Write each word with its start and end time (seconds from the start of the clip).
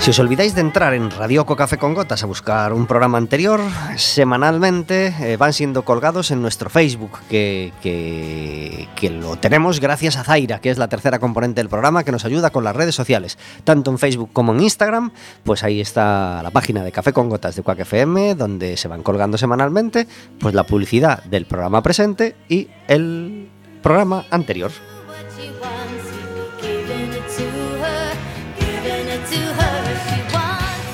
Si 0.00 0.08
os 0.08 0.18
olvidáis 0.18 0.54
de 0.54 0.62
entrar 0.62 0.94
en 0.94 1.10
Radioco 1.10 1.56
Café 1.56 1.76
con 1.76 1.92
Gotas 1.92 2.22
a 2.22 2.26
buscar 2.26 2.72
un 2.72 2.86
programa 2.86 3.18
anterior, 3.18 3.60
semanalmente 3.96 5.14
eh, 5.20 5.36
van 5.36 5.52
siendo 5.52 5.84
colgados 5.84 6.30
en 6.30 6.40
nuestro 6.40 6.70
Facebook, 6.70 7.18
que, 7.28 7.70
que, 7.82 9.10
lo 9.10 9.36
tenemos 9.36 9.78
gracias 9.78 10.16
a 10.16 10.24
Zaira, 10.24 10.58
que 10.60 10.70
es 10.70 10.78
la 10.78 10.88
tercera 10.88 11.18
componente 11.18 11.60
del 11.60 11.68
programa 11.68 12.02
que 12.02 12.12
nos 12.12 12.24
ayuda 12.24 12.48
con 12.48 12.64
las 12.64 12.74
redes 12.74 12.94
sociales, 12.94 13.36
tanto 13.64 13.90
en 13.90 13.98
Facebook 13.98 14.30
como 14.32 14.54
en 14.54 14.60
Instagram. 14.60 15.12
Pues 15.44 15.64
ahí 15.64 15.82
está 15.82 16.42
la 16.42 16.50
página 16.50 16.82
de 16.82 16.92
Café 16.92 17.12
con 17.12 17.28
Gotas 17.28 17.54
de 17.56 17.62
Quack 17.62 17.80
FM, 17.80 18.36
donde 18.36 18.78
se 18.78 18.88
van 18.88 19.02
colgando 19.02 19.36
semanalmente 19.36 20.06
pues 20.38 20.54
la 20.54 20.64
publicidad 20.64 21.22
del 21.24 21.44
programa 21.44 21.82
presente 21.82 22.36
y 22.48 22.68
el 22.88 23.50
programa 23.82 24.24
anterior. 24.30 24.70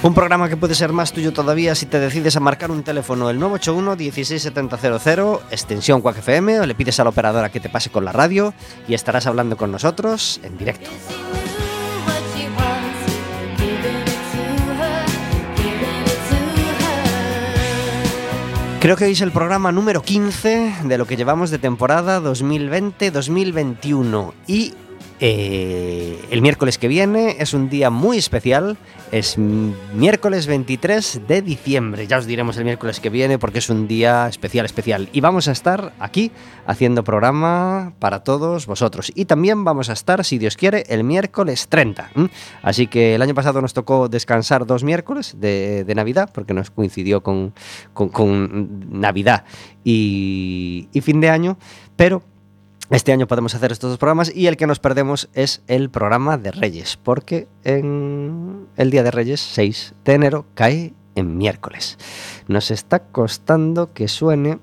Un 0.06 0.15
programa 0.15 0.49
que 0.49 0.56
puede 0.56 0.77
ser 0.77 0.93
más 0.93 1.12
tuyo 1.12 1.33
todavía 1.33 1.75
si 1.75 1.84
te 1.84 1.99
decides 1.99 2.37
a 2.37 2.41
marcar 2.41 2.71
un 2.71 2.84
teléfono 2.84 3.28
el 3.28 3.41
981 3.41 3.97
16700 3.97 5.41
extensión 5.50 6.00
Quack 6.00 6.19
FM 6.19 6.61
o 6.61 6.67
le 6.67 6.77
pides 6.77 7.00
a 7.00 7.03
la 7.03 7.11
operadora 7.11 7.50
que 7.50 7.59
te 7.59 7.69
pase 7.69 7.91
con 7.91 8.05
la 8.05 8.12
radio 8.12 8.55
y 8.87 8.95
estarás 8.95 9.27
hablando 9.27 9.56
con 9.56 9.72
nosotros 9.72 10.39
en 10.45 10.56
directo. 10.59 10.89
Creo 18.78 18.97
que 18.97 19.06
hoy 19.06 19.12
es 19.12 19.22
el 19.22 19.33
programa 19.33 19.72
número 19.72 20.03
15 20.03 20.75
de 20.84 20.99
lo 20.99 21.09
que 21.09 21.16
llevamos 21.16 21.50
de 21.50 21.59
temporada 21.59 22.21
2020-2021 22.21 24.34
y 24.47 24.72
eh, 25.21 26.19
el 26.31 26.43
miércoles 26.43 26.78
que 26.78 26.88
viene 26.88 27.37
es 27.38 27.54
un 27.54 27.69
día 27.69 27.91
muy 27.91 28.19
especial, 28.19 28.77
es 29.12 29.38
miércoles 29.38 30.47
23 30.47 31.22
de 31.27 31.43
diciembre, 31.43 32.06
ya 32.06 32.19
os 32.19 32.27
diremos 32.27 32.56
el 32.59 32.65
miércoles 32.65 33.00
que 33.00 33.09
viene 33.09 33.38
porque 33.38 33.59
es 33.60 33.71
un 33.71 33.88
día 33.88 34.27
especial, 34.28 34.66
especial. 34.66 35.09
Y 35.12 35.21
vamos 35.21 35.49
a 35.49 35.53
estar 35.53 35.93
aquí 36.00 36.32
haciendo 36.66 37.04
programa 37.04 37.94
para 37.99 38.25
todos 38.25 38.66
vosotros. 38.66 39.10
Y 39.15 39.25
también 39.27 39.65
vamos 39.65 39.88
a 39.91 39.94
estar, 39.94 40.25
si 40.25 40.38
Dios 40.38 40.56
quiere, 40.56 40.84
el 40.88 41.04
miércoles 41.04 41.69
30. 41.69 42.10
¿m? 42.15 42.28
Así 42.62 42.87
que 42.87 43.15
el 43.15 43.22
año 43.22 43.34
pasado 43.34 43.62
nos 43.62 43.72
tocó 43.75 44.09
descansar 44.09 44.66
dos 44.66 44.84
miércoles 44.84 45.37
de, 45.38 45.84
de 45.84 45.94
Navidad 45.94 46.31
porque 46.34 46.53
nos 46.54 46.71
coincidió 46.71 47.22
con, 47.22 47.54
con- 47.94 48.09
con 48.10 49.00
Navidad 49.00 49.44
y, 49.84 50.88
y 50.93 51.00
fin 51.00 51.21
de 51.21 51.31
año, 51.31 51.59
pero 51.97 52.22
este 52.91 53.12
año 53.12 53.26
podemos 53.26 53.54
hacer 53.54 53.72
estos 53.72 53.91
dos 53.91 53.98
programas 53.98 54.34
y 54.34 54.47
el 54.47 54.56
que 54.56 54.66
nos 54.66 54.78
perdemos 54.78 55.28
es 55.34 55.62
el 55.66 55.91
programa 55.91 56.38
de 56.38 56.52
Reyes, 56.52 56.97
porque 56.97 57.48
en 57.64 58.69
el 58.76 58.91
día 58.91 59.02
de 59.02 59.10
Reyes, 59.10 59.41
6 59.41 59.94
de 60.04 60.12
enero, 60.14 60.47
cae 60.54 60.94
en 61.16 61.36
miércoles. 61.36 61.98
Nos 62.47 62.70
está 62.70 63.00
costando 63.00 63.92
que 63.92 64.06
suene 64.06 64.58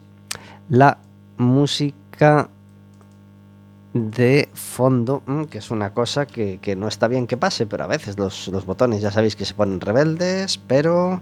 la 0.69 1.00
música 1.38 2.50
de 3.94 4.50
fondo, 4.53 5.22
mm, 5.25 5.44
que 5.44 5.57
es 5.57 5.69
una 5.69 5.94
cosa 5.94 6.25
que, 6.25 6.59
que 6.61 6.75
no 6.75 6.88
está 6.88 7.08
bien 7.08 7.28
que 7.28 7.37
pase, 7.37 7.66
pero 7.66 7.84
a 7.84 7.87
veces 7.87 8.17
los, 8.17 8.47
los 8.47 8.66
botones 8.66 9.02
ya 9.02 9.11
sabéis 9.11 9.35
que 9.35 9.46
se 9.46 9.53
ponen 9.53 9.81
rebeldes, 9.81 10.58
pero 10.58 11.22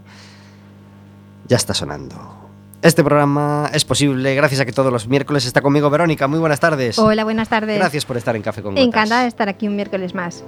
ya 1.47 1.57
está 1.57 1.73
sonando. 1.73 2.40
Este 2.81 3.03
programa 3.03 3.69
es 3.73 3.85
posible 3.85 4.33
gracias 4.33 4.59
a 4.61 4.65
que 4.65 4.71
todos 4.71 4.91
los 4.91 5.07
miércoles 5.07 5.45
está 5.45 5.61
conmigo 5.61 5.89
Verónica. 5.91 6.27
Muy 6.27 6.39
buenas 6.39 6.59
tardes. 6.59 6.97
Hola, 6.97 7.23
buenas 7.23 7.47
tardes. 7.47 7.77
Gracias 7.77 8.05
por 8.05 8.17
estar 8.17 8.35
en 8.35 8.41
Café 8.41 8.63
con 8.63 8.71
Gotas. 8.73 8.87
Encantada 8.87 9.21
de 9.21 9.27
estar 9.27 9.47
aquí 9.49 9.67
un 9.67 9.75
miércoles 9.75 10.15
más. 10.15 10.43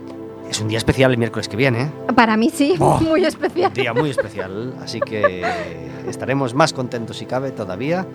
Es 0.50 0.60
un 0.60 0.68
día 0.68 0.80
especial 0.80 1.12
el 1.12 1.18
miércoles 1.20 1.48
que 1.48 1.56
viene, 1.56 1.84
¿eh? 1.84 1.92
Para 2.16 2.36
mí 2.36 2.50
sí, 2.50 2.76
Oh. 2.80 3.00
muy 3.02 3.24
especial. 3.24 3.68
Un 3.70 3.74
día 3.76 3.94
muy 3.94 4.10
especial, 4.10 4.74
así 4.84 5.00
que 5.00 5.44
estaremos 6.08 6.56
más 6.56 6.74
contentos 6.74 7.18
si 7.18 7.26
cabe 7.28 7.52
todavía 7.52 8.06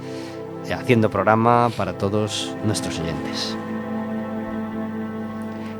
haciendo 0.74 1.10
programa 1.10 1.70
para 1.76 1.92
todos 1.96 2.54
nuestros 2.64 2.98
oyentes. 2.98 3.56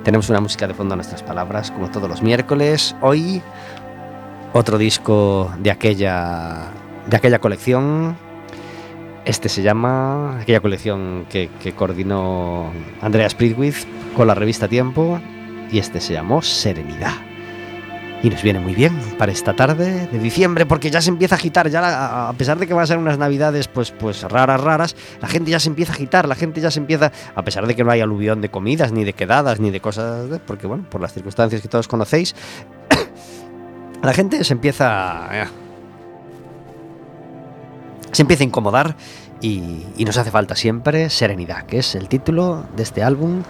Tenemos 0.05 0.31
una 0.31 0.41
música 0.41 0.67
de 0.69 0.75
fondo 0.75 0.95
a 0.95 0.97
nuestras 0.97 1.23
palabras, 1.25 1.71
como 1.73 1.91
todos 1.91 2.09
los 2.09 2.23
miércoles. 2.23 2.95
Hoy 3.03 3.43
otro 4.53 4.79
disco 4.79 5.53
de 5.59 5.73
aquella 5.73 6.69
de 7.09 7.17
aquella 7.17 7.41
colección. 7.41 8.17
Este 9.29 9.51
se 9.51 9.61
llama 9.61 10.41
aquella 10.41 10.61
colección 10.61 11.27
que, 11.29 11.51
coordinó 11.77 12.73
Andrea 13.03 13.29
Spritwith 13.29 13.77
con 14.17 14.27
la 14.27 14.35
revista 14.35 14.69
Tiempo 14.69 15.21
y 15.71 15.79
este 15.79 16.01
se 16.01 16.15
llamó 16.15 16.41
Serenidad. 16.41 17.13
Y 18.23 18.31
nos 18.31 18.43
viene 18.43 18.59
muy 18.59 18.75
bien 18.75 18.99
para 19.19 19.31
esta 19.31 19.55
tarde 19.55 20.07
de 20.11 20.19
diciembre 20.19 20.65
porque 20.65 20.91
ya 20.91 21.03
se 21.03 21.11
empieza 21.11 21.35
a 21.35 21.39
agitar, 21.39 21.69
ya 21.69 22.31
a 22.31 22.33
pesar 22.33 22.59
de 22.59 22.67
que 22.67 22.73
van 22.73 22.85
a 22.85 22.87
ser 22.87 22.97
unas 22.97 23.19
navidades 23.19 23.69
pues, 23.69 23.91
pues 23.91 24.23
raras, 24.23 24.63
raras, 24.63 24.97
la 25.21 25.29
gente 25.29 25.51
ya 25.51 25.61
se 25.61 25.69
empieza 25.69 25.93
a 25.93 25.97
agitar, 25.97 26.27
la 26.27 26.35
gente 26.35 26.63
ya 26.63 26.71
se 26.71 26.81
empieza, 26.81 27.13
a 27.35 27.43
pesar 27.45 27.67
de 27.67 27.77
que 27.77 27.85
no 27.85 27.91
hay 27.91 28.01
aluvión 28.01 28.41
de 28.41 28.49
comidas, 28.49 28.93
ni 28.93 29.05
de 29.05 29.13
quedadas, 29.13 29.61
ni 29.61 29.71
de 29.71 29.81
cosas, 29.81 30.31
de- 30.31 30.39
porque 30.39 30.67
bueno, 30.67 30.85
por 30.89 31.03
las 31.03 31.13
circunstancias 31.13 31.61
que 31.61 31.69
todos 31.69 31.87
conocéis, 31.87 32.35
la 34.03 34.15
gente 34.15 34.43
se 34.43 34.55
empieza... 34.55 35.29
eh, 35.33 35.68
se 38.19 38.23
empieza 38.23 38.43
a 38.43 38.47
incomodar 38.47 38.97
y, 39.41 39.85
y 39.97 40.05
nos 40.05 40.19
hace 40.19 40.33
falta 40.33 40.57
siempre 40.57 41.09
serenidad, 41.09 41.63
que 41.67 41.79
es 41.79 41.95
el 41.95 42.09
título 42.09 42.65
de 42.75 42.83
este 42.83 43.05
álbum 43.05 43.45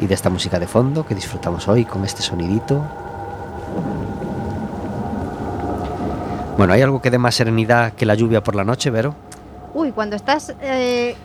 y 0.00 0.06
de 0.06 0.14
esta 0.14 0.30
música 0.30 0.58
de 0.58 0.66
fondo 0.66 1.04
que 1.04 1.14
disfrutamos 1.14 1.68
hoy 1.68 1.84
con 1.84 2.06
este 2.06 2.22
sonidito. 2.22 2.82
Bueno, 6.56 6.72
¿hay 6.72 6.80
algo 6.80 7.02
que 7.02 7.10
dé 7.10 7.18
más 7.18 7.34
serenidad 7.34 7.92
que 7.92 8.06
la 8.06 8.14
lluvia 8.14 8.42
por 8.42 8.54
la 8.54 8.64
noche, 8.64 8.88
Vero? 8.88 9.14
Uy, 9.74 9.92
cuando 9.92 10.16
estás 10.16 10.54
eh, 10.62 11.16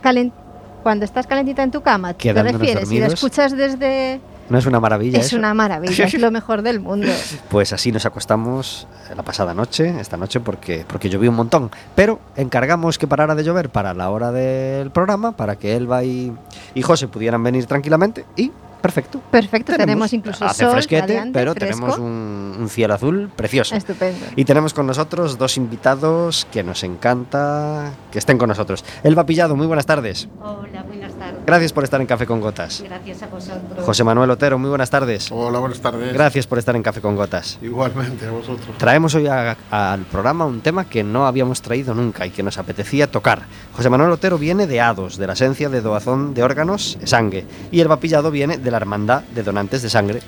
cuando 0.82 1.06
estás 1.06 1.26
calentita 1.26 1.62
en 1.62 1.70
tu 1.70 1.80
cama, 1.80 2.12
¿te 2.12 2.34
refieres? 2.34 2.86
Si 2.86 2.98
la 2.98 3.06
dormidos. 3.06 3.14
escuchas 3.14 3.56
desde... 3.56 4.20
¿No 4.50 4.58
es 4.58 4.66
una 4.66 4.80
maravilla 4.80 5.18
Es 5.20 5.26
eso? 5.26 5.36
una 5.36 5.54
maravilla, 5.54 6.04
es 6.04 6.14
lo 6.20 6.30
mejor 6.32 6.62
del 6.62 6.80
mundo. 6.80 7.06
Pues 7.48 7.72
así 7.72 7.92
nos 7.92 8.04
acostamos 8.04 8.86
la 9.16 9.22
pasada 9.22 9.54
noche, 9.54 9.94
esta 10.00 10.16
noche, 10.16 10.40
porque, 10.40 10.84
porque 10.86 11.08
llovió 11.08 11.30
un 11.30 11.36
montón. 11.36 11.70
Pero 11.94 12.18
encargamos 12.36 12.98
que 12.98 13.06
parara 13.06 13.34
de 13.34 13.44
llover 13.44 13.70
para 13.70 13.94
la 13.94 14.10
hora 14.10 14.32
del 14.32 14.90
programa, 14.90 15.32
para 15.36 15.56
que 15.56 15.76
Elba 15.76 16.04
y, 16.04 16.32
y 16.74 16.82
José 16.82 17.08
pudieran 17.08 17.42
venir 17.42 17.66
tranquilamente 17.66 18.24
y 18.36 18.50
perfecto. 18.82 19.20
Perfecto, 19.30 19.76
tenemos, 19.76 20.12
incluso 20.14 20.44
hace 20.44 20.64
sol, 20.64 20.72
fresquete, 20.72 21.02
radiante, 21.02 21.38
pero 21.38 21.52
fresco. 21.52 21.76
tenemos 21.76 21.98
un, 21.98 22.56
un 22.60 22.68
cielo 22.68 22.94
azul 22.94 23.30
precioso. 23.36 23.74
Estupendo. 23.76 24.24
Y 24.36 24.44
tenemos 24.46 24.72
con 24.74 24.86
nosotros 24.86 25.36
dos 25.38 25.56
invitados 25.58 26.46
que 26.50 26.62
nos 26.62 26.82
encanta 26.82 27.92
que 28.10 28.18
estén 28.18 28.38
con 28.38 28.48
nosotros. 28.48 28.84
Elba 29.04 29.26
Pillado, 29.26 29.54
muy 29.54 29.66
buenas 29.66 29.86
tardes. 29.86 30.28
Hola, 30.40 30.82
buenas 30.82 31.09
tardes. 31.09 31.09
Gracias 31.46 31.72
por 31.72 31.82
estar 31.84 32.00
en 32.00 32.06
Café 32.06 32.26
con 32.26 32.40
Gotas. 32.40 32.82
Gracias 32.84 33.22
a 33.22 33.26
vosotros. 33.26 33.84
José 33.84 34.04
Manuel 34.04 34.30
Otero, 34.30 34.58
muy 34.58 34.68
buenas 34.68 34.88
tardes. 34.90 35.30
Hola, 35.32 35.58
buenas 35.58 35.80
tardes. 35.80 36.12
Gracias 36.12 36.46
por 36.46 36.58
estar 36.58 36.76
en 36.76 36.82
Café 36.82 37.00
con 37.00 37.16
Gotas. 37.16 37.58
Igualmente 37.60 38.26
a 38.26 38.30
vosotros. 38.30 38.78
Traemos 38.78 39.14
hoy 39.16 39.26
a- 39.26 39.56
al 39.70 40.02
programa 40.02 40.44
un 40.46 40.60
tema 40.60 40.84
que 40.84 41.02
no 41.02 41.26
habíamos 41.26 41.60
traído 41.60 41.92
nunca 41.94 42.24
y 42.26 42.30
que 42.30 42.42
nos 42.44 42.56
apetecía 42.58 43.10
tocar. 43.10 43.42
José 43.72 43.90
Manuel 43.90 44.12
Otero 44.12 44.38
viene 44.38 44.66
de 44.68 44.80
ADOS, 44.80 45.16
de 45.16 45.26
la 45.26 45.32
Esencia 45.32 45.68
de 45.68 45.80
Doazón 45.80 46.34
de 46.34 46.42
Órganos 46.44 46.98
Sangue, 47.04 47.44
y 47.72 47.80
el 47.80 47.88
Pillado 47.98 48.30
viene 48.30 48.56
de 48.58 48.70
la 48.70 48.76
Hermandad 48.76 49.22
de 49.34 49.42
Donantes 49.42 49.82
de 49.82 49.90
Sangre. 49.90 50.20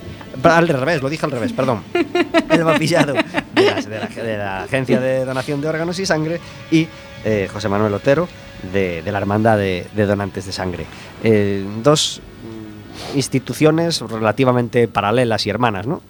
Al 0.43 0.67
revés, 0.67 1.03
lo 1.03 1.09
dije 1.09 1.25
al 1.25 1.31
revés, 1.33 1.53
perdón. 1.53 1.83
El 2.51 2.65
Pillado 2.79 3.13
de 3.15 3.23
la, 3.65 3.75
de 3.81 3.99
la- 3.99 4.23
de 4.23 4.39
la 4.39 4.63
Agencia 4.65 5.01
de 5.01 5.25
Donación 5.25 5.61
de 5.61 5.69
Órganos 5.69 5.99
y 6.01 6.07
Sangre 6.07 6.41
y 6.71 6.89
eh, 7.25 7.49
José 7.53 7.69
Manuel 7.69 7.95
Otero 7.95 8.29
de, 8.73 9.03
la 9.05 9.19
Hermandad 9.19 9.59
de, 9.59 9.87
Donantes 9.95 10.47
de 10.47 10.53
Sangre. 10.53 10.87
Eh, 11.23 11.65
dos 11.83 12.21
instituciones 13.15 14.01
relativamente 14.01 14.89
paralelas 14.89 15.47
y 15.47 15.51
hermanas, 15.51 15.87
¿no? 15.87 16.03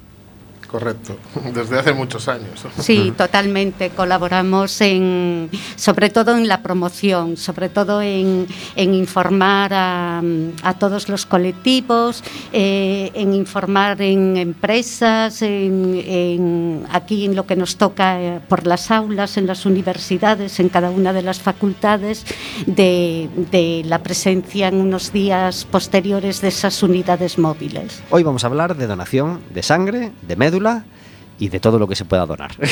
Correcto. 0.72 1.16
Desde 1.54 1.78
hace 1.78 1.92
muchos 1.92 2.26
años. 2.28 2.64
Sí, 2.80 3.12
totalmente. 3.16 3.90
Colaboramos 3.90 4.80
en, 4.80 5.50
sobre 5.76 6.08
todo 6.10 6.34
en 6.36 6.48
la 6.48 6.62
promoción, 6.62 7.36
sobre 7.36 7.69
todo 7.69 8.00
en, 8.00 8.46
en 8.74 8.94
informar 8.94 9.72
a, 9.74 10.22
a 10.62 10.74
todos 10.78 11.08
los 11.10 11.26
colectivos, 11.26 12.24
eh, 12.52 13.10
en 13.14 13.34
informar 13.34 14.00
en 14.00 14.36
empresas, 14.38 15.42
en, 15.42 16.02
en- 16.04 16.86
aquí 16.90 17.26
en 17.26 17.36
lo 17.36 17.46
que 17.46 17.54
nos 17.54 17.76
toca 17.76 18.20
eh, 18.20 18.40
por 18.48 18.66
las 18.66 18.90
aulas, 18.90 19.36
en 19.36 19.46
las 19.46 19.66
universidades, 19.66 20.58
en 20.58 20.70
cada 20.70 20.88
una 20.90 21.12
de 21.12 21.20
las 21.22 21.38
facultades, 21.40 22.24
de, 22.66 23.28
de 23.50 23.82
la 23.84 23.98
presencia 24.02 24.69
en 24.69 24.76
unos 24.76 25.12
días 25.12 25.66
posteriores 25.70 26.40
de 26.40 26.48
esas 26.48 26.82
unidades 26.82 27.36
móviles. 27.38 28.02
Hoy 28.10 28.22
vamos 28.22 28.44
a 28.44 28.46
hablar 28.46 28.74
de 28.76 28.86
donación 28.86 29.40
de 29.52 29.62
sangre, 29.62 30.12
de 30.26 30.36
médula 30.36 30.62
y 31.38 31.49
de 31.49 31.59
todo 31.59 31.79
lo 31.79 31.88
que 31.88 31.97
se 31.97 32.05
pueda 32.05 32.25
donar. 32.26 32.53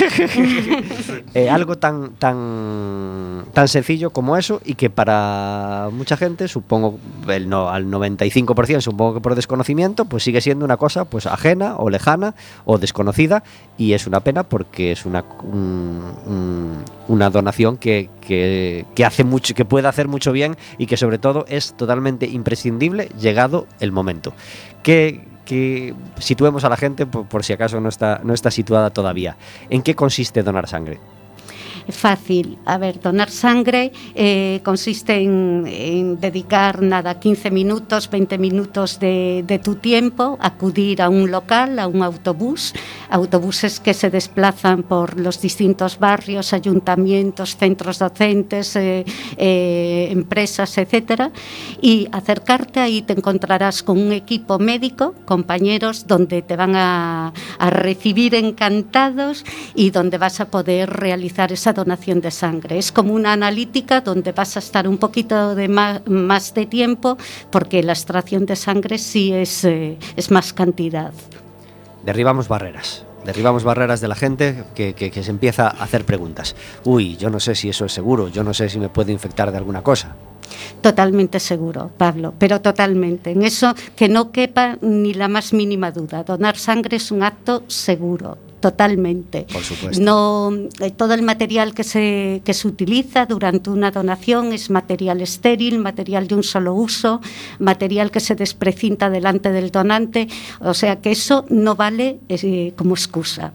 Eh, 1.35 1.49
algo 1.49 1.77
tan, 1.79 2.15
tan, 2.15 3.45
tan 3.53 3.69
sencillo 3.69 4.11
como 4.11 4.37
eso 4.37 4.61
y 4.65 4.75
que 4.75 4.91
para 4.91 5.89
mucha 5.93 6.17
gente, 6.17 6.49
supongo 6.49 6.99
el 7.29 7.49
no, 7.49 7.69
al 7.71 7.87
95%, 7.87 8.81
supongo 8.81 9.15
que 9.15 9.21
por 9.21 9.35
desconocimiento, 9.37 10.05
pues 10.07 10.25
sigue 10.25 10.41
siendo 10.41 10.65
una 10.65 10.77
cosa 10.77 11.05
pues 11.05 11.27
ajena 11.27 11.77
o 11.77 11.89
lejana 11.89 12.35
o 12.65 12.79
desconocida 12.79 13.45
y 13.79 13.93
es 13.93 14.07
una 14.09 14.21
pena 14.21 14.43
porque 14.45 14.91
es 14.93 15.07
una, 15.07 15.25
un- 15.45 16.03
un- 16.27 16.85
una 17.09 17.31
donación 17.31 17.77
que, 17.77 18.11
que, 18.21 18.85
que 18.95 19.05
hace 19.05 19.23
mucho, 19.25 19.55
que 19.55 19.65
puede 19.65 19.87
hacer 19.89 20.09
mucho 20.09 20.33
bien 20.33 20.57
y 20.79 20.87
que 20.87 20.97
sobre 20.97 21.19
todo 21.19 21.45
es 21.49 21.75
totalmente 21.77 22.27
imprescindible 22.27 23.09
llegado 23.21 23.67
el 23.79 23.93
momento. 23.93 24.33
Que, 24.83 25.29
que 25.51 25.97
situemos 26.21 26.63
a 26.63 26.69
la 26.69 26.77
gente 26.77 27.07
por, 27.07 27.27
por 27.27 27.43
si 27.43 27.53
acaso 27.53 27.81
no 27.81 27.89
está, 27.89 28.21
no 28.23 28.35
está 28.35 28.53
situada 28.53 28.91
todavía. 28.91 29.37
¿En 29.69 29.83
qué 29.83 29.97
consiste 29.97 30.45
donar 30.45 30.69
sangre? 30.69 31.01
Fácil. 31.93 32.59
A 32.65 32.79
ver, 32.79 33.01
donar 33.01 33.31
sangre 33.31 33.93
eh, 34.15 34.61
consiste 34.65 35.17
en, 35.17 36.19
dedicar 36.21 36.83
nada, 36.83 37.19
15 37.19 37.51
minutos, 37.51 38.09
20 38.09 38.39
minutos 38.39 38.99
de, 39.01 39.45
de 39.47 39.59
tu 39.59 39.77
tiempo, 39.77 40.39
acudir 40.41 41.03
a 41.03 41.09
un 41.09 41.31
local, 41.31 41.79
a 41.79 41.87
un 41.87 42.03
autobús, 42.03 42.75
autobuses 43.11 43.81
que 43.81 43.95
se 43.95 44.11
desplazan 44.11 44.83
por 44.83 45.19
los 45.19 45.41
distintos 45.41 45.99
barrios, 45.99 46.53
ayuntamientos, 46.53 47.57
centros 47.57 47.99
docentes, 47.99 48.77
eh, 48.77 49.05
eh, 49.37 50.09
empresas, 50.11 50.77
etcétera, 50.79 51.33
y 51.81 52.09
acercarte 52.13 52.81
ahí 52.81 53.03
te 53.03 53.13
encontrarás 53.13 53.83
con 53.83 53.99
un 53.99 54.13
equipo 54.13 54.59
médico, 54.59 55.15
compañeros, 55.25 56.07
donde 56.07 56.43
te 56.43 56.57
van 56.57 56.77
a, 56.77 57.33
a 57.59 57.71
recibir 57.71 58.35
encantados 58.35 59.45
y 59.75 59.91
donde 59.91 60.19
vas 60.19 60.41
a 60.41 60.47
poder 60.47 60.91
realizar 60.91 61.53
esa 61.53 61.73
donación 61.73 61.80
de 61.85 62.31
sangre. 62.31 62.79
Es 62.79 62.93
como 62.93 63.13
una 63.15 63.33
analítica 63.33 64.01
donde 64.01 64.33
vas 64.33 64.57
a 64.57 64.61
estar 64.61 64.87
un 64.89 64.99
poquito 64.99 65.55
de 65.55 65.69
más, 65.69 66.07
más 66.07 66.55
de 66.55 66.67
tiempo 66.67 67.17
porque 67.51 67.83
la 67.83 67.93
extracción 67.93 68.47
de 68.47 68.57
sangre 68.57 68.99
sí 68.99 69.33
es, 69.33 69.65
eh, 69.65 69.99
es 70.17 70.31
más 70.31 70.53
cantidad. 70.53 71.13
Derribamos 72.05 72.49
barreras. 72.49 73.05
Derribamos 73.25 73.65
barreras 73.65 74.01
de 74.01 74.09
la 74.09 74.15
gente 74.15 74.65
que, 74.75 74.95
que- 74.95 75.11
que 75.11 75.23
se 75.23 75.31
empieza 75.31 75.67
a 75.69 75.85
hacer 75.85 76.05
preguntas. 76.07 76.57
Uy, 76.85 77.17
yo 77.19 77.29
no 77.29 77.39
sé 77.39 77.55
si 77.55 77.69
eso 77.69 77.85
es 77.85 77.93
seguro, 77.93 78.29
yo 78.29 78.43
no 78.43 78.55
sé 78.55 78.69
si 78.71 78.79
me 78.79 78.89
puedo 78.89 79.11
infectar 79.13 79.51
de 79.53 79.59
alguna 79.59 79.83
cosa. 79.83 80.17
Totalmente 80.81 81.39
seguro, 81.39 81.91
Pablo, 81.97 82.33
pero 82.39 82.61
totalmente. 82.61 83.31
En 83.33 83.43
eso 83.43 83.75
que 83.95 84.09
no 84.09 84.33
quepa 84.33 84.79
ni 84.81 85.13
la 85.15 85.29
más 85.29 85.53
mínima 85.53 85.91
duda. 85.93 86.25
Donar 86.25 86.57
sangre 86.57 86.97
es 86.97 87.11
un 87.11 87.23
acto 87.23 87.63
seguro. 87.69 88.39
Totalmente. 88.61 89.47
Por 89.51 89.63
supuesto. 89.63 90.03
No, 90.03 90.53
eh, 90.81 90.91
todo 90.91 91.15
el 91.15 91.23
material 91.23 91.75
que 91.75 91.83
se, 91.83 92.43
que 92.45 92.53
se 92.53 92.69
utiliza 92.69 93.27
durante 93.27 93.71
una 93.71 93.91
donación 93.91 94.53
es 94.53 94.69
material 94.71 95.23
estéril, 95.23 95.79
material 95.79 96.29
de 96.29 96.35
un 96.35 96.43
solo 96.43 96.75
uso, 96.75 97.21
material 97.59 98.11
que 98.11 98.21
se 98.21 98.35
desprecinta 98.35 99.09
delante 99.09 99.51
del 99.51 99.71
donante. 99.71 100.29
O 100.61 100.75
sea 100.75 101.01
que 101.01 101.11
eso 101.11 101.47
no 101.49 101.75
vale 101.75 102.19
eh, 102.29 102.73
como 102.77 102.95
excusa. 102.95 103.53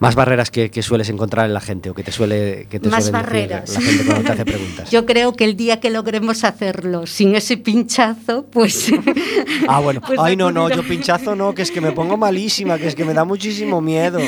Más 0.00 0.14
barreras 0.14 0.50
que, 0.50 0.70
que 0.70 0.82
sueles 0.82 1.08
encontrar 1.08 1.46
en 1.46 1.54
la 1.54 1.60
gente 1.60 1.90
o 1.90 1.94
que 1.94 2.04
te 2.04 2.12
suele 2.12 2.68
que 2.70 2.78
te 2.78 2.88
Más 2.88 3.06
suelen 3.06 3.22
decir 3.22 3.48
barreras. 3.48 3.74
la 3.74 3.80
gente 3.80 4.04
cuando 4.04 4.24
te 4.24 4.32
hace 4.32 4.44
preguntas. 4.44 4.90
Yo 4.92 5.06
creo 5.06 5.32
que 5.32 5.44
el 5.44 5.56
día 5.56 5.80
que 5.80 5.90
logremos 5.90 6.44
hacerlo 6.44 7.06
sin 7.06 7.34
ese 7.34 7.56
pinchazo, 7.56 8.46
pues. 8.46 8.92
Ah, 9.68 9.80
bueno. 9.80 10.00
pues 10.06 10.18
Ay, 10.22 10.36
no, 10.36 10.50
no, 10.50 10.70
yo 10.70 10.82
pinchazo 10.82 11.34
no, 11.34 11.54
que 11.54 11.62
es 11.62 11.70
que 11.70 11.80
me 11.80 11.92
pongo 11.92 12.16
malísima, 12.16 12.78
que 12.78 12.86
es 12.86 12.94
que 12.94 13.04
me 13.04 13.12
da 13.12 13.24
muchísimo 13.24 13.80
miedo. 13.80 14.18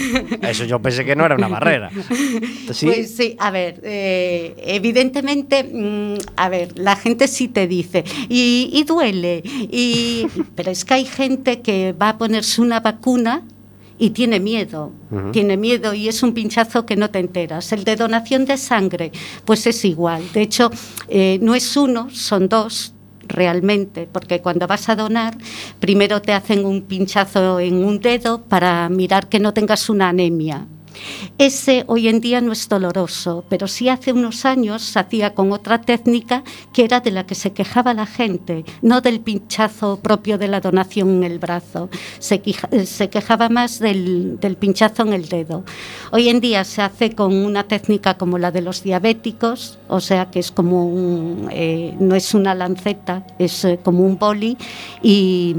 Eso 0.43 0.65
yo 0.65 0.81
pensé 0.81 1.05
que 1.05 1.15
no 1.17 1.25
era 1.25 1.37
una 1.37 1.49
barrera. 1.49 1.91
¿Sí? 2.73 2.87
Pues 2.87 3.17
sí, 3.17 3.37
a 3.39 3.51
ver, 3.51 3.81
eh, 3.85 4.55
evidentemente, 4.59 5.65
mm, 5.65 6.15
a 6.37 6.49
ver, 6.49 6.79
la 6.79 6.97
gente 6.97 7.29
sí 7.29 7.49
te 7.49 7.67
dice, 7.67 8.05
y, 8.29 8.71
y 8.73 8.85
duele, 8.85 9.43
y, 9.45 10.27
pero 10.55 10.71
es 10.71 10.85
que 10.85 10.95
hay 10.95 11.05
gente 11.05 11.61
que 11.61 11.93
va 11.93 12.11
a 12.11 12.19
ponerse 12.19 12.61
una 12.61 12.81
vacuna 12.81 13.45
y 14.01 14.11
tiene 14.11 14.41
miedo, 14.41 14.93
tiene 15.31 15.59
miedo 15.59 15.93
y 15.93 16.09
es 16.09 16.23
un 16.23 16.33
pinchazo 16.33 16.87
que 16.87 16.97
no 16.97 17.11
te 17.11 17.19
enteras. 17.19 17.71
El 17.73 17.85
de 17.85 17.97
donación 17.97 18.47
de 18.47 18.57
sangre, 18.57 19.13
pues 19.45 19.67
es 19.67 19.85
igual. 19.85 20.23
De 20.33 20.41
hecho, 20.41 20.71
eh, 21.09 21.39
no 21.43 21.55
es 21.55 21.77
uno, 21.77 22.09
son 22.11 22.49
dos 22.49 22.95
realmente, 23.29 24.09
porque 24.11 24.41
cuando 24.41 24.67
vas 24.67 24.89
a 24.89 24.97
donar, 24.97 25.37
primero 25.81 26.23
te 26.23 26.33
hacen 26.33 26.65
un 26.65 26.81
pinchazo 26.81 27.61
en 27.61 27.85
un 27.85 28.01
dedo 28.01 28.41
para 28.43 28.89
mirar 28.89 29.29
que 29.29 29.39
no 29.39 29.53
tengas 29.53 29.91
una 29.91 30.09
anemia. 30.09 30.67
Ese 31.39 31.85
hoy 31.87 32.09
en 32.09 32.21
día 32.21 32.41
no 32.41 32.53
es 32.53 32.69
doloroso, 32.69 33.45
pero 33.49 33.67
sí 33.67 33.89
hace 33.89 34.13
unos 34.13 34.45
años 34.45 34.83
se 34.83 34.99
hacía 34.99 35.35
con 35.35 35.53
otra 35.53 35.81
técnica 35.81 36.45
que 36.73 36.85
era 36.85 37.01
de 37.01 37.11
la 37.11 37.27
que 37.27 37.35
se 37.35 37.53
quejaba 37.53 37.95
la 37.95 38.07
gente, 38.07 38.65
no 38.83 39.01
del 39.01 39.21
pinchazo 39.21 39.99
propio 40.03 40.39
de 40.39 40.49
la 40.49 40.61
donación 40.61 41.09
en 41.11 41.25
el 41.25 41.39
brazo, 41.39 41.89
se, 42.19 42.43
eh, 42.45 43.09
quejaba 43.09 43.49
más 43.49 43.79
del, 43.79 44.39
pinchazo 44.59 45.03
en 45.03 45.13
el 45.13 45.29
dedo. 45.29 45.65
Hoy 46.13 46.29
en 46.29 46.41
día 46.41 46.65
se 46.65 46.83
hace 46.83 47.15
con 47.15 47.35
una 47.35 47.65
técnica 47.65 48.15
como 48.15 48.39
la 48.39 48.51
de 48.51 48.63
los 48.63 48.83
diabéticos, 48.83 49.79
o 49.89 50.01
sea 50.01 50.31
que 50.31 50.41
es 50.41 50.51
como 50.51 50.87
un, 50.87 51.49
eh, 51.51 51.95
no 51.99 52.15
es 52.15 52.35
una 52.35 52.55
lanceta, 52.55 53.27
es 53.39 53.65
eh, 53.65 53.79
como 53.83 54.05
un 54.05 54.19
boli 54.19 54.57
y 55.03 55.55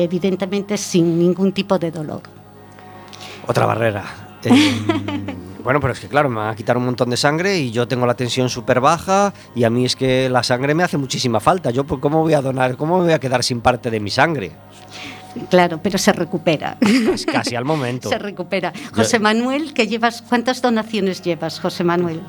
evidentemente 0.00 0.76
sin 0.76 1.18
ningún 1.18 1.52
tipo 1.52 1.78
de 1.78 1.90
dolor. 1.90 2.37
Otra 3.48 3.66
barrera. 3.66 4.04
Eh, 4.44 4.54
bueno, 5.64 5.80
pero 5.80 5.92
es 5.92 5.98
que 5.98 6.06
claro, 6.06 6.28
me 6.28 6.36
van 6.36 6.50
a 6.50 6.54
quitar 6.54 6.76
un 6.76 6.84
montón 6.84 7.10
de 7.10 7.16
sangre 7.16 7.58
y 7.58 7.72
yo 7.72 7.88
tengo 7.88 8.06
la 8.06 8.14
tensión 8.14 8.48
súper 8.48 8.80
baja 8.80 9.34
y 9.52 9.64
a 9.64 9.70
mí 9.70 9.84
es 9.84 9.96
que 9.96 10.30
la 10.30 10.44
sangre 10.44 10.74
me 10.74 10.84
hace 10.84 10.96
muchísima 10.96 11.40
falta. 11.40 11.72
Yo, 11.72 11.82
pues, 11.82 12.00
¿cómo 12.00 12.22
voy 12.22 12.34
a 12.34 12.40
donar? 12.40 12.76
¿Cómo 12.76 12.98
me 12.98 13.04
voy 13.04 13.12
a 13.12 13.18
quedar 13.18 13.42
sin 13.42 13.60
parte 13.60 13.90
de 13.90 13.98
mi 13.98 14.10
sangre? 14.10 14.52
Claro, 15.50 15.80
pero 15.82 15.98
se 15.98 16.12
recupera. 16.12 16.78
Es 16.80 17.26
casi 17.26 17.56
al 17.56 17.64
momento. 17.64 18.08
Se 18.10 18.18
recupera. 18.18 18.72
José 18.94 19.18
Manuel, 19.18 19.74
¿qué 19.74 19.88
llevas? 19.88 20.22
¿Cuántas 20.22 20.62
donaciones 20.62 21.20
llevas, 21.20 21.58
José 21.60 21.82
Manuel? 21.82 22.20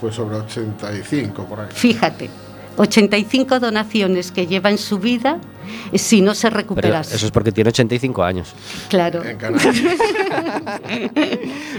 Pues 0.00 0.14
sobre 0.14 0.36
85 0.36 1.44
por 1.44 1.60
ahí. 1.60 1.68
Fíjate, 1.70 2.30
85 2.76 3.60
donaciones 3.60 4.30
que 4.32 4.46
lleva 4.46 4.70
en 4.70 4.78
su 4.78 4.98
vida 4.98 5.38
eh, 5.92 5.98
si 5.98 6.20
no 6.20 6.34
se 6.34 6.48
Pero 6.48 6.56
recupera. 6.58 7.00
eso 7.00 7.26
es 7.26 7.30
porque 7.30 7.52
tiene 7.52 7.68
85 7.68 8.22
años. 8.22 8.52
Claro. 8.88 9.22
Canarias. 9.38 9.76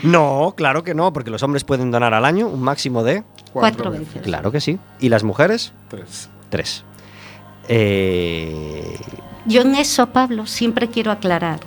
No, 0.04 0.54
claro 0.56 0.84
que 0.84 0.94
no, 0.94 1.12
porque 1.14 1.30
los 1.32 1.42
hombres 1.44 1.64
pueden 1.64 1.92
donar 1.92 2.14
al 2.14 2.26
año 2.26 2.48
un 2.48 2.62
máximo 2.62 3.04
de... 3.04 3.24
Cuatro 3.52 3.92
veces. 3.92 4.22
Claro 4.24 4.52
que 4.52 4.62
sí. 4.62 4.78
¿Y 5.00 5.10
las 5.10 5.24
mujeres? 5.24 5.74
Tres. 5.90 6.30
Tres. 6.50 6.84
Eh, 7.68 8.98
Yo 9.46 9.62
en 9.62 9.76
eso, 9.76 10.08
Pablo, 10.08 10.46
siempre 10.46 10.90
quiero 10.90 11.12
aclarar. 11.12 11.60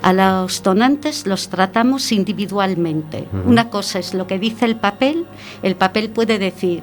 A 0.00 0.12
los 0.12 0.62
donantes 0.62 1.26
los 1.26 1.48
tratamos 1.48 2.12
individualmente. 2.12 3.26
Una 3.46 3.68
cosa 3.68 3.98
es 3.98 4.14
lo 4.14 4.26
que 4.28 4.38
dice 4.38 4.64
el 4.64 4.76
papel. 4.76 5.26
El 5.62 5.74
papel 5.74 6.08
puede 6.08 6.38
decir, 6.38 6.82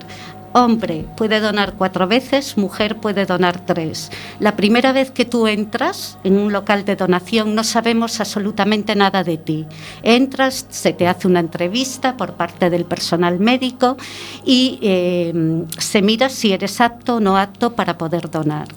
hombre 0.55 1.05
puede 1.17 1.41
donar 1.41 1.73
cuatro 1.77 2.07
veces, 2.07 2.57
mujer 2.57 2.97
puede 2.97 3.25
donar 3.25 3.65
tres. 3.65 4.09
La 4.39 4.55
primera 4.55 4.93
vez 4.93 5.11
que 5.11 5.25
tú 5.25 5.47
entras 5.47 6.17
en 6.23 6.37
un 6.37 6.53
local 6.53 6.85
de 6.85 6.95
donación 6.95 7.55
no 7.55 7.63
sabemos 7.65 8.21
absolutamente 8.21 8.95
nada 8.95 9.23
de 9.23 9.37
ti. 9.37 9.65
Entras, 10.01 10.65
se 10.69 10.93
te 10.93 11.07
hace 11.07 11.27
una 11.27 11.41
entrevista 11.41 12.15
por 12.15 12.33
parte 12.33 12.69
del 12.69 12.85
personal 12.85 13.37
médico 13.37 13.97
y 14.45 14.79
eh, 14.81 15.65
se 15.77 16.01
mira 16.01 16.29
si 16.29 16.53
eres 16.53 16.79
apto 16.79 17.15
o 17.15 17.19
no 17.19 17.37
apto 17.37 17.73
para 17.73 17.97
poder 17.97 18.31
donar. 18.31 18.69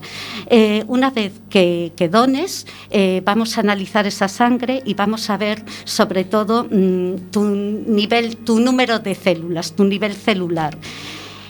Eh, 0.46 0.82
una 0.88 1.10
vez 1.10 1.32
que, 1.48 1.92
que 1.96 2.08
dones, 2.08 2.66
eh, 2.90 3.22
vamos 3.24 3.56
a 3.56 3.60
analizar 3.60 4.04
esa 4.06 4.26
sangre 4.26 4.82
y 4.84 4.94
vamos 4.94 5.30
a 5.30 5.36
ver 5.36 5.62
sobre 5.84 6.24
todo 6.24 6.64
mm, 6.64 7.30
tu 7.30 7.44
nivel, 7.44 8.36
tu 8.38 8.58
número 8.58 8.98
de 8.98 9.14
células, 9.14 9.72
tu 9.76 9.84
nivel 9.84 10.14
celular. 10.14 10.76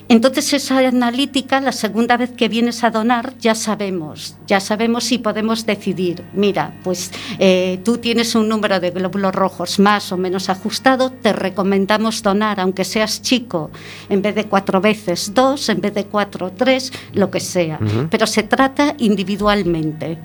Entonces 0.08 0.52
esa 0.54 0.78
analítica, 0.78 1.60
la 1.60 1.72
segunda 1.72 2.16
vez 2.16 2.30
que 2.30 2.48
vienes 2.48 2.82
a 2.82 2.90
donar, 2.90 3.34
ya 3.38 3.54
sabemos, 3.54 4.36
ya 4.46 4.58
sabemos 4.58 5.04
si 5.04 5.18
podemos 5.18 5.66
decidir, 5.66 6.24
mira, 6.32 6.72
pues 6.82 7.10
eh, 7.38 7.80
tú 7.84 7.98
tienes 7.98 8.34
un 8.34 8.48
número 8.48 8.80
de 8.80 8.90
glóbulos 8.90 9.34
rojos 9.34 9.78
más 9.78 10.10
o 10.10 10.16
menos 10.16 10.48
ajustado, 10.48 11.10
te 11.10 11.34
recomendamos 11.34 12.22
donar, 12.22 12.58
aunque 12.58 12.84
seas 12.84 13.20
chico, 13.20 13.70
en 14.08 14.22
vez 14.22 14.34
de 14.34 14.44
cuatro 14.44 14.80
veces 14.80 15.32
dos, 15.34 15.68
en 15.68 15.82
vez 15.82 15.92
de 15.92 16.04
cuatro 16.04 16.52
tres, 16.56 16.90
lo 17.12 17.30
que 17.30 17.40
sea. 17.40 17.78
Pero 18.10 18.26
se 18.26 18.44
trata 18.44 18.94
individualmente. 18.98 20.18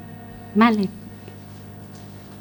¿Vale? 0.55 1.02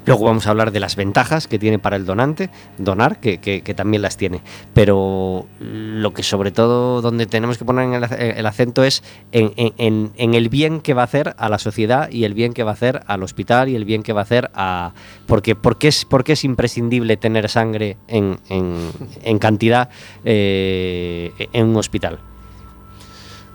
Luego 0.05 0.25
vamos 0.25 0.47
a 0.47 0.51
hablar 0.51 0.73
de 0.73 0.81
las 0.81 0.97
ventajas 0.97 1.47
que 1.47 1.59
tiene 1.59 1.79
para 1.79 1.97
el 1.97 2.05
donante, 2.05 2.51
donar, 2.77 3.21
que, 3.21 3.39
también 3.77 4.03
las 4.03 4.17
tiene. 4.17 4.41
Pero 4.75 5.47
lo 5.61 6.13
que 6.13 6.23
sobre 6.23 6.51
todo 6.51 7.01
donde 7.03 7.27
tenemos 7.27 7.57
que 7.57 7.65
poner 7.65 7.93
el, 7.95 8.03
ac- 8.03 8.35
el 8.37 8.47
acento 8.47 8.83
es 8.83 9.05
en, 9.31 10.13
el 10.17 10.49
bien 10.49 10.81
que 10.81 10.95
va 10.95 11.03
a 11.03 11.05
hacer 11.05 11.35
a 11.39 11.49
la 11.49 11.59
sociedad 11.59 12.11
y 12.11 12.25
el 12.25 12.35
bien 12.35 12.53
que 12.53 12.65
va 12.65 12.71
a 12.71 12.75
hacer 12.75 13.03
al 13.07 13.23
hospital 13.23 13.69
y 13.69 13.77
el 13.77 13.85
bien 13.85 14.03
que 14.03 14.13
va 14.13 14.21
a 14.21 14.25
hacer 14.25 14.51
a... 14.55 14.93
Porque, 15.27 15.55
porque, 15.55 15.89
es, 15.89 16.05
porque 16.05 16.33
es 16.33 16.45
imprescindible 16.45 17.17
tener 17.17 17.49
sangre 17.49 17.97
en 18.09 19.39
cantidad 19.39 19.89
eh, 20.25 21.33
en 21.53 21.67
un 21.67 21.77
hospital. 21.77 22.19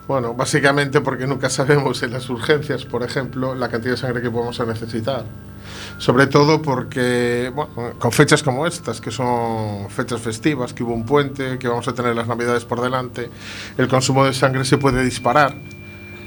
Bueno, 0.08 0.34
básicamente 0.34 1.02
porque 1.02 1.28
nunca 1.28 1.50
sabemos 1.50 2.02
en 2.04 2.14
las 2.14 2.30
urgencias, 2.30 2.86
por 2.86 3.04
ejemplo, 3.04 3.54
la 3.54 3.68
cantidad 3.68 3.96
de 3.96 3.98
sangre 3.98 4.22
que 4.22 4.32
podemos 4.32 4.58
necesitar. 4.66 5.26
Sobre 5.98 6.28
todo 6.28 6.62
porque, 6.62 7.52
con 8.00 8.12
fechas 8.12 8.44
como 8.44 8.68
estas, 8.68 9.02
que 9.02 9.12
son 9.12 9.90
fechas 9.90 10.22
festivas, 10.22 10.74
que 10.74 10.84
hubo 10.84 10.94
un 10.94 11.06
puente, 11.06 11.58
que 11.58 11.68
vamos 11.68 11.88
a 11.88 11.94
tener 11.94 12.16
las 12.16 12.28
navidades 12.28 12.66
por 12.66 12.82
delante, 12.82 13.30
el 13.78 13.88
consumo 13.88 14.26
de 14.26 14.34
sangre 14.34 14.66
se 14.66 14.78
puede 14.78 15.04
disparar. 15.04 15.56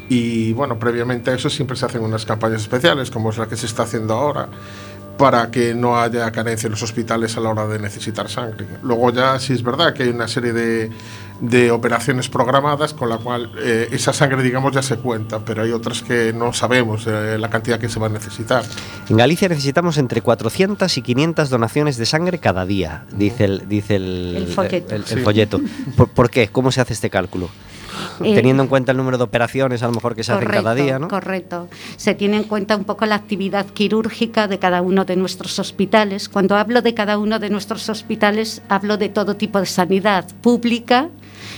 Y 0.08 0.52
bueno, 0.54 0.76
previamente 0.76 1.30
a 1.30 1.34
eso 1.34 1.48
siempre 1.48 1.76
se 1.76 1.86
hacen 1.86 2.02
unas 2.02 2.26
campañas 2.26 2.62
especiales, 2.62 3.12
como 3.12 3.30
es 3.30 3.38
la 3.38 3.46
que 3.46 3.56
se 3.56 3.66
está 3.66 3.84
haciendo 3.84 4.14
ahora, 4.14 4.48
para 5.20 5.50
que 5.50 5.74
no 5.74 6.00
haya 6.00 6.30
carencia 6.32 6.66
en 6.66 6.70
los 6.72 6.82
hospitales 6.82 7.36
a 7.36 7.40
la 7.40 7.50
hora 7.50 7.66
de 7.66 7.78
necesitar 7.78 8.28
sangre. 8.30 8.66
Luego 8.82 9.12
ya 9.12 9.38
sí 9.38 9.52
es 9.52 9.62
verdad 9.62 9.92
que 9.92 10.04
hay 10.04 10.08
una 10.08 10.26
serie 10.26 10.52
de, 10.54 10.90
de 11.40 11.70
operaciones 11.70 12.28
programadas 12.30 12.94
con 12.94 13.10
la 13.10 13.18
cual 13.18 13.52
eh, 13.58 13.88
esa 13.92 14.12
sangre, 14.14 14.42
digamos, 14.42 14.72
ya 14.72 14.80
se 14.82 14.96
cuenta, 14.96 15.40
pero 15.44 15.62
hay 15.62 15.72
otras 15.72 16.00
que 16.02 16.32
no 16.32 16.52
sabemos 16.54 17.06
eh, 17.06 17.36
la 17.38 17.50
cantidad 17.50 17.78
que 17.78 17.88
se 17.90 18.00
va 18.00 18.06
a 18.06 18.10
necesitar. 18.10 18.64
En 19.10 19.16
Galicia 19.18 19.48
necesitamos 19.48 19.98
entre 19.98 20.22
400 20.22 20.96
y 20.96 21.02
500 21.02 21.50
donaciones 21.50 21.98
de 21.98 22.06
sangre 22.06 22.38
cada 22.38 22.64
día, 22.64 23.04
dice 23.12 23.44
el, 23.44 23.68
dice 23.68 23.96
el, 23.96 24.34
El 24.38 24.46
folleto. 24.48 24.94
el- 24.94 25.02
el 25.02 25.06
Sí. 25.06 25.16
folleto. 25.20 25.60
¿Por, 25.96 26.08
por 26.08 26.30
qué? 26.30 26.48
¿Cómo 26.48 26.72
se 26.72 26.80
hace 26.80 26.94
este 26.94 27.10
cálculo? 27.10 27.50
Eh, 28.22 28.34
Teniendo 28.34 28.62
en 28.62 28.68
cuenta 28.68 28.92
el 28.92 28.98
número 28.98 29.16
de 29.16 29.24
operaciones 29.24 29.82
a 29.82 29.86
lo 29.86 29.92
mejor 29.92 30.14
que 30.14 30.22
se 30.22 30.32
hacen 30.32 30.46
cada 30.46 30.74
día, 30.74 30.98
¿no? 30.98 31.08
Correcto. 31.08 31.68
Se 31.96 32.14
tiene 32.14 32.36
en 32.36 32.44
cuenta 32.44 32.76
un 32.76 32.84
poco 32.84 33.06
la 33.06 33.14
actividad 33.14 33.64
quirúrgica 33.66 34.46
de 34.46 34.58
cada 34.58 34.82
uno 34.82 35.06
de 35.06 35.16
nuestros 35.16 35.58
hospitales. 35.58 36.28
Cuando 36.28 36.56
hablo 36.56 36.82
de 36.82 36.92
cada 36.92 37.16
uno 37.16 37.38
de 37.38 37.48
nuestros 37.48 37.88
hospitales, 37.88 38.60
hablo 38.68 38.98
de 38.98 39.08
todo 39.08 39.36
tipo 39.36 39.58
de 39.58 39.64
sanidad 39.64 40.26
pública. 40.42 41.08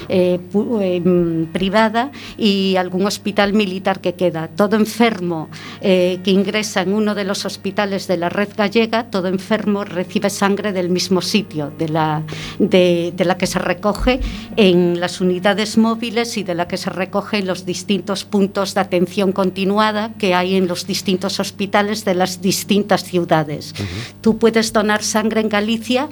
Eh, 0.09 0.38
eh, 0.54 1.00
mm, 1.00 1.52
privada 1.52 2.11
y 2.37 2.76
algún 2.76 3.06
hospital 3.06 3.52
militar 3.52 4.00
que 4.00 4.14
queda. 4.14 4.49
Todo 4.49 4.76
enfermo 4.76 5.49
eh, 5.80 6.21
que 6.25 6.30
ingresa 6.30 6.82
en 6.82 6.94
uno 6.94 7.14
de 7.14 7.25
los 7.25 7.44
hospitales 7.44 8.06
de 8.06 8.16
la 8.16 8.28
red 8.28 8.49
gallega, 8.56 9.11
todo 9.11 9.28
enfermo 9.28 9.85
recibe 9.85 10.30
sangre 10.30 10.73
del 10.73 10.88
mismo 10.88 11.21
sitio, 11.21 11.73
de 11.78 11.88
la, 11.88 12.23
de, 12.59 13.12
de 13.16 13.25
la 13.25 13.37
que 13.37 13.47
se 13.47 13.59
recoge 13.59 14.21
en 14.56 15.00
las 15.00 15.21
unidades 15.21 15.78
móviles 15.78 16.37
y 16.37 16.42
de 16.42 16.54
la 16.54 16.68
que 16.68 16.76
se 16.76 16.90
recoge 16.90 17.38
en 17.38 17.47
los 17.47 17.66
distintos 17.66 18.25
puntos 18.25 18.75
de 18.75 18.80
atención 18.80 19.32
continuada 19.32 20.12
que 20.18 20.35
hay 20.35 20.56
en 20.56 20.68
los 20.68 20.87
distintos 20.87 21.40
hospitales 21.40 22.04
de 22.04 22.14
las 22.14 22.40
distintas 22.40 23.04
ciudades. 23.04 23.75
Tú 24.21 24.38
puedes 24.38 24.73
donar 24.73 25.02
sangre 25.02 25.40
en 25.40 25.49
Galicia 25.49 26.09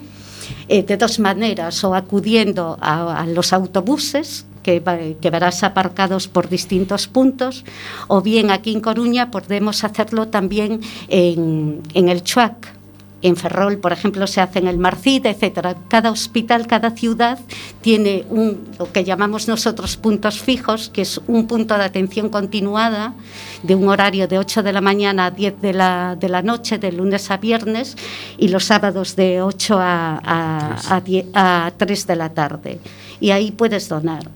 eh, 0.69 0.83
de 0.83 0.97
dos 0.97 1.19
maneras, 1.19 1.83
o 1.85 1.95
acudiendo 1.95 2.79
a, 2.81 3.27
los 3.27 3.53
autobuses 3.53 4.47
que, 4.63 4.83
que 5.21 5.31
verás 5.31 5.63
aparcados 5.63 6.29
por 6.29 6.49
distintos 6.49 7.09
puntos, 7.09 7.65
o 8.09 8.21
bien 8.21 8.51
aquí 8.51 8.73
en 8.73 8.81
Coruña 8.81 9.31
podemos 9.31 9.85
hacerlo 9.85 10.29
también 10.29 10.81
en, 11.09 11.83
en 11.95 12.09
el 12.09 12.23
Chuac. 12.23 12.80
En 13.23 13.37
Ferrol, 13.37 13.79
por 13.79 13.93
ejemplo, 13.93 14.27
se 14.27 14.41
hace 14.41 14.61
en 14.61 14.67
el 14.67 14.79
Marcid, 14.79 15.27
etcétera. 15.27 15.77
Cada 15.89 16.11
hospital, 16.11 16.67
cada 16.67 16.91
ciudad 16.93 17.39
tiene 17.83 18.25
un, 18.31 18.69
lo 18.79 18.91
que 18.91 19.05
llamamos 19.05 19.47
nosotros 19.47 19.97
puntos 19.99 20.41
fijos, 20.41 20.89
que 20.89 21.03
es 21.03 21.21
un 21.27 21.47
punto 21.47 21.77
de 21.77 21.85
atención 21.85 22.31
continuada 22.31 23.15
de 23.63 23.75
un 23.75 23.89
horario 23.89 24.27
de 24.27 24.39
8 24.39 24.63
de 24.63 24.73
la 24.73 24.81
mañana 24.81 25.27
a 25.27 25.31
10 25.31 25.61
de 25.61 25.73
la, 25.75 26.17
de 26.19 26.29
la 26.31 26.41
noche, 26.41 26.79
de 26.79 26.93
lunes 26.93 27.31
a 27.31 27.37
viernes, 27.37 27.97
y 28.39 28.49
los 28.49 28.65
sábados 28.65 29.17
de 29.17 29.43
8 29.43 29.79
a, 29.79 30.21
a, 30.25 30.97
a 30.97 31.01
10 31.01 31.27
a 31.35 31.73
3 31.77 32.07
de 32.07 32.17
la 32.17 32.31
tarde. 32.31 32.81
Y 33.21 33.33
ahí 33.33 33.51
puedes 33.51 33.89
donar. 33.89 34.31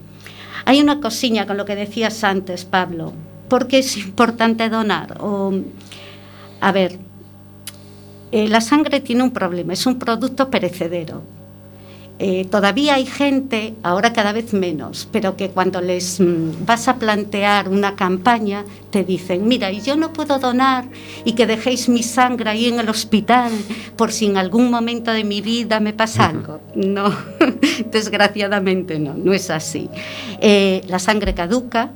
Hay 0.67 0.81
una 0.81 1.01
cosilla 1.01 1.47
con 1.47 1.57
lo 1.57 1.65
que 1.65 1.77
decías 1.77 2.23
antes, 2.23 2.65
Pablo. 2.65 3.13
¿Por 3.49 3.67
qué 3.67 3.79
es 3.79 3.97
importante 3.97 4.69
donar? 4.69 5.19
O, 5.21 5.53
a 6.61 6.73
ver, 6.73 6.99
eh, 8.35 8.49
la 8.49 8.61
sangre 8.61 8.99
tiene 8.99 9.23
un 9.23 9.31
problema, 9.31 9.75
es 9.75 9.87
un 9.87 9.97
producto 9.97 10.51
perecedero. 10.51 11.23
Eh, 12.19 12.45
todavía 12.51 12.95
hay 12.95 13.07
gente, 13.07 13.75
ahora 13.85 14.13
cada 14.13 14.33
vez 14.33 14.53
menos, 14.53 15.09
pero 15.13 15.37
que 15.37 15.51
cuando 15.51 15.81
les 15.81 16.19
mm, 16.19 16.65
vas 16.67 16.89
a 16.89 16.97
plantear 16.97 17.69
una 17.69 17.95
campaña 17.95 18.65
te 18.91 19.05
dicen, 19.05 19.47
mira, 19.47 19.71
y 19.71 19.83
yo 19.83 19.95
no 19.95 20.13
puedo 20.13 20.41
donar 20.41 20.85
y 21.25 21.35
que 21.35 21.47
dejéis 21.47 21.89
mi 21.89 22.03
sangre 22.03 22.51
ahí 22.51 22.67
en 22.67 22.81
el 22.81 22.89
hospital 22.89 23.53
por 23.97 24.11
si 24.11 24.27
en 24.27 24.37
algún 24.37 24.69
momento 24.69 25.13
de 25.13 25.23
mi 25.23 25.41
vida 25.41 25.79
me 25.79 25.93
pasa 25.93 26.27
algo. 26.27 26.61
No, 26.75 27.15
desgraciadamente 27.93 28.99
no, 28.99 29.15
no 29.15 29.33
es 29.33 29.49
así. 29.49 29.89
Eh, 30.41 30.83
la 30.89 30.99
sangre 30.99 31.35
caduca, 31.35 31.93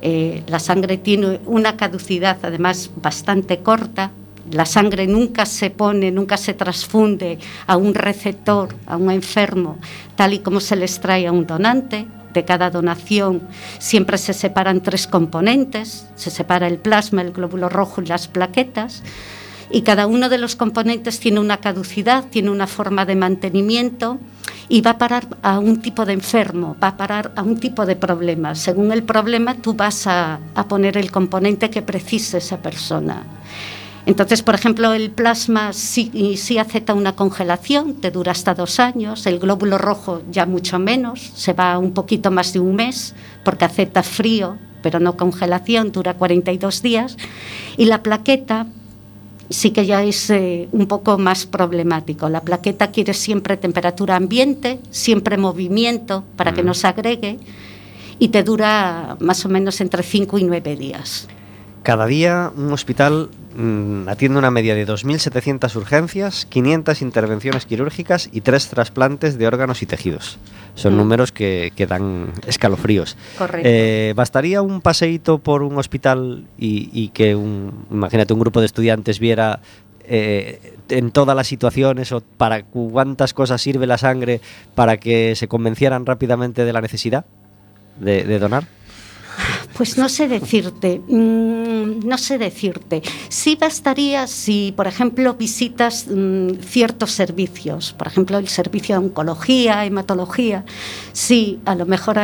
eh, 0.00 0.44
la 0.46 0.60
sangre 0.60 0.96
tiene 0.96 1.40
una 1.44 1.76
caducidad 1.76 2.38
además 2.42 2.88
bastante 2.94 3.58
corta. 3.58 4.12
La 4.52 4.66
sangre 4.66 5.06
nunca 5.06 5.46
se 5.46 5.70
pone, 5.70 6.10
nunca 6.10 6.36
se 6.36 6.54
transfunde 6.54 7.38
a 7.66 7.76
un 7.76 7.94
receptor, 7.94 8.74
a 8.86 8.96
un 8.96 9.10
enfermo, 9.10 9.78
tal 10.14 10.34
y 10.34 10.40
como 10.40 10.60
se 10.60 10.76
les 10.76 11.00
trae 11.00 11.26
a 11.26 11.32
un 11.32 11.46
donante. 11.46 12.06
De 12.34 12.46
cada 12.46 12.70
donación 12.70 13.42
siempre 13.78 14.16
se 14.16 14.32
separan 14.32 14.82
tres 14.82 15.06
componentes, 15.06 16.06
se 16.14 16.30
separa 16.30 16.66
el 16.66 16.78
plasma, 16.78 17.20
el 17.20 17.32
glóbulo 17.32 17.68
rojo 17.68 18.00
y 18.00 18.06
las 18.06 18.26
plaquetas 18.26 19.02
y 19.72 19.82
cada 19.82 20.06
uno 20.06 20.28
de 20.28 20.38
los 20.38 20.54
componentes 20.54 21.18
tiene 21.18 21.40
una 21.40 21.56
caducidad, 21.56 22.24
tiene 22.30 22.50
una 22.50 22.66
forma 22.66 23.06
de 23.06 23.16
mantenimiento 23.16 24.18
y 24.68 24.82
va 24.82 24.92
a 24.92 24.98
parar 24.98 25.26
a 25.42 25.58
un 25.58 25.80
tipo 25.80 26.04
de 26.04 26.12
enfermo, 26.12 26.76
va 26.82 26.88
a 26.88 26.96
parar 26.96 27.32
a 27.36 27.42
un 27.42 27.58
tipo 27.58 27.86
de 27.86 27.96
problema. 27.96 28.54
Según 28.54 28.92
el 28.92 29.02
problema, 29.02 29.54
tú 29.54 29.74
vas 29.74 30.06
a, 30.06 30.40
a 30.54 30.68
poner 30.68 30.96
el 30.98 31.10
componente 31.10 31.70
que 31.70 31.82
precise 31.82 32.38
esa 32.38 32.58
persona. 32.58 33.24
Entonces, 34.04 34.42
por 34.42 34.54
ejemplo, 34.54 34.92
el 34.92 35.10
plasma 35.10 35.72
sí, 35.72 36.36
sí 36.36 36.58
acepta 36.58 36.94
una 36.94 37.14
congelación, 37.14 37.94
te 37.94 38.10
dura 38.10 38.32
hasta 38.32 38.54
dos 38.54 38.80
años, 38.80 39.26
el 39.26 39.38
glóbulo 39.38 39.78
rojo 39.78 40.22
ya 40.30 40.44
mucho 40.44 40.78
menos, 40.78 41.20
se 41.34 41.52
va 41.52 41.78
un 41.78 41.92
poquito 41.92 42.30
más 42.30 42.52
de 42.52 42.60
un 42.60 42.74
mes 42.74 43.14
porque 43.44 43.64
acepta 43.64 44.02
frío, 44.02 44.58
pero 44.82 44.98
no 44.98 45.16
congelación, 45.16 45.92
dura 45.92 46.14
42 46.14 46.82
días, 46.82 47.16
y 47.76 47.84
la 47.84 48.02
plaqueta 48.02 48.66
sí 49.50 49.70
que 49.70 49.86
ya 49.86 50.02
es 50.02 50.30
eh, 50.30 50.68
un 50.72 50.86
poco 50.86 51.18
más 51.18 51.46
problemático. 51.46 52.28
La 52.28 52.40
plaqueta 52.40 52.90
quiere 52.90 53.14
siempre 53.14 53.56
temperatura 53.56 54.16
ambiente, 54.16 54.80
siempre 54.90 55.36
movimiento 55.36 56.24
para 56.36 56.52
que 56.52 56.62
no 56.62 56.74
se 56.74 56.88
agregue 56.88 57.38
y 58.18 58.28
te 58.28 58.42
dura 58.42 59.16
más 59.20 59.44
o 59.44 59.48
menos 59.48 59.80
entre 59.80 60.02
5 60.02 60.38
y 60.38 60.44
9 60.44 60.76
días. 60.76 61.28
Cada 61.82 62.06
día 62.06 62.52
un 62.56 62.72
hospital 62.72 63.30
mm, 63.56 64.08
atiende 64.08 64.38
una 64.38 64.50
media 64.50 64.74
de 64.74 64.86
2.700 64.86 65.74
urgencias, 65.76 66.46
500 66.46 67.02
intervenciones 67.02 67.66
quirúrgicas 67.66 68.28
y 68.32 68.40
3 68.42 68.68
trasplantes 68.68 69.38
de 69.38 69.46
órganos 69.46 69.82
y 69.82 69.86
tejidos. 69.86 70.38
Son 70.74 70.94
Mm. 70.94 70.96
números 70.96 71.32
que, 71.32 71.72
que 71.76 71.86
dan 71.86 72.32
escalofríos. 72.46 73.16
Correcto. 73.38 73.68
Eh, 73.70 74.12
¿Bastaría 74.16 74.62
un 74.62 74.80
paseíto 74.80 75.38
por 75.38 75.62
un 75.62 75.76
hospital 75.78 76.44
y, 76.58 76.88
y 76.92 77.08
que, 77.08 77.34
un, 77.34 77.86
imagínate, 77.90 78.32
un 78.32 78.40
grupo 78.40 78.60
de 78.60 78.66
estudiantes 78.66 79.18
viera 79.18 79.60
eh, 80.04 80.74
en 80.88 81.10
todas 81.10 81.36
las 81.36 81.46
situaciones 81.46 82.10
o 82.12 82.20
para 82.20 82.64
cuántas 82.64 83.34
cosas 83.34 83.62
sirve 83.62 83.86
la 83.86 83.98
sangre 83.98 84.40
para 84.74 84.96
que 84.96 85.34
se 85.36 85.46
convencieran 85.46 86.06
rápidamente 86.06 86.64
de 86.64 86.72
la 86.72 86.80
necesidad 86.80 87.24
de, 88.00 88.24
de 88.24 88.38
donar? 88.38 88.64
Pues 89.76 89.96
no 89.96 90.08
sé 90.08 90.28
decirte, 90.28 91.00
mm, 91.06 92.06
no 92.06 92.18
sé 92.18 92.38
decirte. 92.38 93.02
Sí 93.28 93.56
bastaría 93.56 94.26
si, 94.26 94.72
por 94.76 94.86
ejemplo, 94.86 95.34
visitas 95.34 96.06
mm, 96.08 96.60
ciertos 96.60 97.12
servicios, 97.12 97.92
por 97.92 98.06
ejemplo, 98.06 98.38
el 98.38 98.48
servicio 98.48 98.98
de 98.98 99.06
oncología, 99.06 99.84
hematología. 99.84 100.64
Sí, 101.12 101.60
a 101.64 101.74
lo 101.74 101.86
mejor 101.86 102.18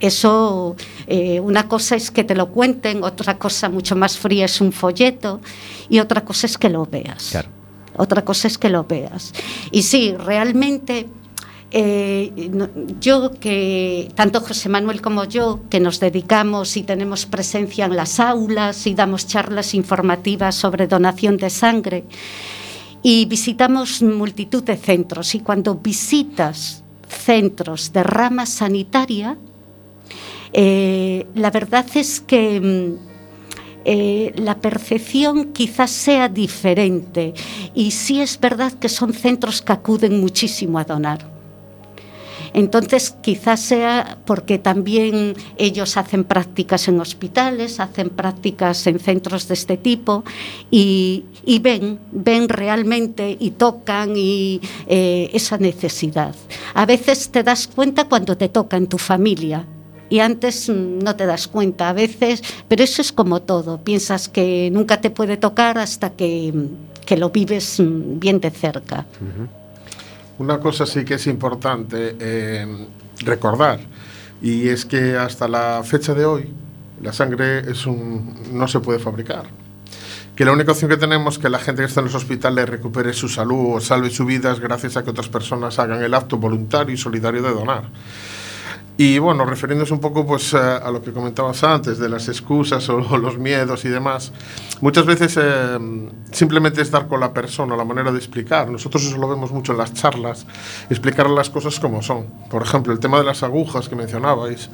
eso, 0.00 0.76
eh, 1.06 1.40
una 1.40 1.68
cosa 1.68 1.96
es 1.96 2.10
que 2.10 2.24
te 2.24 2.34
lo 2.34 2.50
cuenten, 2.50 3.02
otra 3.02 3.38
cosa 3.38 3.68
mucho 3.68 3.96
más 3.96 4.18
fría 4.18 4.44
es 4.44 4.60
un 4.60 4.72
folleto 4.72 5.40
y 5.88 6.00
otra 6.00 6.24
cosa 6.24 6.46
es 6.46 6.58
que 6.58 6.68
lo 6.68 6.84
veas. 6.86 7.28
Claro. 7.30 7.48
Otra 7.96 8.24
cosa 8.24 8.48
es 8.48 8.58
que 8.58 8.68
lo 8.68 8.84
veas. 8.84 9.32
Y 9.70 9.82
sí, 9.82 10.14
realmente 10.18 11.08
eh, 11.70 12.50
yo 13.00 13.32
que, 13.32 14.08
tanto 14.14 14.40
José 14.40 14.68
Manuel 14.68 15.02
como 15.02 15.24
yo, 15.24 15.60
que 15.68 15.80
nos 15.80 15.98
dedicamos 15.98 16.76
y 16.76 16.82
tenemos 16.82 17.26
presencia 17.26 17.86
en 17.86 17.96
las 17.96 18.20
aulas 18.20 18.86
y 18.86 18.94
damos 18.94 19.26
charlas 19.26 19.74
informativas 19.74 20.54
sobre 20.54 20.86
donación 20.86 21.36
de 21.36 21.50
sangre, 21.50 22.04
y 23.02 23.26
visitamos 23.26 24.02
multitud 24.02 24.62
de 24.62 24.76
centros, 24.76 25.34
y 25.34 25.40
cuando 25.40 25.74
visitas 25.74 26.82
centros 27.08 27.92
de 27.92 28.02
rama 28.02 28.46
sanitaria, 28.46 29.36
eh, 30.52 31.26
la 31.34 31.50
verdad 31.50 31.86
es 31.94 32.20
que 32.20 32.60
mm, 32.60 33.06
eh, 33.84 34.32
la 34.36 34.56
percepción 34.56 35.52
quizás 35.52 35.90
sea 35.90 36.28
diferente 36.28 37.34
y 37.74 37.90
sí 37.92 38.20
es 38.20 38.40
verdad 38.40 38.72
que 38.72 38.88
son 38.88 39.12
centros 39.12 39.62
que 39.62 39.72
acuden 39.72 40.20
muchísimo 40.20 40.78
a 40.78 40.84
donar. 40.84 41.35
Entonces, 42.56 43.14
quizás 43.20 43.60
sea 43.60 44.16
porque 44.24 44.58
también 44.58 45.34
ellos 45.58 45.98
hacen 45.98 46.24
prácticas 46.24 46.88
en 46.88 46.98
hospitales, 46.98 47.80
hacen 47.80 48.08
prácticas 48.08 48.86
en 48.86 48.98
centros 48.98 49.46
de 49.46 49.52
este 49.52 49.76
tipo 49.76 50.24
y, 50.70 51.26
ven, 51.60 51.98
ven 52.12 52.48
realmente 52.48 53.36
y 53.38 53.50
tocan 53.50 54.14
y, 54.16 54.62
eh, 54.86 55.28
esa 55.34 55.58
necesidad. 55.58 56.34
A 56.72 56.86
veces 56.86 57.28
te 57.28 57.42
das 57.42 57.66
cuenta 57.66 58.04
cuando 58.04 58.38
te 58.38 58.48
toca 58.48 58.78
en 58.78 58.86
tu 58.86 58.96
familia, 58.96 59.66
y 60.08 60.20
antes 60.20 60.70
no 60.70 61.14
te 61.14 61.26
das 61.26 61.48
cuenta 61.48 61.90
a 61.90 61.92
veces, 61.92 62.42
pero 62.68 62.82
eso 62.82 63.02
es 63.02 63.12
como 63.12 63.42
todo, 63.42 63.82
piensas 63.82 64.30
que 64.30 64.70
nunca 64.72 65.02
te 65.02 65.10
puede 65.10 65.36
tocar 65.36 65.76
hasta 65.76 66.10
que, 66.10 66.54
que 67.04 67.18
lo 67.18 67.28
vives 67.28 67.82
bien 67.82 68.40
de 68.40 68.50
cerca. 68.50 69.04
Una 70.38 70.60
cosa 70.60 70.86
sí 70.86 71.04
que 71.04 71.14
es 71.14 71.26
importante 71.26 72.16
eh, 72.18 72.86
recordar, 73.24 73.80
y 74.42 74.68
es 74.68 74.84
que 74.84 75.16
hasta 75.16 75.48
la 75.48 75.82
fecha 75.82 76.14
de 76.14 76.24
hoy 76.24 76.52
la 77.00 77.12
sangre 77.12 77.62
no 78.52 78.68
se 78.68 78.80
puede 78.80 78.98
fabricar. 78.98 79.44
Que 80.34 80.44
la 80.44 80.52
única 80.52 80.72
opción 80.72 80.90
que 80.90 80.98
tenemos 80.98 81.36
es 81.36 81.40
que 81.40 81.48
la 81.48 81.58
gente 81.58 81.80
que 81.80 81.88
está 81.88 82.00
en 82.00 82.06
los 82.06 82.14
hospitales 82.14 82.68
recupere 82.68 83.14
su 83.14 83.26
salud 83.26 83.76
o 83.76 83.80
salve 83.80 84.10
su 84.10 84.26
vida 84.26 84.52
es 84.52 84.60
gracias 84.60 84.98
a 84.98 85.02
que 85.02 85.08
otras 85.08 85.30
personas 85.30 85.78
hagan 85.78 86.02
el 86.02 86.12
acto 86.12 86.36
voluntario 86.36 86.94
y 86.94 86.98
solidario 86.98 87.40
de 87.42 87.50
donar. 87.50 87.84
Y 88.98 89.18
bueno, 89.18 89.44
refiriéndose 89.44 89.92
un 89.92 90.00
poco 90.00 90.26
pues, 90.26 90.54
a, 90.54 90.90
lo 90.90 91.02
que 91.02 91.12
comentabas 91.12 91.62
antes, 91.64 91.98
de 91.98 92.08
las 92.08 92.28
excusas 92.28 92.88
o, 92.88 92.96
o 92.96 93.18
los 93.18 93.38
miedos 93.38 93.84
y 93.84 93.88
demás, 93.90 94.32
muchas 94.80 95.04
veces 95.04 95.38
eh, 95.40 95.78
simplemente 96.32 96.80
es 96.80 96.90
dar 96.90 97.06
con 97.06 97.20
la 97.20 97.34
persona, 97.34 97.76
la 97.76 97.84
manera 97.84 98.10
de 98.10 98.18
explicar. 98.18 98.70
Nosotros 98.70 99.04
eso 99.04 99.18
lo 99.18 99.28
vemos 99.28 99.52
mucho 99.52 99.72
en 99.72 99.78
las 99.78 99.92
charlas, 99.92 100.46
explicar 100.88 101.28
las 101.28 101.50
cosas 101.50 101.78
como 101.78 102.00
son. 102.00 102.26
Por 102.48 102.62
ejemplo, 102.62 102.92
el 102.92 102.98
tema 102.98 103.18
de 103.18 103.24
las 103.24 103.42
agujas 103.42 103.88
que 103.88 103.96
mencionabais. 103.96 104.70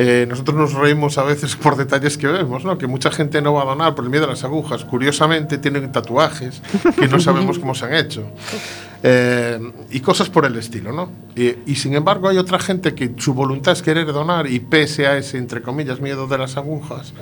Eh, 0.00 0.26
nosotros 0.28 0.56
nos 0.56 0.74
reímos 0.74 1.18
a 1.18 1.24
veces 1.24 1.56
por 1.62 1.76
detalles 1.76 2.16
que 2.16 2.28
vemos, 2.28 2.64
¿no? 2.64 2.78
que 2.78 2.86
mucha 2.86 3.10
gente 3.10 3.42
no 3.42 3.52
va 3.52 3.62
a 3.62 3.66
donar 3.66 3.94
por 3.94 4.04
el 4.04 4.10
miedo 4.10 4.24
a 4.24 4.28
las 4.28 4.44
agujas. 4.44 4.84
Curiosamente 4.84 5.58
tienen 5.58 5.92
tatuajes 5.92 6.62
que 6.98 7.08
no 7.08 7.20
sabemos 7.20 7.58
cómo 7.58 7.74
se 7.74 7.84
han 7.84 7.94
hecho. 7.94 8.24
Eh, 9.02 9.60
y 9.90 10.00
cosas 10.00 10.28
por 10.28 10.44
el 10.44 10.56
estilo, 10.56 10.92
¿no? 10.92 11.10
Y, 11.36 11.54
y 11.66 11.76
sin 11.76 11.94
embargo 11.94 12.28
hay 12.28 12.36
otra 12.36 12.58
gente 12.58 12.94
que 12.94 13.14
su 13.16 13.32
voluntad 13.32 13.74
es 13.74 13.82
querer 13.82 14.12
donar 14.12 14.48
y 14.48 14.58
pese 14.58 15.06
a 15.06 15.16
ese, 15.16 15.38
entre 15.38 15.62
comillas, 15.62 16.00
miedo 16.00 16.26
de 16.26 16.36
las 16.36 16.56
agujas, 16.56 17.12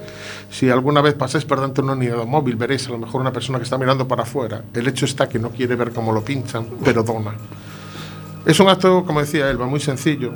si 0.50 0.70
alguna 0.70 1.02
vez 1.02 1.14
pasáis 1.14 1.44
por 1.44 1.58
delante 1.58 1.82
de 1.82 1.84
una 1.84 1.92
unidad 1.92 2.24
móvil, 2.24 2.56
veréis 2.56 2.86
a 2.88 2.92
lo 2.92 2.98
mejor 2.98 3.20
una 3.20 3.32
persona 3.32 3.58
que 3.58 3.64
está 3.64 3.76
mirando 3.76 4.08
para 4.08 4.22
afuera. 4.22 4.62
El 4.72 4.88
hecho 4.88 5.04
está 5.04 5.28
que 5.28 5.38
no 5.38 5.50
quiere 5.50 5.76
ver 5.76 5.92
cómo 5.92 6.12
lo 6.12 6.24
pinchan, 6.24 6.66
pero 6.82 7.02
dona. 7.02 7.34
Es 8.46 8.58
un 8.60 8.68
acto, 8.68 9.04
como 9.04 9.20
decía 9.20 9.50
Elba, 9.50 9.66
muy 9.66 9.80
sencillo, 9.80 10.32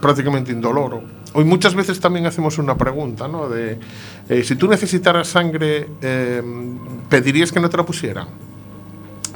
prácticamente 0.00 0.52
indoloro. 0.52 1.02
Hoy 1.34 1.44
muchas 1.44 1.74
veces 1.74 2.00
también 2.00 2.26
hacemos 2.26 2.58
una 2.58 2.76
pregunta, 2.76 3.28
¿no? 3.28 3.48
De 3.48 3.78
eh, 4.28 4.42
si 4.44 4.56
tú 4.56 4.66
necesitaras 4.68 5.28
sangre, 5.28 5.88
eh, 6.00 6.42
¿pedirías 7.08 7.52
que 7.52 7.60
no 7.60 7.68
te 7.68 7.76
la 7.76 7.84
pusieran? 7.84 8.28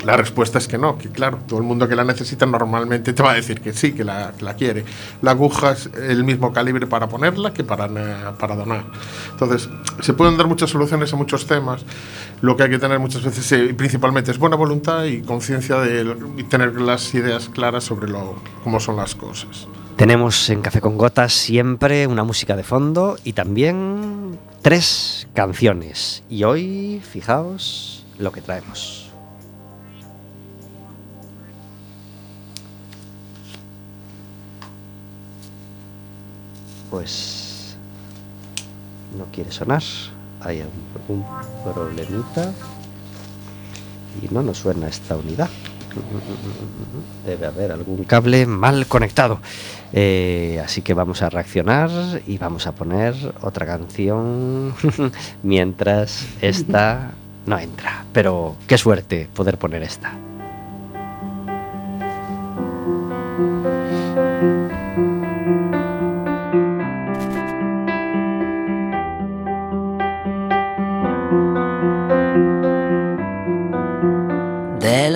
La 0.04 0.16
respuesta 0.16 0.58
es 0.58 0.68
que 0.68 0.76
no, 0.76 0.98
que 0.98 1.08
claro, 1.08 1.38
todo 1.48 1.58
el 1.58 1.64
mundo 1.64 1.88
que 1.88 1.96
la 1.96 2.04
necesita 2.04 2.44
normalmente 2.44 3.12
te 3.12 3.22
va 3.22 3.32
a 3.32 3.34
decir 3.34 3.60
que 3.60 3.72
sí, 3.72 3.92
que 3.92 4.04
la, 4.04 4.32
la 4.40 4.54
quiere. 4.54 4.84
La 5.22 5.30
aguja 5.30 5.72
es 5.72 5.88
el 5.94 6.24
mismo 6.24 6.52
calibre 6.52 6.86
para 6.86 7.08
ponerla 7.08 7.52
que 7.54 7.64
para, 7.64 7.86
eh, 7.86 8.34
para 8.38 8.54
donar. 8.54 8.84
Entonces, 9.30 9.68
se 10.00 10.12
pueden 10.12 10.36
dar 10.36 10.46
muchas 10.46 10.70
soluciones 10.70 11.12
a 11.12 11.16
muchos 11.16 11.46
temas. 11.46 11.84
Lo 12.42 12.56
que 12.56 12.64
hay 12.64 12.70
que 12.70 12.78
tener 12.78 12.98
muchas 12.98 13.24
veces, 13.24 13.50
eh, 13.52 13.74
principalmente, 13.74 14.30
es 14.30 14.38
buena 14.38 14.56
voluntad 14.56 15.04
y 15.04 15.22
conciencia 15.22 15.76
de 15.76 16.14
y 16.36 16.42
tener 16.44 16.80
las 16.80 17.14
ideas 17.14 17.48
claras 17.48 17.84
sobre 17.84 18.10
lo, 18.10 18.36
cómo 18.62 18.80
son 18.80 18.96
las 18.96 19.14
cosas. 19.14 19.68
Tenemos 19.96 20.50
en 20.50 20.60
Café 20.60 20.80
con 20.80 20.98
Gotas 20.98 21.32
siempre 21.32 22.06
una 22.06 22.24
música 22.24 22.56
de 22.56 22.64
fondo 22.64 23.16
y 23.22 23.32
también 23.32 24.38
tres 24.60 25.28
canciones. 25.34 26.24
Y 26.28 26.44
hoy, 26.44 27.00
fijaos 27.08 28.04
lo 28.18 28.32
que 28.32 28.40
traemos. 28.40 29.03
Pues 36.94 37.74
no 39.18 39.24
quiere 39.32 39.50
sonar. 39.50 39.82
Hay 40.40 40.60
algún 40.60 41.24
problemita. 41.64 42.52
Y 44.22 44.32
no 44.32 44.44
nos 44.44 44.58
suena 44.58 44.86
esta 44.86 45.16
unidad. 45.16 45.50
Debe 47.26 47.46
haber 47.46 47.72
algún 47.72 48.04
cable 48.04 48.46
mal 48.46 48.86
conectado. 48.86 49.40
Eh, 49.92 50.62
así 50.64 50.82
que 50.82 50.94
vamos 50.94 51.20
a 51.22 51.30
reaccionar 51.30 51.90
y 52.28 52.38
vamos 52.38 52.68
a 52.68 52.76
poner 52.76 53.16
otra 53.40 53.66
canción 53.66 54.72
mientras 55.42 56.28
esta 56.40 57.10
no 57.44 57.58
entra. 57.58 58.04
Pero 58.12 58.54
qué 58.68 58.78
suerte 58.78 59.28
poder 59.34 59.58
poner 59.58 59.82
esta. 59.82 60.12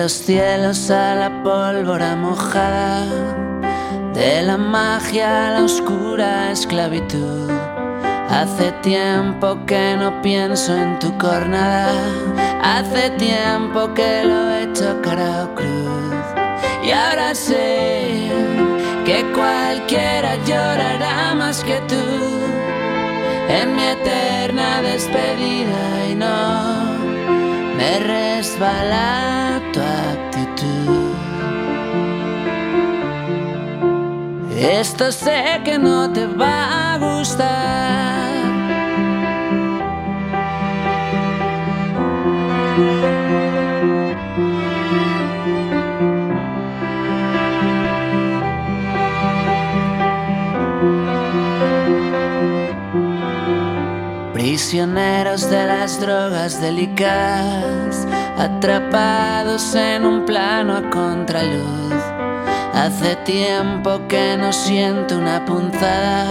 Los 0.09 0.25
cielos 0.25 0.89
a 0.89 1.13
la 1.13 1.43
pólvora 1.43 2.15
mojada, 2.15 3.05
de 4.15 4.41
la 4.41 4.57
magia 4.57 5.27
a 5.47 5.51
la 5.51 5.63
oscura 5.65 6.51
esclavitud. 6.51 7.47
Hace 8.27 8.71
tiempo 8.81 9.59
que 9.67 9.95
no 9.99 10.19
pienso 10.23 10.75
en 10.75 10.97
tu 10.97 11.15
cornada, 11.19 11.93
hace 12.63 13.11
tiempo 13.19 13.93
que 13.93 14.23
lo 14.23 14.49
he 14.49 14.63
hecho 14.63 14.99
cara 15.03 15.43
o 15.43 15.53
cruz. 15.53 16.25
Y 16.83 16.89
ahora 16.89 17.35
sé 17.35 18.31
que 19.05 19.23
cualquiera 19.35 20.37
llorará 20.47 21.35
más 21.35 21.63
que 21.63 21.79
tú 21.87 22.05
en 23.47 23.75
mi 23.75 23.83
eterna 23.83 24.81
despedida 24.81 26.07
y 26.09 26.15
no 26.15 26.97
me 27.77 27.99
resbala 27.99 29.61
Esto 34.59 35.09
sé 35.13 35.61
que 35.63 35.79
no 35.79 36.11
te 36.11 36.25
va 36.27 36.93
a 36.93 36.97
gustar. 36.97 38.29
Prisioneros 54.33 55.49
de 55.49 55.65
las 55.67 56.01
drogas 56.01 56.59
delicadas, 56.59 58.05
atrapados 58.37 59.73
en 59.73 60.05
un 60.05 60.25
plano 60.25 60.75
a 60.75 60.89
contraluz. 60.89 61.98
Hace 62.81 63.17
tiempo 63.17 63.99
que 64.07 64.37
no 64.37 64.53
siento 64.53 65.17
una 65.17 65.43
punzada. 65.43 66.25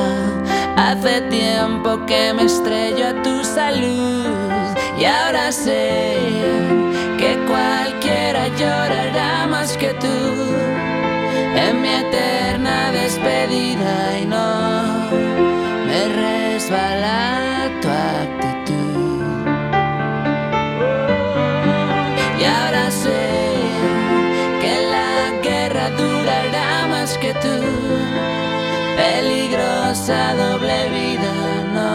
Hace 0.79 1.21
tiempo 1.29 2.07
que 2.07 2.33
me 2.33 2.45
estrello 2.45 3.09
a 3.09 3.23
tu 3.23 3.45
salud. 3.45 4.25
Y 4.99 5.05
ahora 5.05 5.53
sé 5.53 6.17
que 7.19 7.37
cualquiera 7.47 8.49
llorará 8.57 9.47
más 9.47 9.77
que 9.77 9.89
tú 10.05 10.19
en 11.67 11.83
mi 11.83 11.91
eterna 11.91 12.93
despedida 12.93 14.19
y 14.19 14.25
no 14.25 15.11
me 15.87 16.01
resbala 16.23 17.68
Peligrosa 29.09 30.35
doble 30.43 30.79
vida, 30.97 31.33
no 31.77 31.93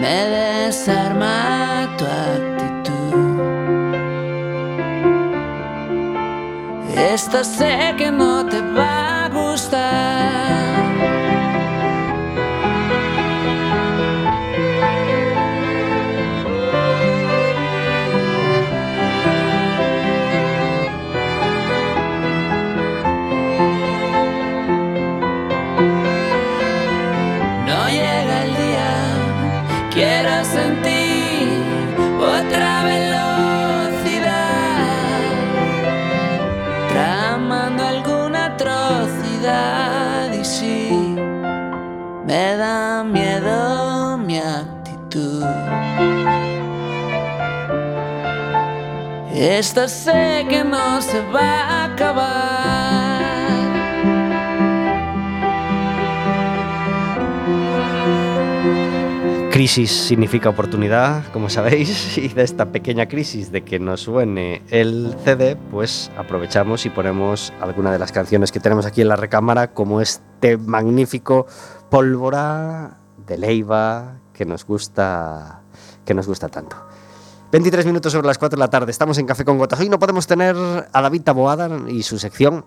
me 0.00 0.18
desarma 0.36 1.86
tu 1.98 2.04
actitud. 2.04 3.14
Esto 7.14 7.44
sé 7.44 7.94
que 7.98 8.10
no 8.10 8.46
te 8.46 8.60
va 8.76 9.24
a 9.24 9.28
gustar. 9.28 10.55
Me 42.26 42.56
da 42.56 43.04
miedo 43.04 44.18
mi 44.18 44.38
actitud. 44.38 45.44
Esto 49.32 49.86
sé 49.86 50.44
que 50.48 50.64
no 50.64 51.00
se 51.00 51.20
va 51.32 51.60
a 51.60 51.84
acabar. 51.84 52.56
Crisis 59.52 59.90
significa 59.90 60.50
oportunidad, 60.50 61.24
como 61.32 61.48
sabéis, 61.48 62.18
y 62.18 62.28
de 62.28 62.42
esta 62.42 62.72
pequeña 62.72 63.06
crisis 63.06 63.52
de 63.52 63.62
que 63.62 63.78
nos 63.78 64.02
suene 64.02 64.62
el 64.68 65.14
CD, 65.24 65.56
pues 65.70 66.10
aprovechamos 66.18 66.84
y 66.84 66.90
ponemos 66.90 67.54
alguna 67.60 67.90
de 67.90 67.98
las 67.98 68.12
canciones 68.12 68.52
que 68.52 68.60
tenemos 68.60 68.84
aquí 68.84 69.00
en 69.00 69.08
la 69.08 69.16
recámara, 69.16 69.72
como 69.72 70.02
este 70.02 70.58
magnífico 70.58 71.46
Pólvora 71.90 72.98
de 73.26 73.38
Leiva 73.38 74.18
que 74.32 74.44
nos 74.44 74.66
gusta, 74.66 75.62
que 76.04 76.14
nos 76.14 76.26
gusta 76.26 76.48
tanto. 76.48 76.76
23 77.52 77.86
minutos 77.86 78.12
sobre 78.12 78.26
las 78.26 78.38
4 78.38 78.56
de 78.56 78.60
la 78.60 78.68
tarde, 78.68 78.90
estamos 78.90 79.18
en 79.18 79.26
Café 79.26 79.44
con 79.44 79.56
Gotas. 79.56 79.80
Hoy 79.80 79.88
no 79.88 79.98
podemos 79.98 80.26
tener 80.26 80.56
a 80.92 81.02
David 81.02 81.22
Taboada 81.22 81.70
y 81.88 82.02
su 82.02 82.18
sección 82.18 82.64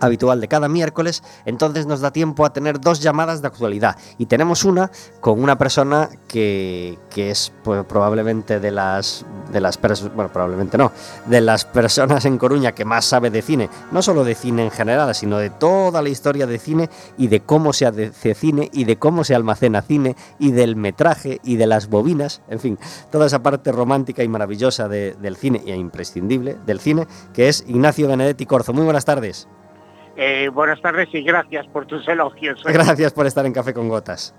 habitual 0.00 0.40
de 0.40 0.48
cada 0.48 0.68
miércoles, 0.68 1.22
entonces 1.44 1.86
nos 1.86 2.00
da 2.00 2.12
tiempo 2.12 2.44
a 2.44 2.52
tener 2.52 2.80
dos 2.80 3.00
llamadas 3.00 3.42
de 3.42 3.48
actualidad. 3.48 3.96
Y 4.18 4.26
tenemos 4.26 4.64
una 4.64 4.90
con 5.20 5.42
una 5.42 5.56
persona 5.56 6.08
que, 6.28 6.98
es 7.16 7.52
pues, 7.62 7.84
probablemente 7.84 8.60
de 8.60 8.70
las, 8.70 9.24
de 9.52 9.60
las 9.60 9.80
bueno, 10.14 10.32
probablemente 10.32 10.76
no, 10.76 10.92
de 11.26 11.40
las 11.40 11.64
personas 11.64 12.24
en 12.24 12.38
Coruña 12.38 12.72
que 12.72 12.84
más 12.84 13.04
sabe 13.04 13.30
de 13.30 13.42
cine, 13.42 13.70
no 13.92 14.02
solo 14.02 14.24
de 14.24 14.34
cine 14.34 14.64
en 14.64 14.70
general, 14.70 15.14
sino 15.14 15.38
de 15.38 15.50
toda 15.50 16.02
la 16.02 16.08
historia 16.08 16.46
de 16.46 16.58
cine 16.58 16.90
y 17.16 17.28
de 17.28 17.40
cómo 17.40 17.72
se 17.72 17.86
hace 17.86 18.34
cine 18.34 18.68
y 18.72 18.84
de 18.84 18.98
cómo 18.98 19.24
se 19.24 19.34
almacena 19.34 19.82
cine 19.82 20.16
y 20.38 20.50
del 20.52 20.76
metraje 20.76 21.40
y 21.44 21.56
de 21.56 21.66
las 21.66 21.88
bobinas, 21.88 22.42
en 22.48 22.60
fin, 22.60 22.78
toda 23.10 23.26
esa 23.26 23.42
parte 23.42 23.72
romántica 23.72 24.22
y 24.22 24.28
maravillosa 24.28 24.88
de- 24.88 25.14
del 25.14 25.36
cine 25.36 25.62
e 25.66 25.76
imprescindible 25.76 26.56
del 26.66 26.80
cine, 26.80 27.06
que 27.32 27.48
es 27.48 27.64
Ignacio 27.66 28.08
Benedetti 28.08 28.46
Corzo. 28.46 28.72
Muy 28.72 28.84
buenas 28.84 29.04
tardes. 29.04 29.48
Eh, 30.16 30.48
buenas 30.52 30.80
tardes 30.80 31.08
y 31.12 31.22
gracias 31.22 31.66
por 31.66 31.86
tus 31.86 32.06
elogios. 32.08 32.62
Gracias 32.64 33.12
por 33.12 33.26
estar 33.26 33.44
en 33.46 33.52
Café 33.52 33.74
con 33.74 33.88
Gotas. 33.88 34.34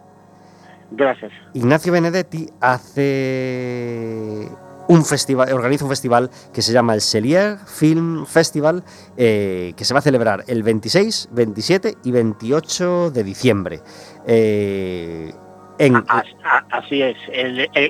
Gracias. 0.92 1.32
Ignacio 1.54 1.92
Benedetti 1.92 2.48
hace 2.62 4.50
un 4.88 5.04
festival, 5.04 5.52
organiza 5.52 5.84
un 5.86 5.90
festival 5.90 6.30
que 6.54 6.62
se 6.62 6.72
llama 6.72 6.94
el 6.94 7.02
Celier 7.02 7.58
Film 7.66 8.26
Festival, 8.26 8.84
eh, 9.18 9.74
que 9.76 9.84
se 9.84 9.94
va 9.94 10.00
a 10.00 10.04
celebrar 10.04 10.44
el 10.48 10.64
26, 10.64 11.30
27 11.32 11.96
y 12.04 12.12
28 12.12 13.12
de 13.12 13.24
diciembre. 13.24 13.82
Eh, 14.28 15.34
así 16.72 17.02
es. 17.02 17.18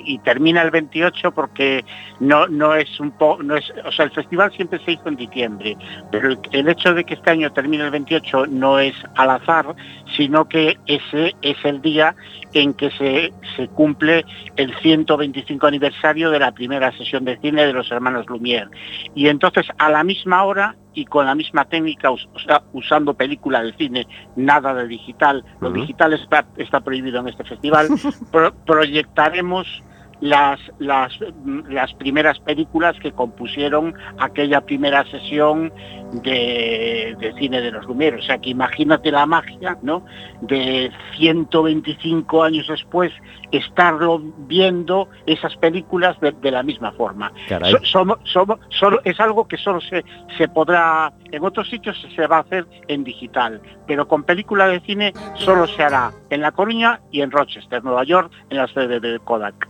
Y 0.05 0.17
termina 0.19 0.61
el 0.61 0.71
28 0.71 1.31
porque 1.31 1.83
no 2.19 2.47
no 2.47 2.73
es 2.75 2.99
un 2.99 3.11
po, 3.11 3.37
no 3.41 3.55
es, 3.55 3.71
o 3.85 3.91
sea, 3.91 4.05
el 4.05 4.11
festival 4.11 4.51
siempre 4.53 4.79
se 4.83 4.93
hizo 4.93 5.07
en 5.07 5.15
diciembre, 5.15 5.77
pero 6.11 6.35
el 6.51 6.67
hecho 6.69 6.93
de 6.93 7.03
que 7.03 7.15
este 7.15 7.31
año 7.31 7.51
termine 7.51 7.83
el 7.83 7.91
28 7.91 8.47
no 8.47 8.79
es 8.79 8.95
al 9.15 9.29
azar, 9.29 9.75
sino 10.15 10.47
que 10.47 10.77
ese 10.87 11.35
es 11.41 11.57
el 11.63 11.81
día 11.81 12.15
en 12.61 12.73
que 12.73 12.89
se, 12.91 13.31
se 13.55 13.67
cumple 13.67 14.25
el 14.55 14.73
125 14.79 15.67
aniversario 15.67 16.29
de 16.31 16.39
la 16.39 16.51
primera 16.51 16.91
sesión 16.97 17.25
de 17.25 17.37
cine 17.37 17.65
de 17.65 17.73
los 17.73 17.91
hermanos 17.91 18.25
Lumière. 18.27 18.69
Y 19.13 19.27
entonces 19.27 19.65
a 19.77 19.89
la 19.89 20.03
misma 20.03 20.43
hora 20.43 20.75
y 20.93 21.05
con 21.05 21.25
la 21.25 21.35
misma 21.35 21.65
técnica, 21.65 22.09
us- 22.11 22.27
o 22.33 22.39
sea, 22.39 22.61
usando 22.73 23.13
película 23.13 23.61
de 23.61 23.73
cine, 23.73 24.07
nada 24.35 24.73
de 24.73 24.87
digital, 24.87 25.43
lo 25.59 25.69
digital 25.69 26.13
está, 26.13 26.45
está 26.57 26.79
prohibido 26.79 27.19
en 27.19 27.27
este 27.27 27.43
festival, 27.43 27.87
pro- 28.31 28.53
proyectaremos 28.65 29.67
las, 30.21 30.59
las, 30.79 31.13
las 31.67 31.93
primeras 31.95 32.39
películas 32.39 32.95
que 32.99 33.11
compusieron 33.11 33.93
aquella 34.19 34.61
primera 34.61 35.03
sesión 35.11 35.71
de, 36.23 37.15
de 37.19 37.33
cine 37.37 37.61
de 37.61 37.71
los 37.71 37.85
Lumière. 37.85 38.19
O 38.19 38.21
sea 38.21 38.37
que 38.37 38.49
imagínate 38.51 39.11
la 39.11 39.25
magia, 39.25 39.77
¿no? 39.81 40.05
De 40.41 40.91
125 41.17 42.43
años 42.43 42.67
después, 42.67 43.11
estarlo 43.51 44.21
viendo 44.47 45.09
esas 45.25 45.55
películas 45.57 46.19
de, 46.21 46.31
de 46.31 46.51
la 46.51 46.63
misma 46.63 46.91
forma. 46.93 47.31
So- 47.71 47.83
somos- 47.83 48.19
somos- 48.23 48.59
solo, 48.69 49.01
es 49.03 49.19
algo 49.19 49.47
que 49.47 49.57
solo 49.57 49.81
se, 49.81 50.03
se 50.37 50.47
podrá, 50.47 51.11
en 51.31 51.43
otros 51.43 51.69
sitios 51.69 51.97
se 52.15 52.27
va 52.27 52.37
a 52.37 52.41
hacer 52.41 52.65
en 52.87 53.03
digital, 53.03 53.61
pero 53.87 54.07
con 54.07 54.23
película 54.23 54.67
de 54.67 54.79
cine 54.81 55.13
solo 55.35 55.67
se 55.67 55.83
hará 55.83 56.11
en 56.29 56.41
La 56.41 56.51
Coruña 56.51 57.01
y 57.11 57.21
en 57.21 57.31
Rochester, 57.31 57.83
Nueva 57.83 58.03
York, 58.03 58.31
en 58.49 58.57
la 58.57 58.67
sede 58.67 58.99
de 58.99 59.19
Kodak. 59.19 59.67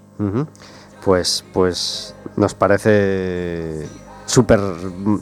Pues, 1.04 1.46
pues 1.54 2.16
nos 2.36 2.54
parece 2.56 3.88
súper 4.26 4.60
mm, 4.60 5.18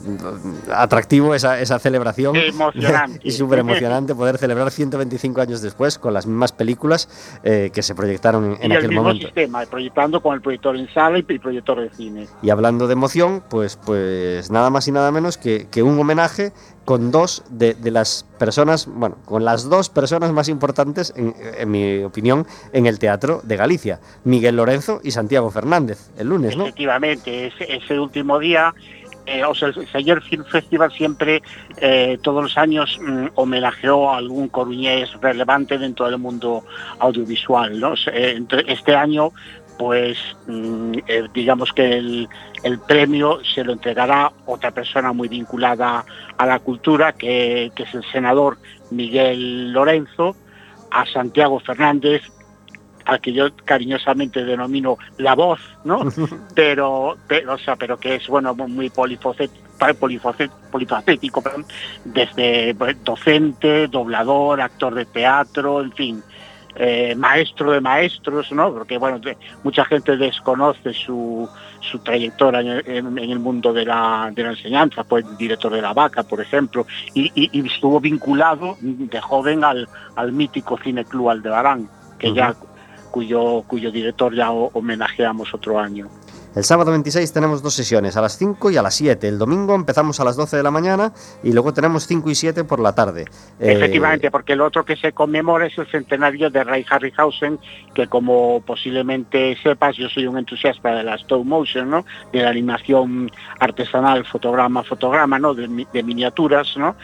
atractivo 0.72 1.34
esa, 1.34 1.60
esa 1.60 1.78
celebración. 1.78 2.34
Emocionante. 2.36 3.20
y 3.22 3.30
súper 3.30 3.60
emocionante 3.60 4.14
poder 4.14 4.38
celebrar 4.38 4.70
125 4.70 5.40
años 5.40 5.62
después 5.62 5.98
con 5.98 6.14
las 6.14 6.26
mismas 6.26 6.52
películas 6.52 7.08
eh, 7.42 7.70
que 7.72 7.82
se 7.82 7.94
proyectaron 7.94 8.56
en, 8.60 8.62
y 8.62 8.64
el 8.66 8.72
aquel 8.72 8.88
mismo 8.88 9.02
momento. 9.02 9.26
sistema, 9.26 9.64
proyectando 9.66 10.20
con 10.20 10.34
el 10.34 10.40
proyector 10.40 10.76
en 10.76 10.92
sala 10.92 11.18
y 11.18 11.24
el 11.28 11.40
proyector 11.40 11.80
de 11.80 11.90
cine. 11.90 12.26
Y 12.42 12.50
hablando 12.50 12.86
de 12.86 12.94
emoción, 12.94 13.42
pues, 13.48 13.76
pues 13.76 14.50
nada 14.50 14.70
más 14.70 14.88
y 14.88 14.92
nada 14.92 15.10
menos 15.12 15.38
que, 15.38 15.68
que 15.70 15.82
un 15.82 15.98
homenaje 15.98 16.52
con 16.84 17.10
dos 17.10 17.44
de, 17.50 17.74
de 17.74 17.90
las 17.90 18.26
personas, 18.38 18.86
bueno, 18.86 19.16
con 19.24 19.44
las 19.44 19.68
dos 19.68 19.88
personas 19.88 20.32
más 20.32 20.48
importantes, 20.48 21.14
en, 21.16 21.70
mi 21.70 22.02
opinión, 22.02 22.46
en 22.72 22.86
el 22.86 22.98
teatro 22.98 23.40
de 23.42 23.56
Galicia, 23.56 24.00
Miguel 24.24 24.56
Lorenzo 24.56 25.00
y 25.02 25.10
Santiago 25.10 25.50
Fernández, 25.50 26.10
el 26.18 26.28
lunes, 26.28 26.56
¿no? 26.56 26.64
Efectivamente, 26.64 27.52
ese, 27.68 27.98
último 27.98 28.38
día, 28.38 28.74
eh, 29.26 29.44
o 29.44 29.54
sea, 29.54 29.68
el 29.68 29.88
Seller 29.88 30.20
Film 30.20 30.44
Festival 30.44 30.92
siempre, 30.92 31.42
eh, 31.78 32.18
todos 32.22 32.42
los 32.42 32.58
años, 32.58 32.98
mm, 33.00 33.28
homenajeó 33.34 34.10
a 34.10 34.18
algún 34.18 34.48
coruñés 34.48 35.10
relevante 35.20 35.78
dentro 35.78 36.06
del 36.06 36.18
mundo 36.18 36.64
audiovisual. 36.98 37.80
¿no? 37.80 37.94
Eh, 38.12 38.42
este 38.66 38.94
año, 38.94 39.32
pues, 39.78 40.18
mm, 40.46 40.92
eh, 41.06 41.28
digamos 41.32 41.72
que 41.72 41.98
el, 41.98 42.28
el 42.62 42.78
premio 42.78 43.40
se 43.44 43.64
lo 43.64 43.72
entregará 43.72 44.32
otra 44.46 44.70
persona 44.70 45.12
muy 45.12 45.28
vinculada 45.28 46.04
a 46.36 46.46
la 46.46 46.58
cultura, 46.60 47.12
que, 47.12 47.70
que 47.74 47.84
es 47.84 47.94
el 47.94 48.04
senador 48.10 48.58
Miguel 48.90 49.72
Lorenzo, 49.72 50.36
a 50.90 51.06
Santiago 51.06 51.58
Fernández, 51.60 52.22
al 53.04 53.20
que 53.20 53.32
yo 53.32 53.54
cariñosamente 53.64 54.44
denomino 54.44 54.96
la 55.18 55.34
voz, 55.34 55.60
¿no? 55.84 56.00
pero, 56.54 57.16
pero, 57.26 57.54
o 57.54 57.58
sea, 57.58 57.76
pero 57.76 57.98
que 57.98 58.16
es 58.16 58.26
bueno 58.28 58.54
muy 58.54 58.90
polifacético, 58.90 59.62
polifacético 60.70 61.42
perdón, 61.42 61.66
desde 62.04 62.74
pues, 62.74 63.02
docente, 63.04 63.88
doblador, 63.88 64.60
actor 64.60 64.94
de 64.94 65.04
teatro, 65.04 65.82
en 65.82 65.92
fin, 65.92 66.22
eh, 66.76 67.14
maestro 67.16 67.70
de 67.72 67.80
maestros, 67.80 68.50
¿no? 68.52 68.72
Porque 68.72 68.98
bueno, 68.98 69.18
de- 69.18 69.38
mucha 69.62 69.84
gente 69.84 70.16
desconoce 70.16 70.92
su, 70.92 71.48
su 71.80 71.98
trayectoria 72.00 72.60
en, 72.60 72.82
en- 73.06 73.18
en 73.18 73.30
el 73.30 73.38
mundo 73.38 73.72
de 73.72 73.84
la, 73.84 74.30
de 74.32 74.42
la 74.42 74.50
enseñanza, 74.50 75.04
fue 75.04 75.22
director 75.38 75.72
de 75.72 75.82
la 75.82 75.92
vaca, 75.92 76.22
por 76.24 76.40
ejemplo, 76.40 76.86
y, 77.12 77.30
y- 77.34 77.50
y 77.52 77.66
estuvo 77.66 78.00
vinculado 78.00 78.76
de 78.80 79.20
joven 79.20 79.64
al, 79.64 79.88
al 80.16 80.32
mítico 80.32 80.78
Cine 80.82 81.04
Club 81.04 81.30
Aldebarán, 81.30 81.88
que 82.18 82.32
ya 82.34 82.54
cuyo, 83.10 83.62
cuyo 83.66 83.90
director 83.92 84.34
ya 84.34 84.50
ho- 84.50 84.70
homenajeamos 84.74 85.54
otro 85.54 85.78
año. 85.78 86.08
El 86.54 86.62
sábado 86.62 86.92
26 86.92 87.32
tenemos 87.32 87.62
dos 87.62 87.74
sesiones, 87.74 88.16
a 88.16 88.20
las 88.20 88.38
5 88.38 88.70
y 88.70 88.76
a 88.76 88.82
las 88.82 88.94
7. 88.94 89.26
El 89.26 89.38
domingo 89.38 89.74
empezamos 89.74 90.20
a 90.20 90.24
las 90.24 90.36
12 90.36 90.56
de 90.56 90.62
la 90.62 90.70
mañana 90.70 91.12
y 91.42 91.52
luego 91.52 91.74
tenemos 91.74 92.06
5 92.06 92.30
y 92.30 92.34
7 92.36 92.62
por 92.62 92.78
la 92.78 92.94
tarde. 92.94 93.22
Eh, 93.58 93.72
Efectivamente, 93.72 94.30
porque 94.30 94.52
el 94.52 94.60
otro 94.60 94.84
que 94.84 94.94
se 94.96 95.12
conmemora 95.12 95.66
es 95.66 95.76
el 95.78 95.86
centenario 95.88 96.50
de 96.50 96.62
Ray 96.62 96.86
Harryhausen, 96.88 97.58
que 97.92 98.06
como 98.06 98.62
posiblemente 98.64 99.56
sepas, 99.62 99.96
yo 99.96 100.08
soy 100.08 100.28
un 100.28 100.38
entusiasta 100.38 100.94
de 100.94 101.02
la 101.02 101.16
stop 101.16 101.44
motion, 101.44 101.90
¿no? 101.90 102.04
De 102.32 102.42
la 102.42 102.50
animación 102.50 103.30
artesanal, 103.58 104.24
fotograma 104.24 104.84
fotograma, 104.84 105.38
¿no? 105.40 105.54
De, 105.54 105.86
de 105.92 106.02
miniaturas, 106.02 106.76
¿no? 106.76 106.94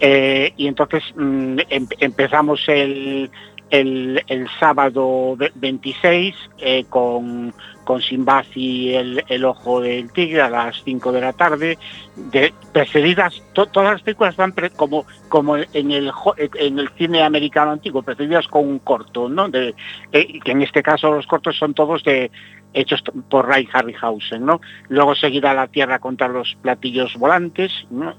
Eh, 0.00 0.52
y 0.56 0.66
entonces 0.66 1.02
mm, 1.16 1.58
em- 1.70 1.88
empezamos 2.00 2.60
el, 2.68 3.30
el, 3.70 4.22
sábado 4.60 5.34
ve- 5.36 5.52
26 5.54 6.34
eh, 6.58 6.84
con, 6.88 7.52
con 7.84 8.00
Sinbad 8.00 8.44
y 8.54 8.94
el, 8.94 9.24
el 9.28 9.44
Ojo 9.44 9.80
del 9.80 10.12
Tigre 10.12 10.40
a 10.42 10.48
las 10.50 10.82
5 10.84 11.10
de 11.12 11.20
la 11.20 11.32
tarde, 11.32 11.78
de, 12.16 12.52
precedidas, 12.72 13.42
to- 13.54 13.66
todas 13.66 13.92
las 13.94 14.02
películas 14.02 14.36
van 14.36 14.54
como, 14.76 15.04
como 15.28 15.56
en, 15.56 15.90
el, 15.90 16.12
en 16.54 16.78
el 16.78 16.88
cine 16.90 17.22
americano 17.22 17.72
antiguo, 17.72 18.02
precedidas 18.02 18.46
con 18.48 18.66
un 18.68 18.78
corto, 18.78 19.28
¿no? 19.28 19.48
De, 19.48 19.74
eh, 20.12 20.38
que 20.44 20.52
en 20.52 20.62
este 20.62 20.82
caso 20.82 21.10
los 21.12 21.26
cortos 21.26 21.56
son 21.58 21.74
todos 21.74 22.04
de 22.04 22.30
hechos 22.72 23.02
por 23.30 23.48
Ray 23.48 23.66
Harryhausen, 23.72 24.44
¿no? 24.44 24.60
Luego 24.88 25.14
seguirá 25.14 25.54
La 25.54 25.66
Tierra 25.66 25.98
contra 25.98 26.28
los 26.28 26.56
platillos 26.62 27.14
volantes. 27.16 27.72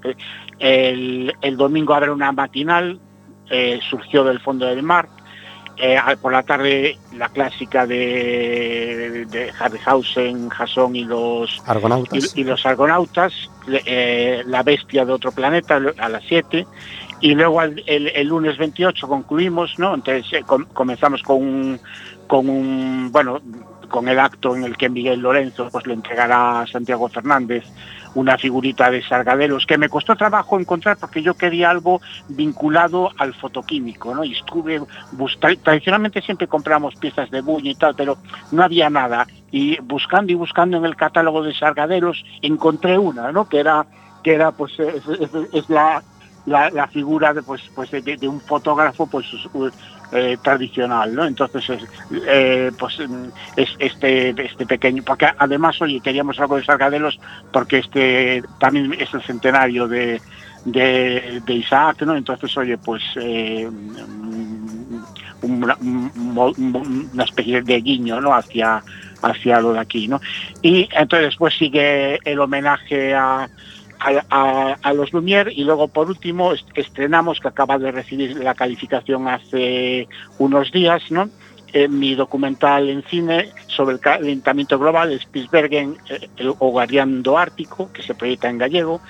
Eh, 0.03 0.15
El, 0.59 1.33
el 1.41 1.57
domingo 1.57 1.93
habrá 1.93 2.11
una 2.11 2.31
matinal, 2.31 2.99
eh, 3.49 3.79
surgió 3.89 4.23
del 4.23 4.39
fondo 4.39 4.65
del 4.65 4.81
mar, 4.83 5.07
eh, 5.79 5.97
por 6.21 6.31
la 6.33 6.43
tarde 6.43 6.97
la 7.15 7.29
clásica 7.29 7.85
de, 7.85 9.25
de 9.29 9.51
Harryhausen, 9.59 10.49
Jason 10.49 10.95
y 10.95 11.03
los 11.03 11.61
Argonautas. 11.65 12.33
y, 12.35 12.41
y 12.41 12.43
los 12.43 12.65
argonautas, 12.65 13.33
eh, 13.85 14.43
la 14.45 14.63
bestia 14.63 15.05
de 15.05 15.13
otro 15.13 15.31
planeta 15.31 15.79
a 15.97 16.09
las 16.09 16.23
7 16.27 16.65
y 17.19 17.33
luego 17.33 17.61
el, 17.61 17.83
el 17.87 18.27
lunes 18.27 18.57
28 18.57 19.07
concluimos, 19.07 19.77
¿no? 19.79 19.95
Entonces 19.95 20.25
eh, 20.33 20.43
com- 20.45 20.65
comenzamos 20.73 21.21
con 21.23 21.37
un, 21.37 21.79
con 22.27 22.47
un, 22.49 23.11
bueno, 23.11 23.41
con 23.87 24.07
el 24.07 24.19
acto 24.19 24.55
en 24.55 24.63
el 24.63 24.77
que 24.77 24.89
Miguel 24.89 25.19
Lorenzo 25.21 25.69
pues 25.71 25.85
le 25.87 25.93
entregará 25.93 26.61
a 26.61 26.67
Santiago 26.67 27.07
Fernández 27.09 27.63
una 28.15 28.37
figurita 28.37 28.89
de 28.89 29.03
Sargadelos 29.03 29.65
que 29.65 29.77
me 29.77 29.89
costó 29.89 30.15
trabajo 30.15 30.59
encontrar 30.59 30.97
porque 30.97 31.21
yo 31.21 31.35
quería 31.35 31.69
algo 31.69 32.01
vinculado 32.29 33.11
al 33.17 33.33
fotoquímico, 33.35 34.15
¿no? 34.15 34.23
Y 34.23 34.33
estuve 34.33 34.81
bus- 35.11 35.37
tra- 35.39 35.59
tradicionalmente 35.61 36.21
siempre 36.21 36.47
compramos 36.47 36.95
piezas 36.95 37.29
de 37.29 37.41
buño 37.41 37.69
y 37.71 37.75
tal, 37.75 37.95
pero 37.95 38.17
no 38.51 38.63
había 38.63 38.89
nada. 38.89 39.27
Y 39.51 39.79
buscando 39.81 40.31
y 40.31 40.35
buscando 40.35 40.77
en 40.77 40.85
el 40.85 40.95
catálogo 40.95 41.43
de 41.43 41.53
Sargadelos 41.53 42.23
encontré 42.41 42.97
una, 42.97 43.31
¿no? 43.31 43.47
Que 43.47 43.59
era 43.59 43.85
que 44.23 44.33
era 44.33 44.51
pues 44.51 44.73
es, 44.79 45.69
la, 45.69 46.03
la, 46.45 46.69
la 46.71 46.87
figura 46.87 47.33
de 47.33 47.43
pues 47.43 47.61
pues 47.75 47.91
de 47.91 48.27
un 48.27 48.41
fotógrafo 48.41 49.05
pues 49.07 49.27
eh, 50.11 50.37
tradicional, 50.41 51.13
¿no? 51.13 51.25
Entonces 51.25 51.69
es, 51.69 51.83
eh, 52.27 52.71
pues 52.77 52.99
mm, 52.99 53.27
es 53.55 53.69
este 53.79 54.29
este 54.29 54.65
pequeño 54.65 55.03
porque 55.03 55.27
además 55.37 55.81
oye 55.81 55.99
queríamos 55.99 56.39
algo 56.39 56.55
de 56.55 56.63
Sargadelos 56.63 57.19
porque 57.51 57.79
este 57.79 58.43
también 58.59 58.93
es 58.93 59.13
el 59.13 59.21
centenario 59.23 59.87
de 59.87 60.21
de, 60.65 61.41
Isaac, 61.47 62.01
¿no? 62.01 62.15
Entonces, 62.15 62.55
oye, 62.57 62.77
pues 62.77 63.03
eh, 63.15 63.69
mm, 63.69 64.97
una, 65.43 65.77
una 65.79 67.23
especie 67.23 67.61
de 67.61 67.81
guiño, 67.81 68.19
¿no? 68.19 68.33
Hacia, 68.33 68.83
hacia 69.21 69.61
lo 69.61 69.73
de 69.73 69.79
aquí, 69.79 70.07
¿no? 70.07 70.19
Y 70.61 70.89
entonces 70.91 71.29
después 71.29 71.53
sigue 71.57 72.19
el 72.23 72.39
homenaje 72.39 73.13
a, 73.13 73.49
a, 73.99 74.23
a- 74.29 74.77
a 74.81 74.93
los 74.93 75.11
Lumière 75.11 75.51
y 75.53 75.63
luego 75.63 75.87
por 75.87 76.07
último 76.07 76.53
est- 76.53 76.67
estrenamos, 76.75 77.39
que 77.39 77.47
acaba 77.47 77.77
de 77.77 77.91
recibir 77.91 78.37
la 78.37 78.53
calificación 78.55 79.27
hace 79.27 80.07
unos 80.37 80.71
días, 80.71 81.01
¿no? 81.09 81.29
Eh, 81.73 81.89
mi 81.89 82.15
documental 82.15 82.87
en 82.89 83.03
cine 83.09 83.51
sobre 83.67 83.95
el 83.95 83.99
calentamiento 83.99 84.79
global, 84.79 85.19
Spitsbergen, 85.19 85.97
eh, 86.09 86.29
el 86.37 86.53
hogareando 86.59 87.37
ártico, 87.37 87.91
que 87.91 88.03
se 88.03 88.15
proyecta 88.15 88.49
en 88.49 88.57
gallego, 88.57 89.01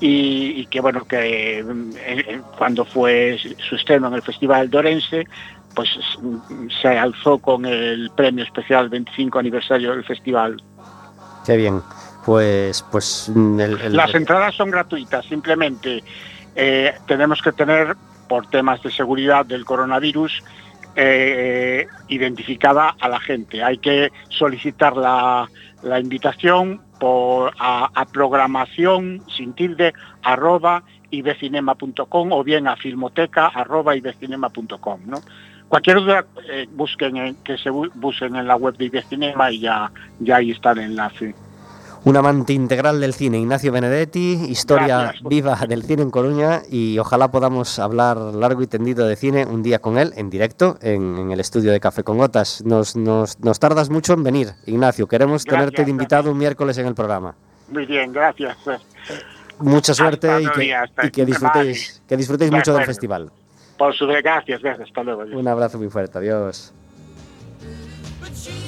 y, 0.00 0.60
y 0.60 0.66
que 0.66 0.80
bueno 0.80 1.04
que 1.04 1.60
eh, 1.60 1.64
eh, 1.96 2.42
cuando 2.58 2.84
fue 2.84 3.38
su 3.68 3.76
estreno 3.76 4.08
en 4.08 4.14
el 4.14 4.22
Festival 4.22 4.68
de 4.70 4.78
Orense 4.78 5.24
pues 5.72 5.88
se 6.82 6.88
alzó 6.88 7.38
con 7.38 7.64
el 7.64 8.10
premio 8.10 8.42
especial 8.44 8.88
25 8.88 9.38
aniversario 9.38 9.92
del 9.92 10.04
festival. 10.04 10.60
Qué 11.46 11.56
bien. 11.56 11.80
Pues, 12.30 12.84
pues 12.92 13.28
mm, 13.34 13.58
el- 13.58 13.80
el- 13.80 13.96
Las 13.96 14.14
entradas 14.14 14.54
son 14.54 14.70
gratuitas, 14.70 15.26
simplemente 15.26 16.04
eh, 16.54 16.94
tenemos 17.08 17.42
que 17.42 17.50
tener, 17.50 17.96
por 18.28 18.46
temas 18.46 18.80
de 18.84 18.92
seguridad 18.92 19.44
del 19.44 19.64
coronavirus, 19.64 20.40
eh, 20.94 21.88
identificada 22.06 22.94
a 23.00 23.08
la 23.08 23.18
gente. 23.18 23.64
Hay 23.64 23.78
que 23.78 24.12
solicitar 24.28 24.96
la, 24.96 25.48
la 25.82 25.98
invitación 25.98 26.80
por, 27.00 27.52
a, 27.58 27.90
a 27.92 28.04
programación 28.04 29.22
sin 29.36 29.52
tilde 29.54 29.92
arroba 30.22 30.84
ibecinema.com 31.10 32.30
o 32.30 32.44
bien 32.44 32.68
a 32.68 32.76
filmoteca 32.76 33.48
arroba 33.48 33.96
ibecinema.com. 33.96 35.00
¿no? 35.06 35.20
Cualquier 35.66 35.96
duda, 35.96 36.26
eh, 36.48 36.68
busquen 36.70 37.16
en- 37.16 37.34
que 37.42 37.58
se 37.58 37.70
bu- 37.72 37.90
busquen 37.94 38.36
en 38.36 38.46
la 38.46 38.54
web 38.54 38.76
de 38.76 38.84
Ibecinema 38.84 39.50
y 39.50 39.58
ya, 39.62 39.90
ya 40.20 40.36
ahí 40.36 40.52
está 40.52 40.70
el 40.70 40.78
enlace. 40.78 41.34
Un 42.04 42.16
amante 42.16 42.52
integral 42.52 43.00
del 43.00 43.12
cine, 43.12 43.38
Ignacio 43.38 43.72
Benedetti, 43.72 44.32
historia 44.48 44.98
Gracias. 44.98 45.22
viva 45.24 45.56
del 45.68 45.82
cine 45.82 46.02
en 46.02 46.10
Coruña 46.10 46.62
y 46.70 46.98
ojalá 46.98 47.30
podamos 47.30 47.78
hablar 47.78 48.16
largo 48.16 48.62
y 48.62 48.66
tendido 48.66 49.06
de 49.06 49.16
cine 49.16 49.44
un 49.46 49.62
día 49.62 49.80
con 49.80 49.98
él 49.98 50.12
en 50.16 50.30
directo 50.30 50.78
en, 50.80 51.18
en 51.18 51.30
el 51.30 51.40
estudio 51.40 51.72
de 51.72 51.80
Café 51.80 52.02
con 52.02 52.16
Gotas. 52.16 52.62
Nos, 52.64 52.96
nos, 52.96 53.38
nos 53.40 53.58
tardas 53.58 53.90
mucho 53.90 54.14
en 54.14 54.22
venir, 54.22 54.54
Ignacio. 54.66 55.06
Queremos 55.06 55.44
Gracias, 55.44 55.58
tenerte 55.58 55.84
de 55.84 55.90
invitado 55.90 56.30
un 56.30 56.38
miércoles 56.38 56.78
en 56.78 56.86
el 56.86 56.94
programa. 56.94 57.34
Muy 57.68 57.86
bien, 57.86 58.12
gracias. 58.12 58.56
Mucha 59.58 59.92
suerte 59.92 60.42
y 60.42 60.48
que, 61.10 61.20
y 61.20 61.24
disfrutéis, 61.24 62.02
que 62.08 62.16
disfrutéis 62.16 62.50
mucho 62.50 62.72
del 62.72 62.86
festival. 62.86 63.30
Por 63.76 63.94
su 63.94 64.06
gracias, 64.06 64.62
gracias. 64.62 64.88
Hasta 64.88 65.02
luego. 65.02 65.22
Un 65.38 65.48
abrazo 65.48 65.78
muy 65.78 65.88
fuerte, 65.88 66.18
adiós. 66.18 66.72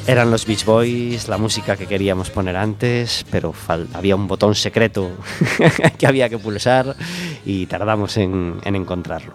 Eran 0.06 0.30
los 0.30 0.46
Beach 0.46 0.64
Boys, 0.64 1.28
la 1.28 1.36
música 1.38 1.76
que 1.76 1.86
queríamos 1.86 2.30
poner 2.30 2.56
antes, 2.56 3.24
pero 3.30 3.54
había 3.94 4.16
un 4.16 4.26
botón 4.26 4.56
secreto 4.56 5.10
que 5.98 6.06
había 6.06 6.28
que 6.28 6.38
pulsar 6.38 6.96
y 7.44 7.66
tardamos 7.66 8.16
en, 8.16 8.58
en 8.64 8.74
encontrarlo. 8.74 9.34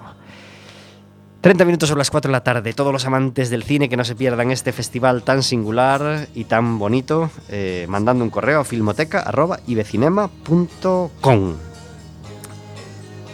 30 1.41 1.65
minutos 1.65 1.87
sobre 1.87 1.99
las 1.99 2.11
4 2.11 2.29
de 2.29 2.33
la 2.33 2.43
tarde. 2.43 2.73
Todos 2.73 2.91
los 2.91 3.05
amantes 3.05 3.49
del 3.49 3.63
cine 3.63 3.87
que 3.87 3.95
no 3.95 4.03
se 4.03 4.15
pierdan 4.15 4.51
este 4.51 4.73
festival 4.73 5.23
tan 5.23 5.41
singular 5.43 6.27
y 6.35 6.43
tan 6.43 6.77
bonito, 6.79 7.31
eh, 7.47 7.85
mandando 7.87 8.25
un 8.25 8.29
correo 8.29 8.59
a 8.59 8.65
filmoteca.ibecinema.com. 8.65 11.53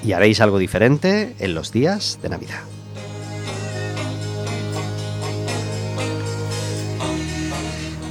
Y 0.03 0.11
haréis 0.11 0.39
algo 0.41 0.59
diferente 0.59 1.35
en 1.39 1.55
los 1.55 1.71
días 1.71 2.19
de 2.21 2.29
Navidad. 2.29 2.61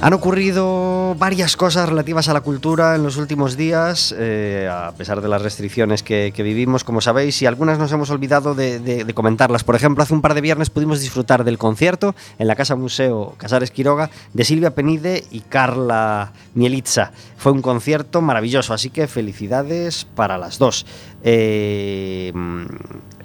Han 0.03 0.11
ocurrido 0.11 1.15
varias 1.17 1.55
cosas 1.55 1.87
relativas 1.87 2.27
a 2.27 2.33
la 2.33 2.41
cultura 2.41 2.93
en 2.95 3.03
los 3.03 3.15
últimos 3.15 3.55
días, 3.55 4.13
eh, 4.17 4.69
a 4.69 4.91
pesar 4.97 5.21
de 5.21 5.29
las 5.29 5.41
restricciones 5.41 6.03
que, 6.03 6.33
vivimos, 6.39 6.83
como 6.83 6.99
sabéis, 6.99 7.41
y 7.41 7.45
algunas 7.45 7.79
nos 7.79 7.89
hemos 7.93 8.09
olvidado 8.09 8.53
de, 8.53 8.79
de- 8.79 9.13
comentarlas. 9.13 9.63
Por 9.63 9.75
ejemplo, 9.77 10.03
hace 10.03 10.13
un 10.13 10.19
par 10.19 10.33
de 10.33 10.41
viernes 10.41 10.69
pudimos 10.69 10.99
disfrutar 10.99 11.45
del 11.45 11.57
concierto 11.57 12.15
en 12.37 12.47
la 12.47 12.57
Casa 12.57 12.75
Museo 12.75 13.35
Casares 13.37 13.71
Quiroga 13.71 14.09
de 14.33 14.43
Silvia 14.43 14.75
Penide 14.75 15.23
y 15.31 15.39
Carla 15.39 16.33
Mielitza. 16.53 17.13
Fue 17.37 17.53
un 17.53 17.61
concierto 17.61 18.21
maravilloso, 18.21 18.73
así 18.73 18.89
que 18.89 19.07
felicidades 19.07 20.05
para 20.15 20.37
las 20.37 20.59
dos. 20.59 20.85
Eh, 21.23 22.33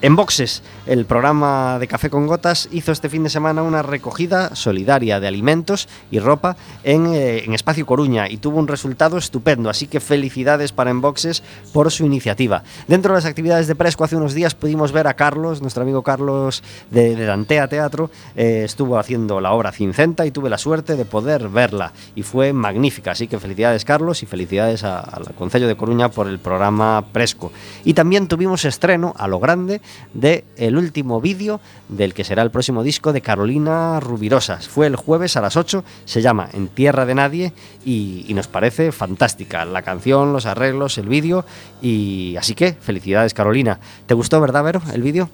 En 0.01 0.15
Boxes, 0.15 0.63
el 0.87 1.07
programa 1.07 1.81
de 1.81 1.89
Café 1.89 2.09
con 2.09 2.29
Gotas 2.29 2.69
hizo 2.71 2.93
este 2.93 3.09
fin 3.09 3.25
de 3.25 3.31
semana 3.31 3.65
una 3.65 3.83
recogida 3.83 4.55
solidaria 4.55 5.19
de 5.19 5.27
alimentos 5.27 5.89
y 6.13 6.21
ropa 6.21 6.57
en, 6.85 7.07
eh, 7.07 7.43
en 7.45 7.53
Espacio 7.53 7.85
Coruña 7.85 8.31
y 8.31 8.37
tuvo 8.37 8.61
un 8.61 8.69
resultado 8.69 9.19
estupendo, 9.19 9.69
así 9.69 9.89
que 9.89 9.99
felicidades 9.99 10.71
para 10.71 10.93
Enboxes 10.93 11.43
por 11.73 11.91
su 11.91 12.07
iniciativa. 12.07 12.63
Dentro 12.87 13.13
de 13.13 13.19
las 13.19 13.25
actividades 13.25 13.67
de 13.67 13.75
Presco 13.75 14.05
hace 14.05 14.15
unos 14.15 14.35
días 14.35 14.55
pudimos 14.55 14.93
ver 14.93 15.09
a 15.09 15.15
Carlos, 15.15 15.63
nuestro 15.63 15.83
amigo 15.83 16.05
Carlos 16.05 16.63
de, 16.93 17.17
de 17.17 17.25
Dantea 17.27 17.67
Teatro, 17.67 18.09
eh, 18.37 18.63
estuvo 18.65 19.01
haciendo 19.01 19.41
la 19.41 19.51
obra 19.51 19.73
Cincenta 19.73 20.25
y 20.27 20.31
tuve 20.31 20.49
la 20.49 20.59
suerte 20.59 20.95
de 20.95 21.07
poder 21.07 21.49
verla 21.49 21.93
y 22.15 22.23
fue 22.23 22.53
magnífica, 22.53 23.11
así 23.11 23.27
que 23.27 23.41
felicidades 23.41 23.85
Carlos 23.85 24.23
y 24.23 24.27
felicidades 24.27 24.85
al 24.85 25.35
Concello 25.37 25.67
de 25.67 25.77
Coruña 25.77 26.09
por 26.09 26.29
el 26.29 26.39
programa 26.39 27.05
Presco. 27.13 27.51
Y 27.85 27.95
también 27.95 28.29
tuvimos 28.29 28.65
estreno 28.65 29.13
a 29.19 29.27
lo 29.27 29.41
grande 29.41 29.81
de 30.15 30.45
el 30.57 30.77
último 30.77 31.21
vídeo 31.21 31.61
del 31.89 32.15
que 32.15 32.25
será 32.25 32.43
el 32.43 32.51
próximo 32.51 32.83
disco 32.83 33.13
de 33.13 33.21
Carolina 33.21 34.01
Rubirosas. 34.01 34.69
Fue 34.69 34.87
el 34.87 34.97
jueves 34.97 35.37
a 35.37 35.41
las 35.41 35.57
8, 35.57 35.85
se 36.05 36.23
llama 36.23 36.49
En 36.53 36.69
Tierra 36.69 37.07
de 37.07 37.15
Nadie 37.15 37.53
y, 37.85 38.25
y 38.29 38.35
nos 38.35 38.49
parece 38.49 38.93
fantástica 38.93 39.65
la 39.65 39.83
canción, 39.83 40.33
los 40.33 40.47
arreglos, 40.47 40.99
el 40.99 41.09
vídeo 41.09 41.45
y 41.83 42.37
así 42.37 42.55
que 42.55 42.73
felicidades 42.73 43.35
Carolina. 43.35 43.79
¿Te 44.07 44.15
gustó, 44.15 44.41
verdad, 44.41 44.65
Vero, 44.65 44.83
el 44.93 45.03
vídeo? 45.03 45.31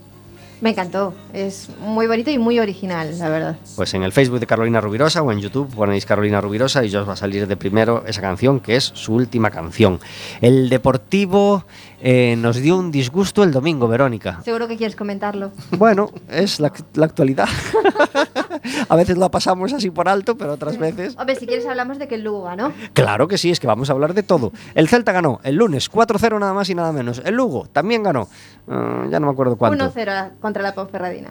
Me 0.60 0.70
encantó. 0.70 1.12
Es 1.34 1.68
muy 1.78 2.06
bonito 2.06 2.30
y 2.30 2.38
muy 2.38 2.58
original, 2.58 3.18
la 3.18 3.28
verdad. 3.28 3.56
Pues 3.76 3.92
en 3.92 4.02
el 4.02 4.12
Facebook 4.12 4.40
de 4.40 4.46
Carolina 4.46 4.80
Rubirosa 4.80 5.20
o 5.22 5.30
en 5.30 5.40
YouTube 5.40 5.68
ponéis 5.74 6.06
Carolina 6.06 6.40
Rubirosa 6.40 6.82
y 6.84 6.88
ya 6.88 7.02
os 7.02 7.08
va 7.08 7.12
a 7.12 7.16
salir 7.16 7.46
de 7.46 7.56
primero 7.56 8.04
esa 8.06 8.22
canción 8.22 8.60
que 8.60 8.76
es 8.76 8.84
su 8.84 9.14
última 9.14 9.50
canción. 9.50 10.00
El 10.40 10.70
Deportivo 10.70 11.66
eh, 12.06 12.36
nos 12.36 12.56
dio 12.56 12.76
un 12.76 12.90
disgusto 12.90 13.42
el 13.42 13.50
domingo, 13.50 13.88
Verónica. 13.88 14.42
Seguro 14.44 14.68
que 14.68 14.76
quieres 14.76 14.94
comentarlo. 14.94 15.52
Bueno, 15.78 16.10
es 16.28 16.60
la, 16.60 16.70
la 16.92 17.06
actualidad. 17.06 17.48
a 18.88 18.94
veces 18.96 19.16
lo 19.16 19.30
pasamos 19.30 19.72
así 19.72 19.90
por 19.90 20.06
alto, 20.08 20.36
pero 20.36 20.52
otras 20.52 20.76
veces... 20.76 21.16
Hombre, 21.18 21.34
si 21.36 21.46
quieres 21.46 21.66
hablamos 21.66 21.98
de 21.98 22.06
que 22.06 22.16
el 22.16 22.22
Lugo 22.22 22.42
ganó. 22.42 22.72
Claro 22.92 23.26
que 23.26 23.38
sí, 23.38 23.50
es 23.50 23.58
que 23.58 23.66
vamos 23.66 23.88
a 23.88 23.94
hablar 23.94 24.12
de 24.12 24.22
todo. 24.22 24.52
El 24.74 24.88
Celta 24.88 25.12
ganó 25.12 25.40
el 25.44 25.56
lunes 25.56 25.90
4-0 25.90 26.38
nada 26.38 26.52
más 26.52 26.68
y 26.68 26.74
nada 26.74 26.92
menos. 26.92 27.22
El 27.24 27.36
Lugo 27.36 27.66
también 27.72 28.02
ganó. 28.02 28.28
eh, 28.68 29.08
ya 29.10 29.18
no 29.18 29.26
me 29.28 29.32
acuerdo 29.32 29.56
cuánto. 29.56 29.90
1-0 29.90 30.32
contra 30.40 30.62
la 30.62 30.74
Ponferradina. 30.74 31.30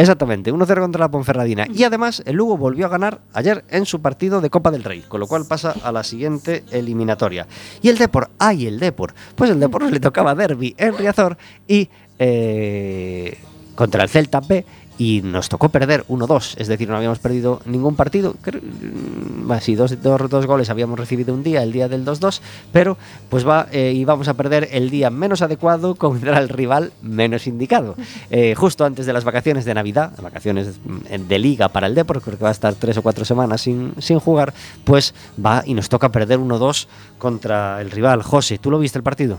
Exactamente, 0.00 0.50
1-0 0.50 0.80
contra 0.80 0.98
la 0.98 1.10
Ponferradina. 1.10 1.66
Y 1.74 1.84
además, 1.84 2.22
el 2.24 2.36
Lugo 2.36 2.56
volvió 2.56 2.86
a 2.86 2.88
ganar 2.88 3.20
ayer 3.34 3.66
en 3.68 3.84
su 3.84 4.00
partido 4.00 4.40
de 4.40 4.48
Copa 4.48 4.70
del 4.70 4.82
Rey, 4.82 5.04
con 5.06 5.20
lo 5.20 5.26
cual 5.26 5.44
pasa 5.46 5.74
a 5.82 5.92
la 5.92 6.04
siguiente 6.04 6.64
eliminatoria. 6.70 7.46
Y 7.82 7.90
el 7.90 7.98
Depor, 7.98 8.30
¡ay, 8.38 8.66
el 8.66 8.80
Depor! 8.80 9.12
Pues 9.34 9.50
el 9.50 9.60
Depor 9.60 9.82
le 9.92 10.00
tocaba 10.00 10.34
derby 10.34 10.74
en 10.78 10.96
Riazor 10.96 11.36
y 11.68 11.90
eh, 12.18 13.36
contra 13.74 14.02
el 14.02 14.08
Celta 14.08 14.40
B. 14.40 14.64
Y 15.00 15.22
nos 15.22 15.48
tocó 15.48 15.70
perder 15.70 16.04
1-2, 16.08 16.56
es 16.58 16.68
decir, 16.68 16.86
no 16.86 16.94
habíamos 16.94 17.20
perdido 17.20 17.62
ningún 17.64 17.96
partido. 17.96 18.34
Mm, 18.34 19.50
sí, 19.62 19.74
dos, 19.74 20.02
dos, 20.02 20.28
dos 20.28 20.44
goles 20.44 20.68
habíamos 20.68 20.98
recibido 20.98 21.32
un 21.32 21.42
día, 21.42 21.62
el 21.62 21.72
día 21.72 21.88
del 21.88 22.04
2-2, 22.04 22.42
pero 22.70 22.98
pues 23.30 23.48
va, 23.48 23.66
eh, 23.72 23.94
íbamos 23.96 24.28
a 24.28 24.34
perder 24.34 24.68
el 24.72 24.90
día 24.90 25.08
menos 25.08 25.40
adecuado 25.40 25.94
contra 25.96 26.38
el 26.38 26.50
rival 26.50 26.92
menos 27.00 27.46
indicado. 27.46 27.96
Eh, 28.32 28.54
justo 28.54 28.84
antes 28.84 29.06
de 29.06 29.12
las 29.12 29.24
vacaciones 29.24 29.64
de 29.64 29.74
Navidad, 29.74 30.12
vacaciones 30.22 30.78
mm, 30.84 31.26
de 31.26 31.38
liga 31.38 31.68
para 31.68 31.86
el 31.86 31.94
Depor, 31.94 32.20
creo 32.20 32.36
que 32.36 32.44
va 32.44 32.50
a 32.50 32.52
estar 32.52 32.74
tres 32.74 32.96
o 32.98 33.02
cuatro 33.02 33.24
semanas 33.24 33.62
sin, 33.62 33.94
sin 33.98 34.18
jugar, 34.20 34.52
pues 34.84 35.14
va 35.44 35.62
y 35.64 35.74
nos 35.74 35.88
toca 35.88 36.10
perder 36.10 36.38
1-2 36.38 36.86
contra 37.18 37.80
el 37.80 37.90
rival. 37.90 38.22
José, 38.22 38.58
¿tú 38.58 38.70
lo 38.70 38.78
viste 38.78 38.98
el 38.98 39.02
partido? 39.02 39.38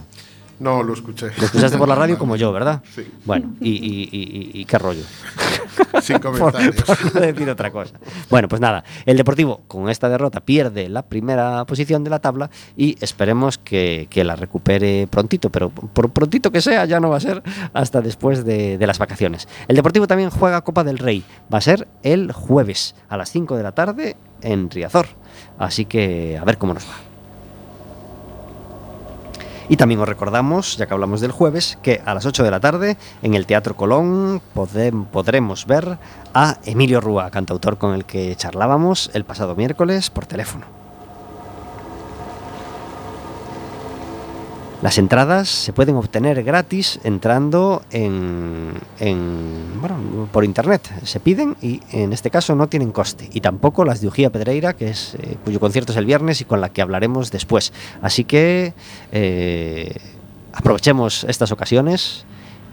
No, 0.61 0.83
lo 0.83 0.93
escuché. 0.93 1.31
Lo 1.37 1.45
escuchaste 1.45 1.75
por 1.77 1.87
la 1.89 1.95
radio 1.95 2.19
como 2.19 2.35
yo, 2.35 2.51
¿verdad? 2.51 2.83
Sí. 2.93 3.03
Bueno, 3.25 3.55
y, 3.59 3.69
y- 3.71 4.51
y- 4.61 4.65
qué 4.65 4.77
rollo. 4.77 5.01
Sin 6.03 6.19
por, 6.19 6.37
comentarios. 6.39 6.75
por 6.83 7.15
no 7.15 7.21
decir 7.21 7.49
otra 7.49 7.71
cosa. 7.71 7.95
Bueno, 8.29 8.47
pues 8.47 8.61
nada, 8.61 8.83
el 9.07 9.17
Deportivo 9.17 9.61
con 9.67 9.89
esta 9.89 10.07
derrota 10.07 10.39
pierde 10.41 10.87
la 10.87 11.01
primera 11.01 11.65
posición 11.65 12.03
de 12.03 12.11
la 12.11 12.19
tabla 12.19 12.51
y 12.77 12.95
esperemos 13.03 13.57
que, 13.57 14.05
que 14.11 14.23
la 14.23 14.35
recupere 14.35 15.07
prontito, 15.07 15.49
pero 15.49 15.69
por 15.71 16.11
prontito 16.11 16.51
que 16.51 16.61
sea 16.61 16.85
ya 16.85 16.99
no 16.99 17.09
va 17.09 17.17
a 17.17 17.21
ser 17.21 17.41
hasta 17.73 18.01
después 18.01 18.45
de, 18.45 18.77
de 18.77 18.87
las 18.87 18.99
vacaciones. 18.99 19.47
El 19.67 19.75
Deportivo 19.75 20.05
también 20.05 20.29
juega 20.29 20.61
Copa 20.61 20.83
del 20.83 20.99
Rey, 20.99 21.23
va 21.51 21.57
a 21.57 21.61
ser 21.61 21.87
el 22.03 22.31
jueves 22.31 22.93
a 23.09 23.17
las 23.17 23.31
5 23.31 23.57
de 23.57 23.63
la 23.63 23.71
tarde 23.71 24.15
en 24.43 24.69
Riazor, 24.69 25.07
así 25.57 25.85
que 25.85 26.37
a 26.39 26.43
ver 26.45 26.57
cómo 26.59 26.75
nos 26.75 26.83
va. 26.85 27.10
Y 29.71 29.77
también 29.77 30.01
os 30.01 30.09
recordamos, 30.09 30.75
ya 30.75 30.85
que 30.85 30.93
hablamos 30.93 31.21
del 31.21 31.31
jueves, 31.31 31.77
que 31.81 32.01
a 32.05 32.13
las 32.13 32.25
8 32.25 32.43
de 32.43 32.51
la 32.51 32.59
tarde 32.59 32.97
en 33.21 33.35
el 33.35 33.45
Teatro 33.45 33.73
Colón 33.77 34.41
podremos 34.53 35.65
ver 35.65 35.97
a 36.33 36.57
Emilio 36.65 36.99
Rúa, 36.99 37.31
cantautor 37.31 37.77
con 37.77 37.93
el 37.93 38.03
que 38.03 38.35
charlábamos 38.35 39.09
el 39.13 39.23
pasado 39.23 39.55
miércoles 39.55 40.09
por 40.09 40.25
teléfono. 40.25 40.80
Las 44.81 44.97
entradas 44.97 45.47
se 45.47 45.73
pueden 45.73 45.95
obtener 45.95 46.41
gratis 46.43 46.99
entrando 47.03 47.83
en, 47.91 48.71
en- 48.99 49.79
bueno, 49.79 50.27
por 50.31 50.43
internet. 50.43 50.81
Se 51.03 51.19
piden 51.19 51.55
y 51.61 51.81
en 51.91 52.13
este 52.13 52.31
caso 52.31 52.55
no 52.55 52.67
tienen 52.67 52.91
coste. 52.91 53.29
Y 53.31 53.41
tampoco 53.41 53.85
las 53.85 54.01
de 54.01 54.07
Ujía 54.07 54.31
Pedreira, 54.31 54.73
que 54.73 54.89
es, 54.89 55.13
eh, 55.21 55.37
cuyo 55.43 55.59
concierto 55.59 55.91
es 55.91 55.97
el 55.99 56.05
viernes 56.05 56.41
y 56.41 56.45
con 56.45 56.61
la 56.61 56.69
que 56.69 56.81
hablaremos 56.81 57.29
después. 57.29 57.73
Así 58.01 58.23
que 58.23 58.73
eh, 59.11 59.95
aprovechemos 60.51 61.25
estas 61.25 61.51
ocasiones 61.51 62.25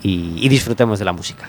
y, 0.03 0.33
y 0.39 0.49
disfrutemos 0.49 0.99
de 0.99 1.05
la 1.05 1.13
música. 1.13 1.47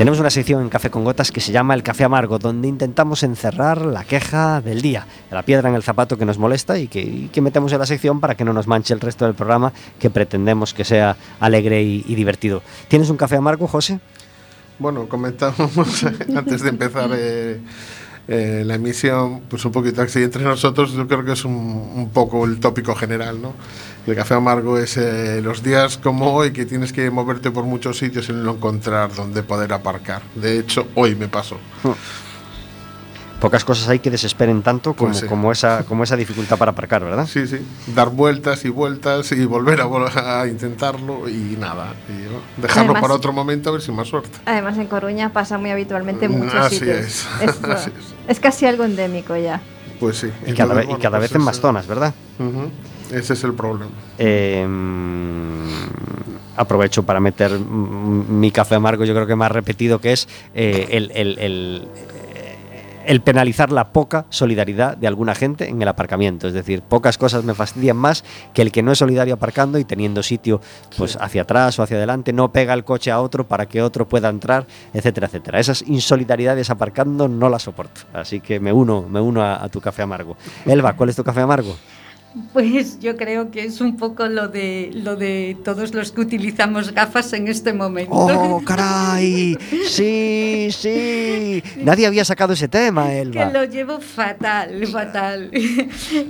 Tenemos 0.00 0.18
una 0.18 0.30
sección 0.30 0.62
en 0.62 0.70
Café 0.70 0.88
con 0.88 1.04
Gotas 1.04 1.30
que 1.30 1.42
se 1.42 1.52
llama 1.52 1.74
El 1.74 1.82
Café 1.82 2.04
Amargo, 2.04 2.38
donde 2.38 2.68
intentamos 2.68 3.22
encerrar 3.22 3.84
la 3.84 4.02
queja 4.02 4.62
del 4.62 4.80
día, 4.80 5.06
la 5.30 5.42
piedra 5.42 5.68
en 5.68 5.74
el 5.74 5.82
zapato 5.82 6.16
que 6.16 6.24
nos 6.24 6.38
molesta 6.38 6.78
y 6.78 6.88
que, 6.88 7.42
metemos 7.42 7.70
en 7.74 7.80
la 7.80 7.84
sección 7.84 8.18
para 8.18 8.34
que 8.34 8.42
no 8.42 8.54
nos 8.54 8.66
manche 8.66 8.94
el 8.94 9.00
resto 9.00 9.26
del 9.26 9.34
programa 9.34 9.74
que 9.98 10.08
pretendemos 10.08 10.72
que 10.72 10.86
sea 10.86 11.18
alegre 11.38 11.82
y, 11.82 12.14
divertido. 12.14 12.62
¿Tienes 12.88 13.10
un 13.10 13.18
café 13.18 13.36
amargo, 13.36 13.66
José? 13.66 14.00
Bueno, 14.78 15.06
comentábamos 15.06 16.02
antes 16.34 16.62
de 16.62 16.70
empezar 16.70 17.10
eh, 17.12 17.60
eh, 18.26 18.62
la 18.64 18.76
emisión, 18.76 19.42
pues 19.50 19.66
un 19.66 19.72
poquito 19.72 20.00
así 20.00 20.22
entre 20.22 20.42
nosotros, 20.42 20.94
yo 20.94 21.06
creo 21.06 21.26
que 21.26 21.32
es 21.32 21.44
un, 21.44 21.52
un 21.52 22.08
poco 22.08 22.46
el 22.46 22.58
tópico 22.58 22.94
general, 22.94 23.42
¿no? 23.42 23.52
El 24.06 24.16
café 24.16 24.34
amargo 24.34 24.78
es 24.78 24.96
eh, 24.96 25.40
los 25.42 25.62
días 25.62 25.98
como 25.98 26.32
hoy 26.34 26.52
que 26.52 26.64
tienes 26.66 26.92
que 26.92 27.10
moverte 27.10 27.50
por 27.50 27.64
muchos 27.64 27.98
sitios 27.98 28.28
y 28.28 28.32
no 28.32 28.52
encontrar 28.52 29.14
dónde 29.14 29.42
poder 29.42 29.72
aparcar. 29.72 30.22
De 30.34 30.58
hecho, 30.58 30.86
hoy 30.94 31.14
me 31.14 31.28
pasó. 31.28 31.58
Pocas 33.40 33.64
cosas 33.64 33.88
hay 33.88 34.00
que 34.00 34.10
desesperen 34.10 34.62
tanto 34.62 34.92
como, 34.94 35.10
Pues 35.12 35.20
sí. 35.20 35.26
como, 35.26 35.50
esa, 35.50 35.84
como 35.84 36.04
esa 36.04 36.14
dificultad 36.16 36.58
para 36.58 36.72
aparcar, 36.72 37.02
¿verdad? 37.04 37.26
Sí, 37.26 37.46
sí, 37.46 37.58
dar 37.94 38.10
vueltas 38.10 38.64
y 38.66 38.68
vueltas 38.68 39.32
y 39.32 39.46
volver 39.46 39.80
a, 39.80 39.86
vol- 39.86 40.10
a 40.14 40.46
intentarlo 40.46 41.26
y 41.26 41.56
nada. 41.58 41.94
Y, 42.08 42.12
¿no? 42.30 42.40
dejarlo 42.58 42.90
Además- 42.92 43.00
para 43.02 43.14
otro 43.14 43.32
momento 43.32 43.70
a 43.70 43.72
ver 43.72 43.80
si 43.80 43.92
más 43.92 44.08
suerte. 44.08 44.36
Además, 44.44 44.76
en 44.76 44.88
Coruña 44.88 45.32
pasa 45.32 45.56
muy 45.56 45.70
habitualmente 45.70 46.26
en 46.26 46.32
Mm, 46.32 46.38
muchos 46.38 46.54
así 46.54 46.78
sitios. 46.80 46.96
es, 46.98 47.26
Es, 47.40 47.64
así 47.64 47.90
es 48.28 48.40
casi 48.40 48.66
algo 48.66 48.84
endémico 48.84 49.34
ya. 49.36 49.60
Pues 50.00 50.18
sí. 50.18 50.30
Y 50.46 50.52
cada, 50.52 50.74
vez, 50.74 50.84
y 50.84 50.88
bueno, 50.88 51.02
cada 51.02 51.18
pues 51.18 51.30
vez 51.30 51.36
en 51.36 51.42
más 51.44 51.60
zonas, 51.60 51.86
¿verdad? 51.86 52.12
Ujú, 52.38 52.70
Ese 53.12 53.32
es 53.32 53.44
el 53.44 53.54
problema. 53.54 53.90
Eh, 54.18 54.66
aprovecho 56.56 57.02
para 57.04 57.20
meter 57.20 57.52
mi 57.58 58.50
café 58.50 58.74
amargo, 58.76 59.04
yo 59.04 59.14
creo 59.14 59.26
que 59.26 59.36
más 59.36 59.50
repetido, 59.52 60.00
que 60.00 60.12
es 60.12 60.28
eh, 60.54 60.88
el, 60.90 61.10
el- 61.14 61.38
el, 61.38 61.88
eh, 61.96 62.56
el 63.06 63.22
penalizar 63.22 63.72
la 63.72 63.92
poca 63.92 64.26
solidaridad 64.28 64.96
de 64.96 65.06
alguna 65.06 65.34
gente 65.34 65.68
en 65.68 65.80
el 65.80 65.88
aparcamiento. 65.88 66.46
Es 66.46 66.52
decir, 66.54 66.82
pocas 66.82 67.16
cosas 67.18 67.44
me 67.44 67.54
fastidian 67.54 67.96
más 67.96 68.24
que 68.52 68.62
el 68.62 68.70
que 68.70 68.82
no 68.82 68.92
es 68.92 68.98
solidario 68.98 69.34
aparcando 69.34 69.78
y 69.78 69.84
teniendo 69.84 70.22
sitio 70.22 70.60
pues 70.98 71.16
hacia 71.20 71.42
atrás 71.42 71.78
o 71.78 71.82
hacia 71.82 71.96
adelante, 71.96 72.32
no 72.32 72.52
pega 72.52 72.74
el 72.74 72.84
coche 72.84 73.10
a 73.10 73.20
otro 73.20 73.48
para 73.48 73.66
que 73.66 73.82
otro 73.82 74.06
pueda 74.06 74.28
entrar, 74.28 74.66
etcétera, 74.92 75.26
etcétera. 75.28 75.58
Esas 75.58 75.82
insolidaridades 75.82 76.68
aparcando 76.70 77.26
no 77.26 77.48
las 77.48 77.62
soporto. 77.62 78.02
Así 78.12 78.40
que 78.40 78.60
me 78.60 78.72
uno, 78.72 79.06
me 79.08 79.20
uno 79.20 79.42
a, 79.42 79.64
a 79.64 79.68
tu 79.70 79.80
café 79.80 80.02
amargo. 80.02 80.36
Elba, 80.66 80.92
¿cuál 80.92 81.08
es 81.08 81.16
tu 81.16 81.24
café 81.24 81.40
amargo? 81.40 81.74
Pues 82.52 83.00
yo 83.00 83.16
creo 83.16 83.50
que 83.50 83.64
es 83.64 83.80
un 83.80 83.96
poco 83.96 84.28
lo 84.28 84.46
de 84.46 84.90
lo 84.94 85.16
de 85.16 85.56
todos 85.64 85.92
los 85.94 86.12
que 86.12 86.20
utilizamos 86.20 86.92
gafas 86.92 87.32
en 87.32 87.48
este 87.48 87.72
momento. 87.72 88.12
¡Oh, 88.14 88.62
caray! 88.64 89.58
Sí, 89.88 90.68
sí. 90.70 91.60
Nadie 91.82 92.06
había 92.06 92.24
sacado 92.24 92.52
ese 92.52 92.68
tema, 92.68 93.08
que 93.08 93.20
Elba. 93.22 93.50
lo 93.50 93.64
llevo 93.64 94.00
fatal, 94.00 94.86
fatal. 94.86 95.50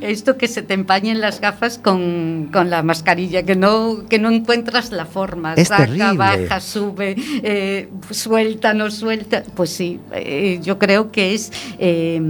Esto 0.01 0.38
que 0.38 0.48
se 0.48 0.62
te 0.62 0.72
empañen 0.72 1.20
las 1.20 1.38
gafas 1.38 1.76
con, 1.76 2.48
con 2.51 2.70
la 2.70 2.82
mascarilla, 2.82 3.42
que 3.42 3.55
no, 3.55 4.07
que 4.09 4.18
no 4.18 4.30
encuentras 4.30 4.92
la 4.92 5.05
forma. 5.05 5.53
Es 5.53 5.68
Saca, 5.68 5.84
terrible. 5.84 6.14
baja, 6.14 6.61
sube, 6.61 7.14
eh, 7.42 7.90
suelta, 8.11 8.72
no 8.72 8.90
suelta. 8.90 9.42
Pues 9.55 9.68
sí, 9.68 10.01
eh, 10.12 10.61
yo 10.62 10.78
creo 10.78 11.12
que 11.12 11.34
es... 11.34 11.53
eh, 11.78 12.22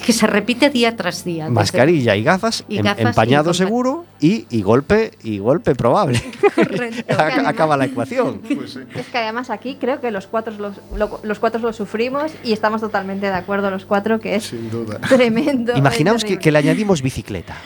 que 0.00 0.12
se 0.12 0.26
repite 0.26 0.70
día 0.70 0.96
tras 0.96 1.24
día. 1.24 1.48
Mascarilla 1.48 2.16
y 2.16 2.22
gafas, 2.22 2.64
Y 2.68 2.78
em- 2.78 2.84
gafas 2.84 3.04
empañado 3.06 3.50
y 3.50 3.54
seguro 3.54 4.04
y, 4.20 4.46
y 4.50 4.62
golpe 4.62 5.12
y 5.22 5.38
golpe 5.38 5.74
probable. 5.74 6.22
Correcto. 6.54 7.14
Acaba 7.46 7.76
la 7.76 7.84
ecuación. 7.86 8.40
Pues 8.58 8.72
sí. 8.72 8.80
Es 8.94 9.06
que 9.06 9.18
además 9.18 9.50
aquí 9.50 9.76
creo 9.80 10.00
que 10.00 10.10
los 10.10 10.26
cuatro 10.26 10.52
los, 10.58 10.74
lo- 10.96 11.20
los 11.22 11.38
cuatro 11.38 11.60
lo 11.60 11.72
sufrimos 11.72 12.32
y 12.44 12.52
estamos 12.52 12.80
totalmente 12.80 13.26
de 13.26 13.32
acuerdo 13.34 13.70
los 13.70 13.84
cuatro 13.84 14.18
que 14.20 14.34
es 14.36 14.44
Sin 14.44 14.70
duda. 14.70 14.98
tremendo. 15.00 15.76
Imaginaos 15.76 16.24
que, 16.24 16.50
le 16.50 16.58
añadimos 16.58 17.02
bicicleta. 17.02 17.56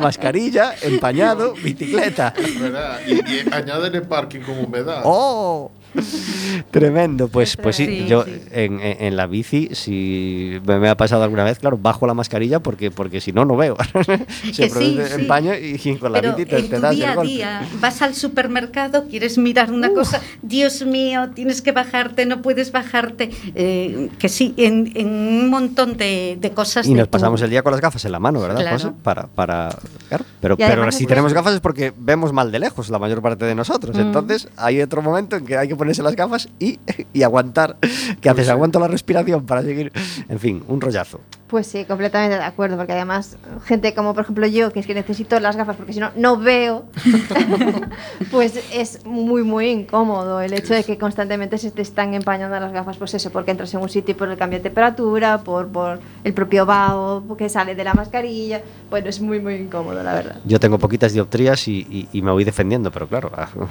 Mascarilla, 0.00 0.74
empañado, 0.82 1.54
bicicleta. 1.54 2.32
¿Verdad? 2.60 3.00
Y, 3.06 3.12
y 3.14 3.44
añaden 3.52 3.94
el 3.94 4.02
parking 4.02 4.40
con 4.40 4.58
humedad. 4.58 5.02
¡Oh! 5.04 5.70
Tremendo, 6.70 7.28
pues, 7.28 7.56
pues 7.56 7.76
sí, 7.76 7.86
Sí, 7.86 8.06
yo 8.08 8.24
sí. 8.24 8.32
En, 8.50 8.80
en- 8.80 9.14
la 9.16 9.26
bici, 9.26 9.68
si 9.72 10.58
me, 10.66 10.88
ha 10.88 10.96
pasado 10.96 11.22
alguna 11.22 11.44
vez, 11.44 11.58
claro, 11.58 11.78
bajo 11.80 12.06
la 12.06 12.14
mascarilla 12.14 12.60
porque, 12.60 12.90
porque 12.90 13.20
si 13.20 13.32
no, 13.32 13.44
no 13.44 13.56
veo. 13.56 13.76
Se 14.52 14.68
produce 14.68 15.06
sí. 15.06 15.14
empaño 15.20 15.52
y 15.54 15.78
con 15.98 16.12
la 16.12 16.20
Pero 16.20 16.34
bici 16.36 16.48
te, 16.50 16.58
en 16.58 16.68
te 16.68 16.76
tu 16.76 16.82
das 16.82 16.96
día 16.96 17.10
el 17.10 17.16
golpe. 17.16 17.32
día 17.32 17.68
vas 17.80 18.02
al 18.02 18.14
supermercado, 18.14 19.06
quieres 19.08 19.38
mirar 19.38 19.70
una 19.70 19.90
cosa, 19.92 20.20
Dios 20.42 20.84
mío, 20.84 21.30
tienes 21.34 21.62
que 21.62 21.72
bajarte, 21.72 22.26
no 22.26 22.42
puedes 22.42 22.72
bajarte. 22.72 23.30
Eh, 23.54 24.08
que 24.18 24.28
sí, 24.28 24.54
en, 24.56 24.90
en 24.94 25.08
un 25.08 25.48
montón 25.50 25.96
de, 25.96 26.36
de 26.40 26.50
cosas. 26.52 26.86
Y 26.86 26.94
nos 26.94 27.06
tu- 27.06 27.12
pasamos 27.12 27.40
el 27.42 27.50
día 27.50 27.62
con 27.62 27.72
las 27.72 27.80
gafas 27.80 28.04
en 28.04 28.12
la 28.12 28.18
mano, 28.18 28.40
¿verdad? 28.40 28.60
Claro. 28.60 28.78
José? 28.78 28.90
Para, 29.02 29.26
para, 29.28 29.68
claro. 30.08 30.24
Pero, 30.40 30.56
pero 30.56 30.90
si 30.92 31.06
tenemos 31.06 31.32
gafas 31.32 31.54
es 31.54 31.60
porque 31.60 31.92
vemos 31.96 32.32
mal 32.32 32.50
de 32.50 32.58
lejos 32.58 32.90
la 32.90 32.98
mayor 32.98 33.22
parte 33.22 33.44
de 33.44 33.54
nosotros. 33.54 33.96
Mm. 33.96 34.00
Entonces 34.00 34.48
hay 34.56 34.80
otro 34.82 35.00
momento 35.02 35.36
en 35.36 35.44
que 35.46 35.56
hay 35.56 35.68
que 35.68 35.76
ponerse 35.84 36.02
las 36.02 36.16
gafas 36.16 36.48
y, 36.58 36.78
y 37.12 37.22
aguantar. 37.22 37.76
¿Qué 38.20 38.30
haces? 38.30 38.48
Aguanto 38.48 38.80
la 38.80 38.88
respiración 38.88 39.44
para 39.44 39.62
seguir. 39.62 39.92
En 40.30 40.38
fin, 40.38 40.64
un 40.66 40.80
rollazo. 40.80 41.20
Pues 41.54 41.68
sí, 41.68 41.84
completamente 41.84 42.36
de 42.36 42.42
acuerdo, 42.42 42.76
porque 42.76 42.94
además 42.94 43.36
gente 43.64 43.94
como 43.94 44.12
por 44.12 44.24
ejemplo 44.24 44.44
yo, 44.48 44.72
que 44.72 44.80
es 44.80 44.86
que 44.88 44.92
necesito 44.94 45.38
las 45.38 45.54
gafas 45.54 45.76
porque 45.76 45.92
si 45.92 46.00
no, 46.00 46.10
no 46.16 46.36
veo, 46.36 46.86
pues 48.32 48.58
es 48.74 49.06
muy, 49.06 49.44
muy 49.44 49.68
incómodo 49.68 50.40
el 50.40 50.52
hecho 50.52 50.74
de 50.74 50.82
que 50.82 50.98
constantemente 50.98 51.56
se 51.58 51.70
te 51.70 51.80
están 51.82 52.12
empañando 52.12 52.58
las 52.58 52.72
gafas, 52.72 52.96
pues 52.96 53.14
eso, 53.14 53.30
porque 53.30 53.52
entras 53.52 53.72
en 53.72 53.80
un 53.82 53.88
sitio 53.88 54.10
y 54.10 54.14
por 54.16 54.28
el 54.30 54.36
cambio 54.36 54.58
de 54.58 54.64
temperatura, 54.64 55.38
por, 55.44 55.68
por 55.68 56.00
el 56.24 56.34
propio 56.34 56.66
vaho 56.66 57.36
que 57.36 57.48
sale 57.48 57.76
de 57.76 57.84
la 57.84 57.94
mascarilla, 57.94 58.60
bueno, 58.90 59.08
es 59.08 59.20
muy, 59.20 59.38
muy 59.38 59.54
incómodo, 59.54 60.02
la 60.02 60.12
verdad. 60.12 60.40
Yo 60.44 60.58
tengo 60.58 60.78
poquitas 60.80 61.12
dioptrías 61.12 61.68
y, 61.68 61.86
y- 61.88 62.08
y 62.12 62.22
me 62.22 62.32
voy 62.32 62.42
defendiendo, 62.42 62.90
pero 62.90 63.06
claro, 63.06 63.30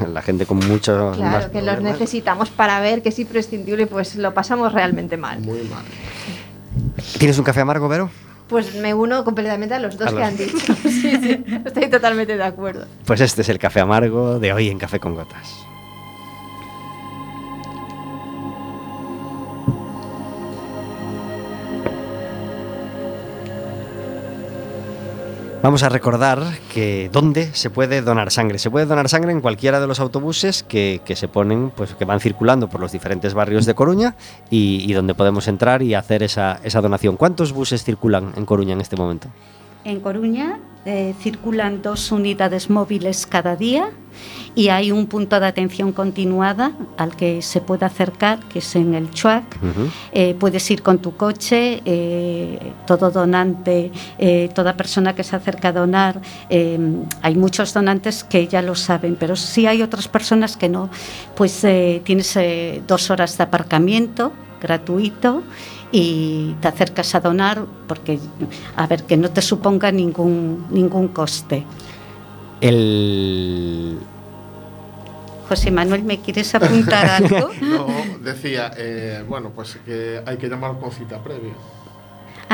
la 0.09 0.21
gente 0.21 0.45
con 0.45 0.59
muchos 0.59 1.17
Claro, 1.17 1.31
más 1.31 1.45
que 1.47 1.61
los 1.61 1.81
necesitamos 1.81 2.49
para 2.49 2.79
ver 2.79 3.01
que 3.01 3.09
es 3.09 3.19
imprescindible, 3.19 3.87
pues 3.87 4.15
lo 4.15 4.33
pasamos 4.33 4.71
realmente 4.71 5.17
mal. 5.17 5.41
Muy 5.41 5.59
mal. 5.63 5.83
¿Tienes 7.17 7.37
un 7.37 7.43
café 7.43 7.61
amargo, 7.61 7.87
Vero? 7.87 8.09
Pues 8.47 8.75
me 8.75 8.93
uno 8.93 9.23
completamente 9.23 9.73
a 9.73 9.79
los 9.79 9.97
dos 9.97 10.07
A 10.07 10.09
que 10.11 10.15
los- 10.15 10.23
han 10.23 10.37
dicho. 10.37 10.75
Sí, 10.83 11.15
sí, 11.21 11.43
estoy 11.65 11.89
totalmente 11.89 12.35
de 12.37 12.43
acuerdo. 12.43 12.85
Pues 13.05 13.21
este 13.21 13.41
es 13.41 13.49
el 13.49 13.57
café 13.59 13.79
amargo 13.79 14.39
de 14.39 14.53
hoy 14.53 14.69
en 14.69 14.77
Café 14.79 14.99
con 14.99 15.15
Gotas. 15.15 15.65
Vamos 25.63 25.81
a 25.83 25.87
recordar 25.87 26.43
que 26.73 27.09
dónde 27.13 27.53
se 27.53 27.69
puede 27.69 28.01
donar 28.01 28.31
sangre. 28.31 28.59
Se 28.59 28.69
puede 28.69 28.85
donar 28.85 29.07
sangre 29.07 29.31
en 29.31 29.39
cualquiera 29.39 29.79
de 29.79 29.87
los 29.87 30.01
autobuses 30.01 30.61
que, 30.61 30.99
que 31.05 31.15
se 31.15 31.29
ponen, 31.29 31.69
pues 31.69 31.95
que 31.95 32.03
van 32.03 32.19
circulando 32.19 32.67
por 32.67 32.81
los 32.81 32.91
diferentes 32.91 33.33
barrios 33.33 33.65
de 33.65 33.73
Coruña 33.73 34.17
y, 34.49 34.83
y 34.85 34.91
donde 34.91 35.15
podemos 35.15 35.47
entrar 35.47 35.81
y 35.81 35.93
hacer 35.93 36.21
esa, 36.21 36.59
esa 36.65 36.81
donación. 36.81 37.15
¿Cuántos 37.15 37.53
buses 37.53 37.85
circulan 37.85 38.33
en 38.35 38.45
Coruña 38.45 38.73
en 38.73 38.81
este 38.81 38.97
momento? 38.97 39.29
En 39.85 40.01
Coruña 40.01 40.59
eh, 40.85 41.13
circulan 41.19 41.81
dos 41.81 42.11
unidades 42.11 42.69
móviles 42.69 43.25
cada 43.25 43.55
día 43.55 43.89
y 44.55 44.69
hay 44.69 44.91
un 44.91 45.07
punto 45.07 45.39
de 45.39 45.47
atención 45.47 45.91
continuada 45.91 46.73
al 46.97 47.15
que 47.15 47.41
se 47.41 47.61
puede 47.61 47.85
acercar, 47.85 48.39
que 48.49 48.59
es 48.59 48.75
en 48.75 48.93
el 48.93 49.09
Chuac. 49.11 49.43
Eh, 50.11 50.35
puedes 50.39 50.69
ir 50.69 50.83
con 50.83 50.99
tu 50.99 51.15
coche, 51.15 51.81
eh, 51.85 52.59
todo 52.85 53.09
donante, 53.09 53.91
eh, 54.17 54.49
toda 54.53 54.77
persona 54.77 55.15
que 55.15 55.23
se 55.23 55.35
acerca 55.35 55.69
a 55.69 55.71
donar. 55.71 56.21
hay 56.49 57.35
muchos 57.35 57.73
donantes 57.73 58.23
que 58.23 58.47
ya 58.47 58.61
lo 58.61 58.75
saben, 58.75 59.15
pero 59.19 59.35
sí 59.35 59.65
hay 59.65 59.81
otras 59.81 60.07
personas 60.07 60.57
que 60.57 60.69
no. 60.69 60.89
Pues 61.35 61.65
tienes 62.03 62.37
dos 62.87 63.09
horas 63.09 63.37
de 63.37 63.43
aparcamiento 63.43 64.31
gratuito 64.61 65.43
y 65.93 66.55
te 66.59 66.67
acercas 66.67 67.13
a 67.13 67.19
donar 67.19 67.65
porque, 67.87 68.19
a 68.75 68.87
ver, 68.87 69.03
que 69.03 69.15
no 69.15 69.29
te 69.29 69.43
suponga 69.43 69.91
ningún, 69.91 70.65
ningún 70.71 71.09
coste. 71.09 71.63
El, 72.59 73.99
José 75.47 75.69
Manuel, 75.69 76.03
¿me 76.03 76.19
quieres 76.19 76.55
apuntar 76.55 77.05
algo? 77.23 77.51
No, 77.61 77.87
decía, 78.21 78.71
eh, 78.75 79.23
bueno, 79.27 79.51
pues 79.53 79.77
que 79.85 80.19
hay 80.25 80.37
que 80.37 80.49
llamar 80.49 80.79
con 80.79 80.91
cita 80.91 81.23
previa. 81.23 81.53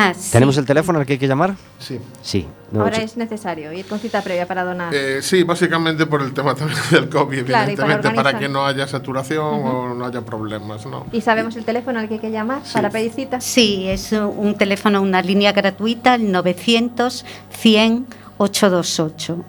Ah, 0.02 0.14
sí. 0.14 0.32
¿Tenemos 0.32 0.58
el 0.58 0.66
teléfono 0.66 1.00
al 1.00 1.06
que 1.06 1.14
hay 1.14 1.20
que 1.20 1.28
llamar? 1.28 1.56
Sí. 1.78 2.00
Sí. 2.22 2.48
no, 2.72 2.84
Ahora 2.84 3.00
es 3.00 3.18
necesario 3.18 3.74
ir 3.74 3.86
con 3.86 4.00
cita 4.00 4.22
previa 4.22 4.48
para 4.48 4.64
donar. 4.64 4.96
Eh, 4.96 5.22
sí, 5.22 5.44
básicamente 5.44 6.06
por 6.06 6.22
el 6.22 6.34
tema 6.34 6.56
también 6.56 6.80
del 6.90 7.10
COVID, 7.10 7.44
Claro, 7.44 7.72
y 7.72 7.76
para 7.76 7.96
evidentemente, 7.96 8.24
para, 8.24 8.40
que 8.40 8.48
no 8.48 8.66
haya 8.66 8.88
saturación 8.88 9.44
o 9.44 9.94
no 9.94 10.06
haya 10.06 10.22
problemas, 10.22 10.86
¿no? 10.86 11.06
¿Y 11.12 11.20
sabemos 11.20 11.58
el 11.58 11.66
teléfono 11.66 12.00
al 12.00 12.08
que 12.08 12.14
hay 12.14 12.20
que 12.22 12.32
llamar 12.32 12.62
para 12.72 12.90
pedir 12.90 13.12
cita? 13.12 13.42
Sí, 13.42 13.90
es 13.90 14.14
un 14.14 14.56
teléfono, 14.58 15.02
una 15.02 15.22
línea 15.22 15.52
gratuita, 15.52 16.16
el 16.16 16.32
900 16.32 17.26
100 17.52 18.08
828. 18.40 19.44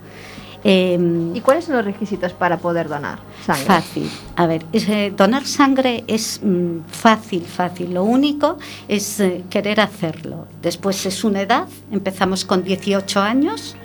Eh, 0.62 1.32
¿Y 1.34 1.40
cuáles 1.40 1.64
son 1.64 1.76
los 1.76 1.84
requisitos 1.84 2.32
para 2.32 2.58
poder 2.58 2.88
donar 2.88 3.18
sangre? 3.44 3.64
Fácil. 3.64 4.11
A 4.36 4.46
ver, 4.46 4.64
es, 4.72 4.88
eh, 4.88 5.12
donar 5.16 5.46
sangre 5.46 6.04
es 6.06 6.40
mm, 6.42 6.80
fácil, 6.86 7.42
fácil. 7.44 7.94
Lo 7.94 8.04
único 8.04 8.58
es 8.86 9.20
eh, 9.20 9.44
querer 9.48 9.80
hacerlo. 9.80 10.46
Después 10.61 11.06
es 11.06 11.24
una 11.24 11.40
edad, 11.42 11.66
empezamos 11.90 12.44
con 12.44 12.62
18 12.62 13.20
años, 13.20 13.76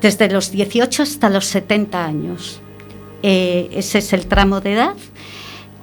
desde 0.00 0.30
los 0.30 0.50
18 0.50 1.02
hasta 1.02 1.28
los 1.28 1.46
70 1.46 2.04
años. 2.04 2.60
Eh, 3.22 3.68
ese 3.72 3.98
es 3.98 4.12
el 4.12 4.26
tramo 4.26 4.60
de 4.60 4.74
edad. 4.74 4.96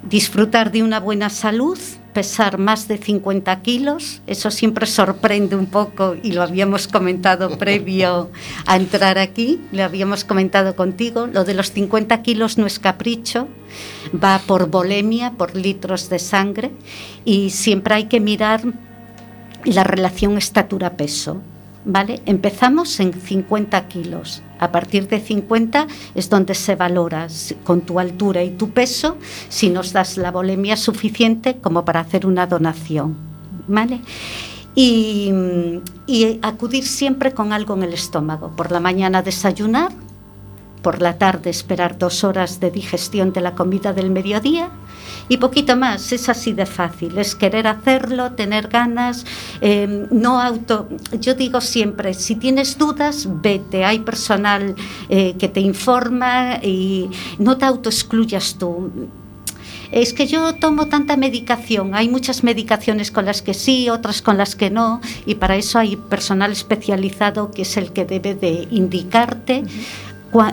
Disfrutar 0.02 0.72
de 0.72 0.82
una 0.82 1.00
buena 1.00 1.28
salud, 1.28 1.78
pesar 2.18 2.58
más 2.58 2.88
de 2.88 2.98
50 2.98 3.62
kilos, 3.62 4.22
eso 4.26 4.50
siempre 4.50 4.86
sorprende 4.86 5.54
un 5.54 5.66
poco 5.66 6.16
y 6.20 6.32
lo 6.32 6.42
habíamos 6.42 6.88
comentado 6.88 7.56
previo 7.58 8.28
a 8.66 8.74
entrar 8.74 9.18
aquí, 9.18 9.60
lo 9.70 9.84
habíamos 9.84 10.24
comentado 10.24 10.74
contigo, 10.74 11.28
lo 11.28 11.44
de 11.44 11.54
los 11.54 11.70
50 11.70 12.20
kilos 12.22 12.58
no 12.58 12.66
es 12.66 12.80
capricho, 12.80 13.46
va 14.12 14.40
por 14.40 14.68
volemia, 14.68 15.34
por 15.38 15.54
litros 15.54 16.08
de 16.08 16.18
sangre 16.18 16.72
y 17.24 17.50
siempre 17.50 17.94
hay 17.94 18.04
que 18.06 18.18
mirar 18.18 18.62
la 19.64 19.84
relación 19.84 20.38
estatura-peso. 20.38 21.40
¿Vale? 21.84 22.20
Empezamos 22.26 23.00
en 23.00 23.12
50 23.12 23.88
kilos. 23.88 24.42
A 24.58 24.72
partir 24.72 25.08
de 25.08 25.20
50 25.20 25.86
es 26.14 26.28
donde 26.28 26.54
se 26.54 26.74
valora 26.74 27.28
con 27.64 27.82
tu 27.82 28.00
altura 28.00 28.42
y 28.42 28.50
tu 28.50 28.70
peso 28.70 29.16
si 29.48 29.70
nos 29.70 29.92
das 29.92 30.16
la 30.16 30.30
volemia 30.30 30.76
suficiente 30.76 31.58
como 31.58 31.84
para 31.84 32.00
hacer 32.00 32.26
una 32.26 32.46
donación. 32.46 33.16
¿Vale? 33.68 34.00
Y, 34.74 35.32
y 36.06 36.38
acudir 36.42 36.84
siempre 36.84 37.32
con 37.32 37.52
algo 37.52 37.74
en 37.74 37.84
el 37.84 37.94
estómago. 37.94 38.50
Por 38.56 38.70
la 38.70 38.80
mañana 38.80 39.22
desayunar, 39.22 39.92
por 40.88 41.02
la 41.02 41.18
tarde 41.18 41.50
esperar 41.50 41.98
dos 41.98 42.24
horas 42.24 42.60
de 42.60 42.70
digestión 42.70 43.34
de 43.34 43.42
la 43.42 43.54
comida 43.54 43.92
del 43.92 44.10
mediodía 44.10 44.70
y 45.28 45.36
poquito 45.36 45.76
más. 45.76 46.12
Es 46.12 46.30
así 46.30 46.54
de 46.54 46.64
fácil, 46.64 47.18
es 47.18 47.34
querer 47.34 47.66
hacerlo, 47.66 48.32
tener 48.32 48.68
ganas, 48.68 49.26
eh, 49.60 50.06
no 50.10 50.40
auto. 50.40 50.88
Yo 51.20 51.34
digo 51.34 51.60
siempre, 51.60 52.14
si 52.14 52.36
tienes 52.36 52.78
dudas, 52.78 53.28
vete. 53.28 53.84
Hay 53.84 53.98
personal 53.98 54.74
eh, 55.10 55.34
que 55.38 55.48
te 55.48 55.60
informa 55.60 56.56
y 56.62 57.10
no 57.38 57.58
te 57.58 57.66
autoexcluyas 57.66 58.56
tú. 58.58 58.90
Es 59.90 60.12
que 60.12 60.26
yo 60.26 60.54
tomo 60.54 60.86
tanta 60.88 61.16
medicación, 61.16 61.94
hay 61.94 62.10
muchas 62.10 62.44
medicaciones 62.44 63.10
con 63.10 63.24
las 63.24 63.40
que 63.40 63.54
sí, 63.54 63.88
otras 63.88 64.20
con 64.20 64.36
las 64.36 64.54
que 64.54 64.68
no, 64.68 65.00
y 65.24 65.36
para 65.36 65.56
eso 65.56 65.78
hay 65.78 65.96
personal 65.96 66.52
especializado 66.52 67.50
que 67.50 67.62
es 67.62 67.74
el 67.78 67.92
que 67.94 68.04
debe 68.04 68.34
de 68.34 68.68
indicarte 68.70 69.64
cua- 69.64 70.07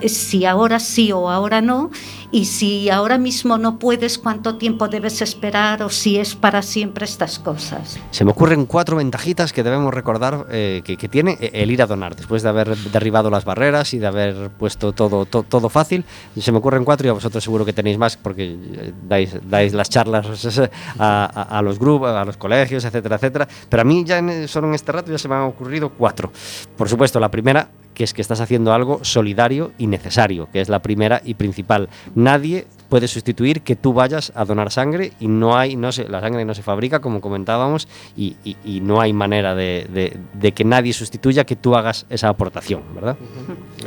si 0.07 0.45
ahora 0.45 0.80
sí 0.80 1.11
o 1.11 1.30
ahora 1.30 1.61
no, 1.61 1.89
y 2.32 2.45
si 2.45 2.89
ahora 2.89 3.17
mismo 3.17 3.57
no 3.57 3.80
puedes, 3.80 4.17
cuánto 4.17 4.55
tiempo 4.57 4.88
debes 4.88 5.21
esperar 5.21 5.82
o 5.84 5.89
si 5.89 6.17
es 6.17 6.36
para 6.36 6.61
siempre 6.61 7.05
estas 7.05 7.39
cosas. 7.39 7.97
Se 8.11 8.26
me 8.26 8.32
ocurren 8.32 8.65
cuatro 8.65 8.97
ventajitas 8.97 9.53
que 9.53 9.63
debemos 9.63 9.93
recordar 9.93 10.47
eh, 10.49 10.82
que, 10.84 10.97
tiene 11.07 11.38
el 11.53 11.71
ir 11.71 11.82
a 11.82 11.86
donar. 11.88 12.15
Después 12.15 12.43
de 12.43 12.49
haber 12.49 12.76
derribado 12.76 13.30
las 13.30 13.45
barreras 13.45 13.93
y 13.93 13.99
de 13.99 14.07
haber 14.07 14.49
puesto 14.49 14.91
todo, 14.91 15.26
to- 15.26 15.43
todo 15.43 15.69
fácil, 15.69 16.03
se 16.39 16.51
me 16.51 16.57
ocurren 16.57 16.84
cuatro 16.84 17.07
y 17.07 17.09
a 17.09 17.13
vosotros 17.13 17.43
seguro 17.43 17.63
que 17.63 17.73
tenéis 17.73 17.97
más 17.97 18.17
porque 18.17 18.53
eh, 18.53 18.93
dais, 19.07 19.38
dais 19.49 19.73
las 19.73 19.89
charlas 19.89 20.26
a 20.99 21.61
los 21.63 21.80
grupos, 21.80 22.09
a 22.09 22.26
los 22.26 22.38
colegios, 22.38 22.84
etcétera, 22.86 23.15
etcétera. 23.15 23.47
Pero 23.69 23.82
a 23.82 23.86
mí 23.86 24.03
ya 24.05 24.17
en- 24.17 24.47
solo 24.47 24.67
en 24.67 24.73
este 24.73 24.91
rato 24.91 25.11
ya 25.11 25.17
se 25.17 25.28
me 25.28 25.36
han 25.36 25.43
ocurrido 25.43 25.89
cuatro. 25.89 26.32
Por 26.76 26.89
supuesto, 26.89 27.19
la 27.19 27.30
primera 27.30 27.69
que 27.96 28.04
es 28.04 28.14
que 28.14 28.22
estás 28.22 28.41
haciendo 28.41 28.74
algo 28.74 29.00
solidario 29.04 29.72
y 29.80 29.88
necesario, 29.88 30.48
que 30.52 30.62
es 30.62 30.70
la 30.70 30.84
primera 30.84 31.22
y 31.26 31.34
principal. 31.34 31.89
Nadie 32.14 32.68
puede 32.89 33.08
sustituir 33.08 33.62
que 33.62 33.76
tú 33.76 33.93
vayas 33.93 34.32
a 34.36 34.46
donar 34.46 34.70
sangre 34.72 35.14
y 35.20 35.28
no 35.28 35.58
hay, 35.58 35.76
no 35.76 35.91
se, 35.91 36.08
la 36.08 36.22
sangre 36.22 36.46
no 36.46 36.54
se 36.54 36.62
fabrica, 36.62 37.00
como 37.00 37.22
comentábamos, 37.22 37.88
y, 38.16 38.36
y- 38.43 38.58
y 38.64 38.82
no 38.82 39.02
hay 39.02 39.14
manera 39.14 39.56
de, 39.56 39.88
de- 39.91 40.18
de 40.34 40.52
que 40.52 40.64
nadie 40.64 40.93
sustituya 40.93 41.46
que 41.46 41.56
tú 41.56 41.76
hagas 41.76 42.06
esa 42.10 42.30
aportación, 42.30 42.84
¿verdad? 42.93 43.18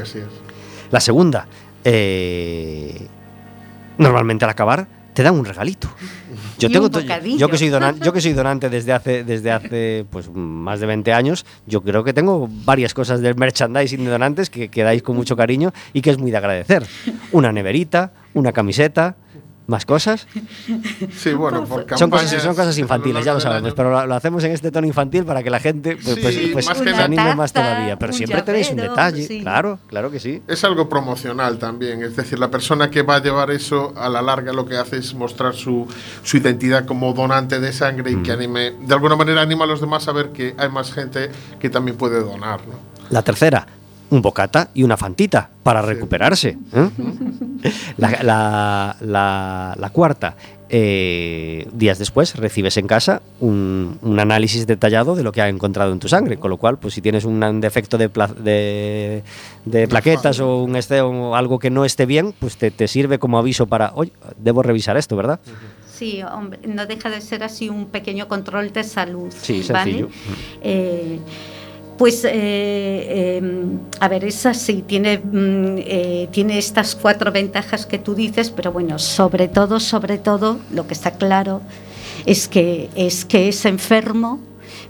Así 0.03 0.19
es. 0.19 0.25
La 0.91 0.99
segunda, 1.01 1.47
eh, 1.85 3.07
normalmente 3.99 4.45
al 4.45 4.51
acabar 4.51 4.87
te 5.15 5.23
dan 5.23 5.35
un 5.39 5.45
regalito. 5.45 5.89
Yo, 6.59 6.69
Y 6.69 6.73
tengo 6.73 6.87
un 6.87 6.93
to- 6.93 7.01
bocadillo. 7.01 7.39
yo 7.39 7.49
que 7.49 7.57
soy 7.59 7.69
donante, 7.69 8.01
yo 8.05 8.13
que 8.13 8.21
soy 8.21 8.33
donante 8.33 8.69
desde 8.69 8.93
hace 8.93 9.25
desde 9.25 9.51
hace 9.53 10.05
pues 10.11 10.29
más 10.35 10.81
de 10.81 10.87
20 10.87 11.13
años, 11.13 11.47
yo 11.67 11.83
creo 11.83 12.03
que 12.05 12.13
tengo 12.13 12.49
varias 12.65 12.95
cosas 12.95 13.21
del 13.21 13.37
merchandising 13.37 14.05
de 14.05 14.11
donantes 14.11 14.51
que, 14.51 14.69
que 14.69 14.83
dais 14.83 15.03
con 15.03 15.17
mucho 15.17 15.37
cariño 15.37 15.73
y 15.93 16.01
que 16.03 16.11
es 16.11 16.19
muy 16.19 16.31
de 16.31 16.37
agradecer. 16.37 16.85
Una 17.33 17.53
neverita, 17.53 18.13
una 18.35 18.53
camiseta, 18.53 19.17
más 19.69 19.85
cosas. 19.87 20.27
Sí, 21.16 21.33
bueno, 21.35 21.64
por 21.66 21.81
Son 21.81 21.85
cosas, 21.85 21.99
campañas 22.01 22.43
son 22.43 22.55
cosas 22.55 22.75
a 22.75 22.79
lo 22.79 22.83
infantiles, 22.83 23.25
ya 23.25 23.35
lo 23.35 23.41
sabemos, 23.41 23.75
pero 23.75 23.91
lo, 23.91 24.07
lo 24.07 24.14
hacemos 24.14 24.43
en 24.45 24.53
este 24.53 24.71
tono 24.73 24.87
infantil 24.87 25.25
para 25.25 25.43
que 25.43 25.51
la 25.51 25.61
gente 25.61 25.97
pues, 26.03 26.19
pues- 26.21 26.35
Sí, 26.35 26.51
pues 26.53 26.66
más 26.66 26.79
que 26.79 26.85
se 26.85 26.91
nada. 26.93 27.05
anime 27.05 27.35
más 27.35 27.53
taza, 27.53 27.69
todavía. 27.75 27.99
Pero 27.99 28.12
siempre 28.14 28.43
tenéis 28.43 28.71
un 28.71 28.77
llavero, 28.77 28.95
detalle, 28.95 29.27
sí. 29.27 29.41
claro, 29.43 29.79
claro 29.87 30.11
que 30.11 30.19
sí. 30.21 30.43
Es 30.49 30.64
algo 30.64 30.89
promocional 30.89 31.59
también, 31.59 32.03
es 32.03 32.16
decir, 32.16 32.39
la 32.39 32.51
persona 32.51 32.91
que 32.91 33.03
va 33.03 33.16
a 33.16 33.23
llevar 33.23 33.51
eso 33.51 33.93
a 33.97 34.09
la 34.09 34.23
larga 34.23 34.53
lo 34.55 34.64
que 34.66 34.77
hace 34.79 34.97
es 34.97 35.14
mostrar 35.14 35.55
su, 35.55 35.87
su 36.25 36.39
identidad 36.39 36.87
como 36.87 37.12
donante 37.12 37.61
de 37.61 37.73
sangre 37.73 38.11
y 38.12 38.16
Mm. 38.16 38.23
que 38.23 38.33
anime, 38.33 38.71
de 38.81 38.95
alguna 38.95 39.16
manera 39.16 39.43
anima 39.43 39.64
a 39.64 39.69
los 39.69 39.81
demás 39.83 40.09
a 40.09 40.12
ver 40.12 40.31
que 40.31 40.55
hay 40.57 40.71
más 40.71 40.93
gente 40.93 41.31
que 41.61 41.69
también 41.69 41.97
puede 41.99 42.21
donar. 42.21 42.61
¿no? 42.66 42.75
La 43.11 43.23
tercera, 43.23 43.66
un 44.11 44.23
bocata 44.23 44.71
y 44.75 44.83
una 44.83 44.97
fantita 44.97 45.51
para 45.63 45.83
recuperarse. 45.83 46.57
¿eh? 46.73 46.89
La, 47.97 48.11
la- 48.23 48.97
la- 49.01 49.75
la 49.77 49.91
cuarta, 49.91 50.37
eh, 50.69 51.67
días 51.73 51.99
después 51.99 52.37
recibes 52.37 52.77
en 52.77 52.87
casa 52.87 53.21
un, 53.41 53.99
un 54.03 54.21
análisis 54.21 54.67
detallado 54.67 55.17
de 55.17 55.25
lo 55.25 55.33
que 55.33 55.43
ha 55.43 55.49
encontrado 55.49 55.93
en 55.93 55.99
tu 55.99 56.09
sangre, 56.09 56.37
con 56.39 56.51
lo 56.51 56.57
cual, 56.59 56.79
pues 56.79 56.95
si 56.95 57.01
tienes 57.03 57.25
un 57.25 57.61
defecto 57.61 57.99
de, 57.99 58.09
pla- 58.09 58.29
de, 58.29 59.25
de 59.65 59.89
plaquetas 59.89 60.39
o 60.39 60.63
un 60.63 60.77
este, 60.77 61.01
o 61.01 61.35
algo 61.35 61.59
que 61.59 61.71
no 61.71 61.85
esté 61.85 62.07
bien, 62.07 62.33
pues 62.39 62.57
te, 62.57 62.71
te 62.71 62.87
sirve 62.87 63.19
como 63.19 63.39
aviso 63.39 63.67
para, 63.67 63.91
oye, 63.97 64.13
debo 64.39 64.63
revisar 64.63 64.97
esto, 64.97 65.17
¿verdad? 65.17 65.41
Sí, 65.93 66.23
hombre, 66.23 66.61
no 66.69 66.87
deja 66.87 67.11
de 67.11 67.21
ser 67.21 67.43
así 67.43 67.69
un 67.69 67.87
pequeño 67.87 68.29
control 68.29 68.73
de 68.73 68.85
salud. 68.85 69.33
Sí, 69.37 69.65
¿vale? 69.73 69.85
sencillo. 69.85 70.09
Eh, 70.63 71.19
pues, 71.99 72.24
eh, 72.24 72.30
eh, 72.32 73.42
a 74.01 74.09
ver, 74.09 74.24
esa 74.24 74.55
sí, 74.55 74.84
tiene, 74.86 75.18
mm, 75.18 75.76
eh, 75.78 76.28
tiene 76.30 76.57
estas 76.59 76.94
cuatro 76.94 77.32
ventajas 77.32 77.84
que 77.86 77.99
tú 77.99 78.14
dices, 78.14 78.51
pero 78.51 78.72
bueno, 78.72 78.99
sobre 78.99 79.49
todo, 79.49 79.80
sobre 79.80 80.16
todo, 80.16 80.61
lo 80.70 80.86
que 80.86 80.94
está 80.94 81.11
claro 81.12 81.61
es 82.24 82.49
que, 82.49 82.88
es 82.94 83.24
que 83.24 83.49
ese 83.49 83.68
enfermo, 83.68 84.40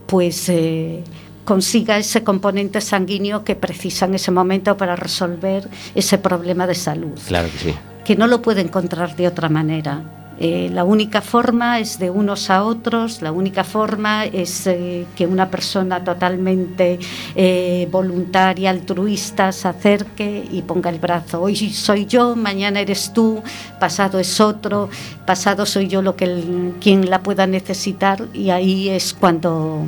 pues... 0.07 0.49
eh, 0.49 1.03
consiga 1.45 1.97
ese 1.97 2.23
componente 2.25 2.83
sanguíneo 2.83 3.43
que 3.43 3.57
precisa 3.57 4.05
en 4.05 4.17
ese 4.17 4.31
momento 4.31 4.77
para 4.77 4.97
resolver 4.97 5.67
ese 5.95 6.19
problema 6.19 6.67
de 6.67 6.75
salud 6.75 7.19
Claro 7.27 7.49
que 7.51 7.59
sí. 7.59 7.75
que 8.05 8.17
no 8.17 8.27
lo 8.27 8.43
puede 8.43 8.61
encontrar 8.61 9.17
de 9.17 9.27
otra 9.27 9.49
manera. 9.49 10.18
Eh, 10.41 10.71
la 10.73 10.85
única 10.85 11.21
forma 11.21 11.81
es 11.81 11.99
de 11.99 12.11
unos 12.11 12.49
a 12.49 12.63
otros, 12.63 13.23
la 13.23 13.33
única 13.33 13.65
forma 13.65 14.25
es 14.25 14.67
eh, 14.69 15.05
que 15.17 15.27
una 15.27 15.51
persona 15.51 16.05
totalmente 16.05 17.01
eh, 17.35 17.89
voluntaria, 17.91 18.71
altruista, 18.71 19.51
se 19.51 19.67
acerque 19.67 20.47
y 20.51 20.63
ponga 20.63 20.91
el 20.91 21.01
brazo. 21.01 21.43
Hoy 21.43 21.57
soy 21.57 22.07
yo, 22.07 22.37
mañana 22.37 22.79
eres 22.81 23.13
tú, 23.13 23.43
pasado 23.81 24.21
es 24.21 24.41
otro, 24.41 24.89
pasado 25.27 25.67
soy 25.67 25.89
yo 25.89 26.03
lo 26.03 26.15
que 26.15 26.27
el- 26.27 26.75
quien 26.81 27.11
la 27.11 27.23
pueda 27.23 27.47
necesitar 27.49 28.27
y 28.33 28.51
ahí 28.51 28.89
es 28.89 29.15
cuando, 29.15 29.85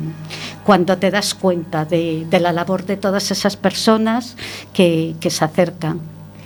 te 0.99 1.11
das 1.11 1.33
cuenta 1.33 1.85
de, 1.85 2.27
la 2.41 2.51
labor 2.51 2.85
de 2.85 2.97
todas 2.97 3.31
esas 3.31 3.55
personas 3.55 4.35
que 4.73 5.15
se 5.29 5.45
acercan. 5.45 5.99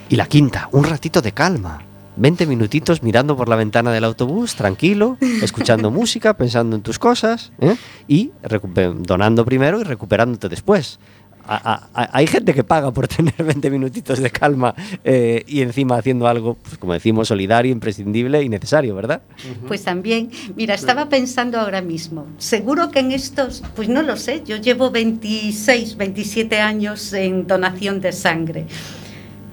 Y 0.08 0.14
la 0.14 0.26
quinta, 0.26 0.68
un 0.70 0.84
ratito 0.84 1.20
de 1.20 1.32
calma. 1.32 1.85
20 2.16 2.46
minutitos 2.46 3.02
mirando 3.02 3.36
por 3.36 3.48
la 3.48 3.56
ventana 3.56 3.92
del 3.92 4.04
autobús, 4.04 4.54
tranquilo, 4.54 5.18
escuchando 5.42 5.90
música, 5.90 6.34
pensando 6.36 6.76
en 6.76 6.82
tus 6.82 6.98
cosas 6.98 7.52
¿eh? 7.60 7.76
y 8.08 8.30
donando 9.00 9.44
primero 9.44 9.80
y 9.80 9.84
recuperándote 9.84 10.48
después. 10.48 10.98
A- 11.48 11.54
a- 11.94 12.02
a- 12.02 12.10
hay 12.12 12.26
gente 12.26 12.54
que 12.54 12.64
paga 12.64 12.90
por 12.90 13.06
tener 13.16 13.34
20 13.38 13.70
minutitos 13.70 14.18
de 14.18 14.30
calma 14.30 14.74
eh, 15.04 15.44
y 15.46 15.60
encima 15.60 15.96
haciendo 15.96 16.26
algo, 16.26 16.54
pues, 16.54 16.76
como 16.76 16.92
decimos, 16.92 17.28
solidario, 17.28 17.70
imprescindible 17.70 18.42
y 18.42 18.48
necesario, 18.48 18.96
¿verdad? 18.96 19.22
Pues 19.68 19.84
también, 19.84 20.30
mira, 20.56 20.74
estaba 20.74 21.08
pensando 21.08 21.60
ahora 21.60 21.82
mismo, 21.82 22.26
seguro 22.38 22.90
que 22.90 22.98
en 22.98 23.12
estos, 23.12 23.62
pues 23.76 23.88
no 23.88 24.02
lo 24.02 24.16
sé, 24.16 24.42
yo 24.44 24.56
llevo 24.56 24.90
26, 24.90 25.96
27 25.96 26.58
años 26.58 27.12
en 27.12 27.46
donación 27.46 28.00
de 28.00 28.10
sangre. 28.10 28.66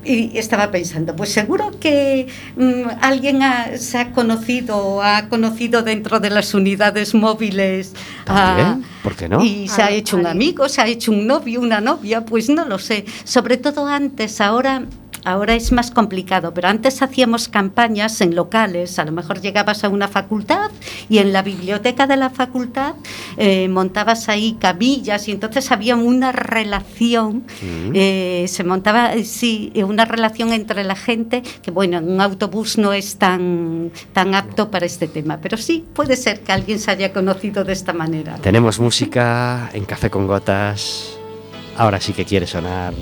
Y 0.05 0.37
estaba 0.37 0.69
pensando, 0.69 1.15
pues 1.15 1.29
seguro 1.31 1.71
que 1.79 2.27
mm, 2.57 2.83
alguien 3.01 3.41
ha- 3.43 3.77
se 3.77 3.97
ha 3.97 4.11
conocido 4.11 4.75
o 4.77 5.01
ha 5.01 5.29
conocido 5.29 5.81
dentro 5.81 6.19
de 6.19 6.29
las 6.29 6.53
unidades 6.53 7.13
móviles 7.15 7.93
a- 8.25 8.55
También, 8.57 8.85
¿por 9.01 9.15
qué 9.15 9.29
no? 9.29 9.43
y 9.43 9.67
se 9.69 9.81
ha 9.81 9.91
hecho 9.91 10.17
un 10.17 10.27
amigo, 10.27 10.67
se 10.67 10.81
ha 10.81 10.87
hecho 10.87 11.11
un 11.11 11.25
novio, 11.25 11.61
una 11.61 11.79
novia, 11.79 12.25
pues 12.25 12.49
no 12.49 12.65
lo 12.65 12.79
sé. 12.79 13.05
Sobre 13.23 13.57
todo 13.57 13.87
antes, 13.87 14.41
ahora, 14.41 14.83
ahora 15.25 15.55
es 15.55 15.71
más 15.71 15.91
complicado, 15.91 16.53
pero 16.53 16.67
antes 16.67 17.01
hacíamos 17.01 17.47
campañas 17.47 18.19
en 18.21 18.35
locales, 18.35 18.99
a 18.99 19.05
lo 19.05 19.11
mejor 19.11 19.41
llegabas 19.41 19.83
a 19.83 19.89
una 19.89 20.07
facultad 20.07 20.71
y 21.09 21.19
en 21.19 21.33
la 21.33 21.41
biblioteca 21.41 22.07
de 22.07 22.17
la 22.17 22.29
facultad 22.29 22.95
eh, 23.37 23.67
montabas 23.69 24.29
ahí 24.29 24.57
camillas 24.59 25.27
y 25.27 25.31
entonces 25.31 25.71
había 25.71 25.95
una 25.95 26.31
relación, 26.31 27.43
Mm. 27.61 27.91
eh, 27.93 28.45
se 28.47 28.63
montaba, 28.63 29.11
sí, 29.23 29.71
una 29.75 30.05
relación 30.05 30.53
entre 30.53 30.83
la 30.83 30.95
gente 30.95 31.41
que, 31.61 31.71
bueno, 31.71 31.97
en 31.97 32.09
un 32.09 32.21
autobús 32.21 32.77
no 32.77 32.93
es 32.93 33.17
tan, 33.17 33.91
tan 34.13 34.35
apto 34.35 34.69
para 34.69 34.85
este 34.85 35.07
tema, 35.07 35.39
pero 35.41 35.57
sí 35.57 35.83
puede 35.93 36.15
ser 36.15 36.41
que 36.41 36.51
alguien 36.51 36.79
se 36.79 36.91
haya 36.91 37.13
conocido 37.13 37.63
de 37.63 37.73
esta 37.73 37.93
manera. 37.93 38.35
Tenemos 38.37 38.79
música 38.79 39.69
en 39.73 39.85
Café 39.85 40.09
con 40.09 40.27
Gotas. 40.27 41.17
Ahora 41.77 41.99
sí 41.99 42.13
que 42.13 42.25
quiere 42.25 42.45
sonar. 42.45 42.93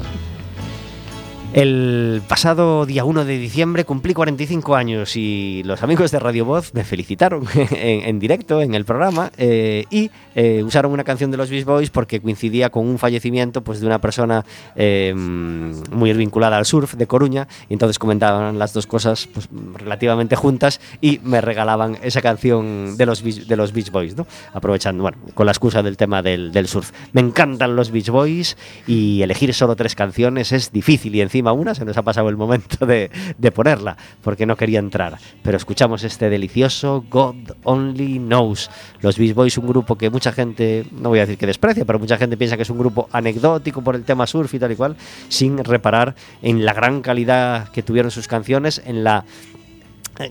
El 1.53 2.21
pasado 2.29 2.85
día 2.85 3.03
1 3.03 3.25
de 3.25 3.37
diciembre 3.37 3.83
cumplí 3.83 4.13
45 4.13 4.73
años 4.73 5.17
y 5.17 5.63
los 5.65 5.83
amigos 5.83 6.09
de 6.09 6.17
Radio 6.17 6.45
Voz 6.45 6.73
me 6.73 6.85
felicitaron 6.85 7.45
en, 7.71 8.05
en 8.05 8.19
directo 8.19 8.61
en 8.61 8.73
el 8.73 8.85
programa 8.85 9.33
eh, 9.37 9.83
y 9.89 10.11
eh, 10.33 10.63
usaron 10.63 10.93
una 10.93 11.03
canción 11.03 11.29
de 11.29 11.35
los 11.35 11.49
Beach 11.49 11.65
Boys 11.65 11.89
porque 11.89 12.21
coincidía 12.21 12.69
con 12.69 12.87
un 12.87 12.97
fallecimiento 12.97 13.65
pues, 13.65 13.81
de 13.81 13.85
una 13.85 13.99
persona 13.99 14.45
eh, 14.77 15.13
muy 15.13 16.13
vinculada 16.13 16.57
al 16.57 16.65
surf 16.65 16.93
de 16.93 17.05
Coruña 17.05 17.49
y 17.67 17.73
entonces 17.73 17.99
comentaban 17.99 18.57
las 18.57 18.71
dos 18.71 18.87
cosas 18.87 19.27
pues, 19.27 19.49
relativamente 19.73 20.37
juntas 20.37 20.79
y 21.01 21.19
me 21.21 21.41
regalaban 21.41 21.97
esa 22.01 22.21
canción 22.21 22.95
de 22.95 23.05
los, 23.05 23.23
de 23.23 23.57
los 23.57 23.73
Beach 23.73 23.91
Boys, 23.91 24.15
¿no? 24.15 24.25
aprovechando, 24.53 25.03
bueno, 25.03 25.17
con 25.33 25.45
la 25.47 25.51
excusa 25.51 25.83
del 25.83 25.97
tema 25.97 26.21
del, 26.21 26.53
del 26.53 26.69
surf. 26.69 26.91
Me 27.11 27.19
encantan 27.19 27.75
los 27.75 27.91
Beach 27.91 28.09
Boys 28.09 28.55
y 28.87 29.21
elegir 29.21 29.53
solo 29.53 29.75
tres 29.75 29.95
canciones 29.95 30.53
es 30.53 30.71
difícil 30.71 31.13
y 31.13 31.19
encima 31.19 31.40
una 31.51 31.73
se 31.73 31.83
nos 31.85 31.97
ha 31.97 32.03
pasado 32.03 32.29
el 32.29 32.37
momento 32.37 32.85
de, 32.85 33.09
de 33.37 33.51
ponerla 33.51 33.97
porque 34.23 34.45
no 34.45 34.55
quería 34.55 34.77
entrar. 34.79 35.17
Pero 35.41 35.57
escuchamos 35.57 36.03
este 36.03 36.29
delicioso 36.29 37.03
God 37.09 37.35
Only 37.63 38.19
Knows. 38.19 38.69
Los 39.01 39.17
Beach 39.17 39.33
Boys, 39.33 39.57
un 39.57 39.65
grupo 39.67 39.97
que 39.97 40.09
mucha 40.11 40.31
gente, 40.31 40.85
no 40.91 41.09
voy 41.09 41.17
a 41.19 41.21
decir 41.23 41.37
que 41.39 41.47
desprecia, 41.47 41.85
pero 41.85 41.97
mucha 41.97 42.17
gente 42.17 42.37
piensa 42.37 42.55
que 42.57 42.63
es 42.63 42.69
un 42.69 42.77
grupo 42.77 43.09
anecdótico 43.11 43.81
por 43.81 43.95
el 43.95 44.03
tema 44.03 44.27
surf 44.27 44.53
y 44.53 44.59
tal 44.59 44.71
y 44.71 44.75
cual, 44.75 44.95
sin 45.29 45.57
reparar 45.57 46.13
en 46.43 46.63
la 46.65 46.73
gran 46.73 47.01
calidad 47.01 47.69
que 47.69 47.81
tuvieron 47.81 48.11
sus 48.11 48.27
canciones, 48.27 48.81
en 48.85 49.03
la 49.03 49.25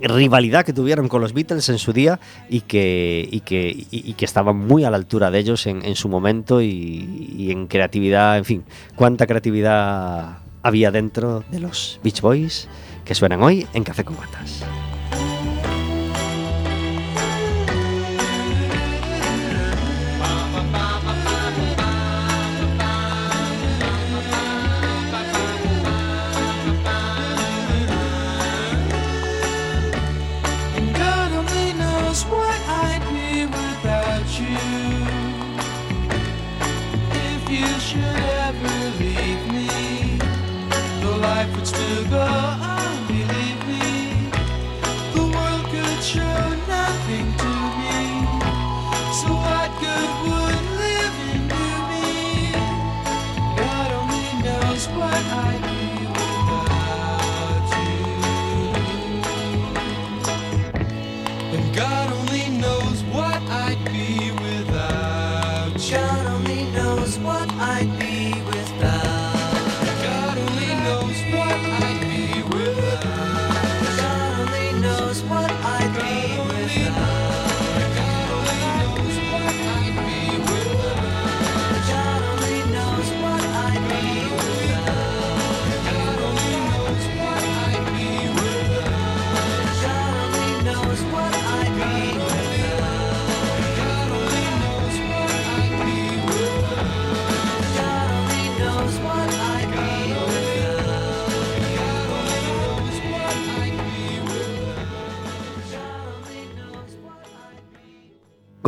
rivalidad 0.03 0.65
que 0.65 0.73
tuvieron 0.73 1.09
con 1.09 1.21
los 1.21 1.33
Beatles 1.33 1.69
en 1.69 1.79
su 1.79 1.93
día 1.93 2.21
y 2.49 2.61
que, 2.61 3.27
y 3.31 3.41
que, 3.41 3.71
y- 3.91 4.11
y 4.11 4.13
que 4.13 4.25
estaban 4.25 4.57
muy 4.57 4.85
a 4.85 4.91
la 4.91 4.97
altura 4.97 5.31
de 5.31 5.39
ellos 5.41 5.67
en, 5.67 5.85
en 5.85 5.97
su 5.97 6.09
momento 6.09 6.61
y, 6.63 7.35
y 7.37 7.51
en 7.51 7.67
creatividad, 7.67 8.37
en 8.39 8.45
fin, 8.45 8.65
cuánta 8.95 9.27
creatividad 9.27 10.39
había 10.63 10.91
dentro 10.91 11.45
de 11.51 11.61
los 11.61 12.01
Beach 12.03 12.21
Boys 12.21 12.69
que 13.05 13.15
suenan 13.15 13.43
hoy 13.43 13.67
en 13.73 13.85
Café 13.85 14.05
con 14.05 14.17
Gotas. 14.17 14.65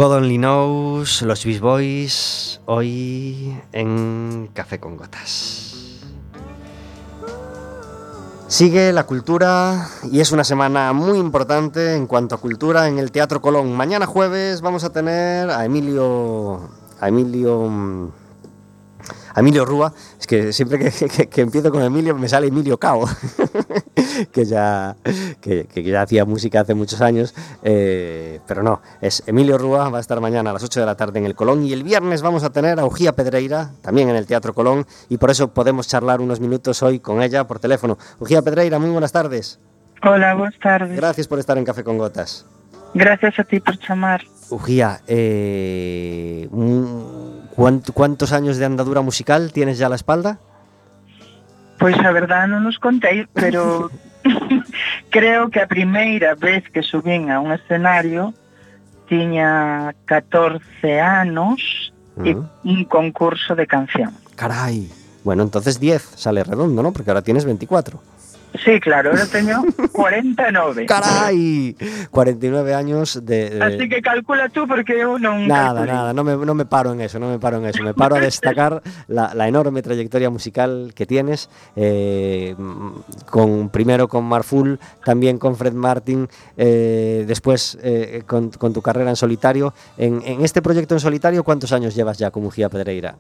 God 0.02 0.14
Only 0.14 0.36
Knows, 0.36 1.22
los 1.22 1.44
Beach 1.44 1.60
Boys, 1.60 2.60
hoy 2.66 3.56
en 3.70 4.50
Café 4.52 4.80
con 4.80 4.96
Gotas. 4.96 6.00
Sigue 8.48 8.92
la 8.92 9.06
cultura 9.06 9.86
y 10.10 10.18
es 10.18 10.32
una 10.32 10.42
semana 10.42 10.92
muy 10.92 11.20
importante 11.20 11.94
en 11.94 12.08
cuanto 12.08 12.34
a 12.34 12.40
cultura 12.40 12.88
en 12.88 12.98
el 12.98 13.12
Teatro 13.12 13.40
Colón. 13.40 13.76
Mañana 13.76 14.06
jueves 14.06 14.60
vamos 14.60 14.82
a 14.82 14.90
tener 14.90 15.50
a 15.50 15.64
Emilio, 15.64 16.68
a 16.98 17.06
Emilio, 17.06 17.68
mm, 17.70 18.08
Emilio 19.36 19.64
Rúa. 19.64 19.92
Es 20.20 20.26
que 20.26 20.52
siempre 20.52 20.78
que, 20.78 20.90
que- 21.08 21.28
que 21.28 21.40
empiezo 21.40 21.70
con 21.70 21.82
Emilio 21.82 22.14
me 22.16 22.28
sale 22.28 22.46
Emilio 22.48 22.78
Cao, 22.78 23.04
que 24.32 24.44
ya, 24.44 24.96
que, 25.40 25.64
que 25.64 25.82
ya 25.82 26.02
hacía 26.02 26.24
música 26.24 26.60
hace 26.60 26.74
muchos 26.74 27.00
años, 27.00 27.34
eh, 27.62 28.40
pero 28.46 28.62
no, 28.62 28.80
es 29.00 29.22
Emilio 29.26 29.58
Rúa, 29.58 29.88
va 29.88 29.98
a 29.98 30.00
estar 30.00 30.20
mañana 30.20 30.50
a 30.50 30.52
las 30.52 30.62
8 30.64 30.80
de 30.80 30.86
la 30.86 30.96
tarde 30.96 31.18
en 31.18 31.26
el 31.26 31.34
Colón 31.34 31.64
y 31.64 31.72
el 31.72 31.82
viernes 31.82 32.22
vamos 32.22 32.42
a 32.44 32.50
tener 32.50 32.78
a 32.80 32.84
Ujía 32.84 33.12
Pedreira, 33.12 33.72
también 33.82 34.08
en 34.08 34.16
el 34.16 34.26
Teatro 34.26 34.54
Colón, 34.54 34.86
y 35.08 35.16
por 35.18 35.30
eso 35.30 35.48
podemos 35.52 35.88
charlar 35.88 36.20
unos 36.20 36.40
minutos 36.40 36.82
hoy 36.82 37.00
con 37.00 37.22
ella 37.22 37.46
por 37.46 37.58
teléfono. 37.58 37.98
Ujía 38.18 38.42
Pedreira, 38.42 38.78
muy 38.78 38.90
buenas 38.90 39.12
tardes. 39.12 39.58
Hola, 40.04 40.34
buenas 40.34 40.58
tardes. 40.60 40.96
Gracias 40.96 41.28
por 41.28 41.38
estar 41.38 41.56
en 41.58 41.64
Café 41.64 41.84
con 41.84 41.96
Gotas. 41.98 42.44
Gracias 42.94 43.38
a 43.38 43.44
ti 43.44 43.60
por 43.60 43.78
chamar. 43.78 44.22
Ujía, 44.50 45.00
eh, 45.06 46.48
mm, 46.50 46.84
¿cuánt- 46.84 47.41
¿cuántos 47.54 48.32
años 48.32 48.56
de 48.56 48.64
andadura 48.64 49.00
musical 49.00 49.52
tienes 49.52 49.78
ya 49.78 49.86
a 49.86 49.90
la 49.90 49.96
espalda? 49.96 50.38
Pois 51.78 51.98
a 51.98 52.12
verdade 52.12 52.46
non 52.48 52.62
nos 52.62 52.78
contei, 52.78 53.26
pero 53.34 53.90
creo 55.10 55.50
que 55.50 55.60
a 55.60 55.66
primeira 55.66 56.34
vez 56.38 56.62
que 56.70 56.82
subín 56.82 57.30
a 57.30 57.40
un 57.42 57.50
escenario 57.50 58.34
tiña 59.10 59.92
14 60.06 61.00
anos 61.00 61.92
e 62.22 62.36
Mm. 62.36 62.44
un 62.68 62.84
concurso 62.84 63.56
de 63.56 63.66
canción. 63.66 64.12
Caray. 64.36 64.90
Bueno, 65.24 65.42
entonces 65.42 65.80
10 65.80 66.02
sale 66.16 66.44
redondo, 66.44 66.82
¿no? 66.82 66.92
Porque 66.92 67.10
ahora 67.10 67.22
tienes 67.22 67.44
24. 67.44 68.00
Sí, 68.64 68.78
claro, 68.80 69.10
ahora 69.10 69.26
teño 69.26 69.62
49. 69.92 70.86
¡Caray! 70.86 71.74
49 72.10 72.74
años 72.74 73.18
de... 73.24 73.50
de- 73.50 73.62
Así 73.64 73.88
que 73.88 74.02
calcula 74.02 74.48
tú 74.50 74.68
porque 74.68 74.92
eu 75.00 75.16
non 75.18 75.48
Nada, 75.48 75.86
nada, 75.88 76.12
no 76.12 76.22
me, 76.22 76.36
no 76.36 76.52
me 76.54 76.66
paro 76.68 76.92
en 76.92 77.00
eso, 77.00 77.18
no 77.18 77.28
me 77.32 77.38
paro 77.40 77.56
en 77.58 77.66
eso. 77.66 77.82
Me 77.82 77.94
paro 77.94 78.16
a 78.16 78.20
destacar 78.20 78.82
la, 79.08 79.32
la 79.34 79.48
enorme 79.48 79.80
trayectoria 79.80 80.28
musical 80.28 80.92
que 80.94 81.06
tienes, 81.06 81.48
eh, 81.76 82.54
con, 83.30 83.70
primero 83.70 84.06
con 84.06 84.24
Marful, 84.28 84.78
también 85.04 85.38
con 85.38 85.56
Fred 85.56 85.72
Martin, 85.72 86.28
eh, 86.56 87.24
después 87.26 87.78
eh, 87.82 88.22
con, 88.26 88.50
con 88.50 88.72
tu 88.72 88.82
carrera 88.82 89.10
en 89.10 89.16
solitario. 89.16 89.72
En, 89.96 90.20
en 90.24 90.44
este 90.44 90.60
proyecto 90.60 90.94
en 90.94 91.00
solitario, 91.00 91.42
¿cuántos 91.42 91.72
años 91.72 91.94
llevas 91.94 92.18
ya 92.18 92.30
con 92.30 92.42
Mujía 92.44 92.68
Pedreira? 92.68 93.16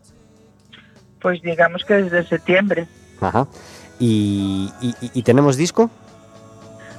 Pois 1.20 1.40
digamos 1.42 1.84
que 1.84 1.94
desde 1.94 2.26
septiembre. 2.26 2.86
Ajá. 3.20 3.46
y, 4.02 4.72
y, 4.80 5.10
y 5.14 5.22
tenemos 5.22 5.56
disco? 5.56 5.88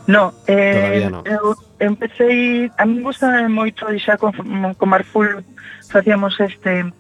No, 0.07 0.33
eh, 0.47 0.73
Todavía 0.73 1.09
no. 1.09 1.23
eu 1.25 1.55
empecé 1.79 2.71
a 2.77 2.85
mí 2.85 2.99
gusta 3.01 3.47
moito 3.47 3.87
e 3.91 3.99
xa 3.99 4.15
con, 4.17 4.31
con 4.75 4.87
Marful 4.89 5.43
facíamos 5.87 6.39
este 6.39 6.91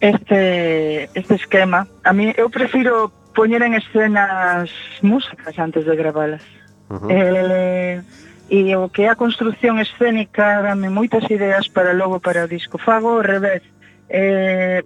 este 0.00 1.10
este 1.14 1.34
esquema. 1.34 1.86
A 2.02 2.12
mí 2.12 2.34
eu 2.36 2.50
prefiro 2.50 3.10
poñer 3.34 3.62
en 3.62 3.74
escenas 3.74 4.70
músicas 5.02 5.58
antes 5.58 5.86
de 5.86 5.94
gravalas. 5.94 6.42
Uh 6.90 6.98
-huh. 6.98 7.08
eh, 7.10 8.02
e 8.50 8.74
o 8.76 8.90
que 8.90 9.06
é 9.06 9.08
a 9.10 9.18
construción 9.18 9.78
escénica 9.78 10.62
dame 10.62 10.90
moitas 10.90 11.26
ideas 11.30 11.66
para 11.70 11.94
logo 11.94 12.18
para 12.18 12.42
o 12.42 12.50
disco. 12.50 12.78
Fago 12.78 13.18
ao 13.18 13.22
revés. 13.22 13.62
Eh, 14.10 14.82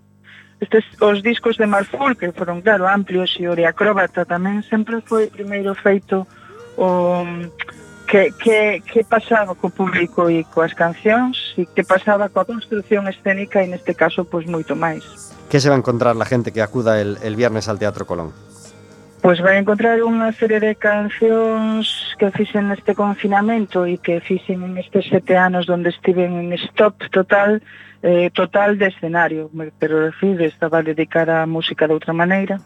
Estes, 0.61 0.85
os 0.99 1.23
discos 1.23 1.57
de 1.57 1.67
Marful, 1.67 2.19
que 2.19 2.33
foron, 2.33 2.61
claro, 2.63 2.91
amplios 2.91 3.39
e 3.39 3.47
o 3.47 3.55
de 3.55 3.63
Acróbata 3.63 4.27
tamén, 4.27 4.67
sempre 4.67 4.99
foi 5.07 5.31
primeiro 5.31 5.71
feito 5.79 6.27
o, 6.75 7.23
que, 8.09 8.33
que, 8.33 8.83
que 8.83 9.05
pasaba 9.05 9.55
co 9.55 9.69
público 9.69 10.33
e 10.33 10.43
coas 10.49 10.73
cancións 10.73 11.55
e 11.61 11.69
que 11.69 11.85
pasaba 11.85 12.33
coa 12.33 12.49
construción 12.49 13.05
escénica 13.07 13.61
e 13.63 13.69
neste 13.69 13.93
caso, 13.93 14.25
pois, 14.25 14.49
moito 14.49 14.73
máis. 14.75 15.05
Que 15.53 15.61
se 15.61 15.69
va 15.69 15.77
a 15.77 15.81
encontrar 15.81 16.17
la 16.17 16.25
gente 16.25 16.51
que 16.51 16.65
acuda 16.65 16.99
el, 16.99 17.21
el 17.23 17.37
viernes 17.37 17.69
al 17.69 17.79
Teatro 17.79 18.09
Colón? 18.09 18.33
Pois 19.21 19.39
vai 19.45 19.61
encontrar 19.61 20.01
unha 20.01 20.33
serie 20.33 20.57
de 20.57 20.73
cancións 20.79 22.17
que 22.17 22.33
fixen 22.33 22.73
neste 22.73 22.97
confinamento 22.97 23.85
e 23.85 24.01
que 24.01 24.25
fixen 24.25 24.65
en 24.65 24.81
estes 24.81 25.05
sete 25.13 25.37
anos 25.37 25.69
donde 25.69 25.93
estiven 25.93 26.39
en 26.41 26.57
stop 26.57 26.97
total, 27.13 27.61
eh, 28.03 28.31
total 28.31 28.79
de 28.79 28.87
escenario, 28.87 29.51
me 29.53 29.71
coreografía 29.71 30.47
estaba 30.47 30.83
dedicada 30.83 31.43
a 31.43 31.47
música 31.47 31.87
de 31.87 31.95
outra 31.95 32.13
maneira. 32.13 32.61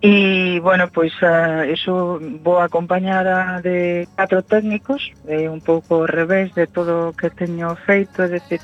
E, 0.00 0.60
bueno, 0.60 0.88
pois, 0.92 1.10
a, 1.22 1.66
eso 1.66 2.20
vou 2.44 2.60
acompañada 2.60 3.60
de 3.62 4.06
catro 4.14 4.42
técnicos, 4.42 5.10
eh, 5.26 5.48
un 5.48 5.60
pouco 5.60 6.04
ao 6.04 6.06
revés 6.06 6.54
de 6.54 6.68
todo 6.68 7.10
o 7.10 7.14
que 7.16 7.30
teño 7.30 7.74
feito, 7.82 8.22
é 8.22 8.28
dicir, 8.28 8.60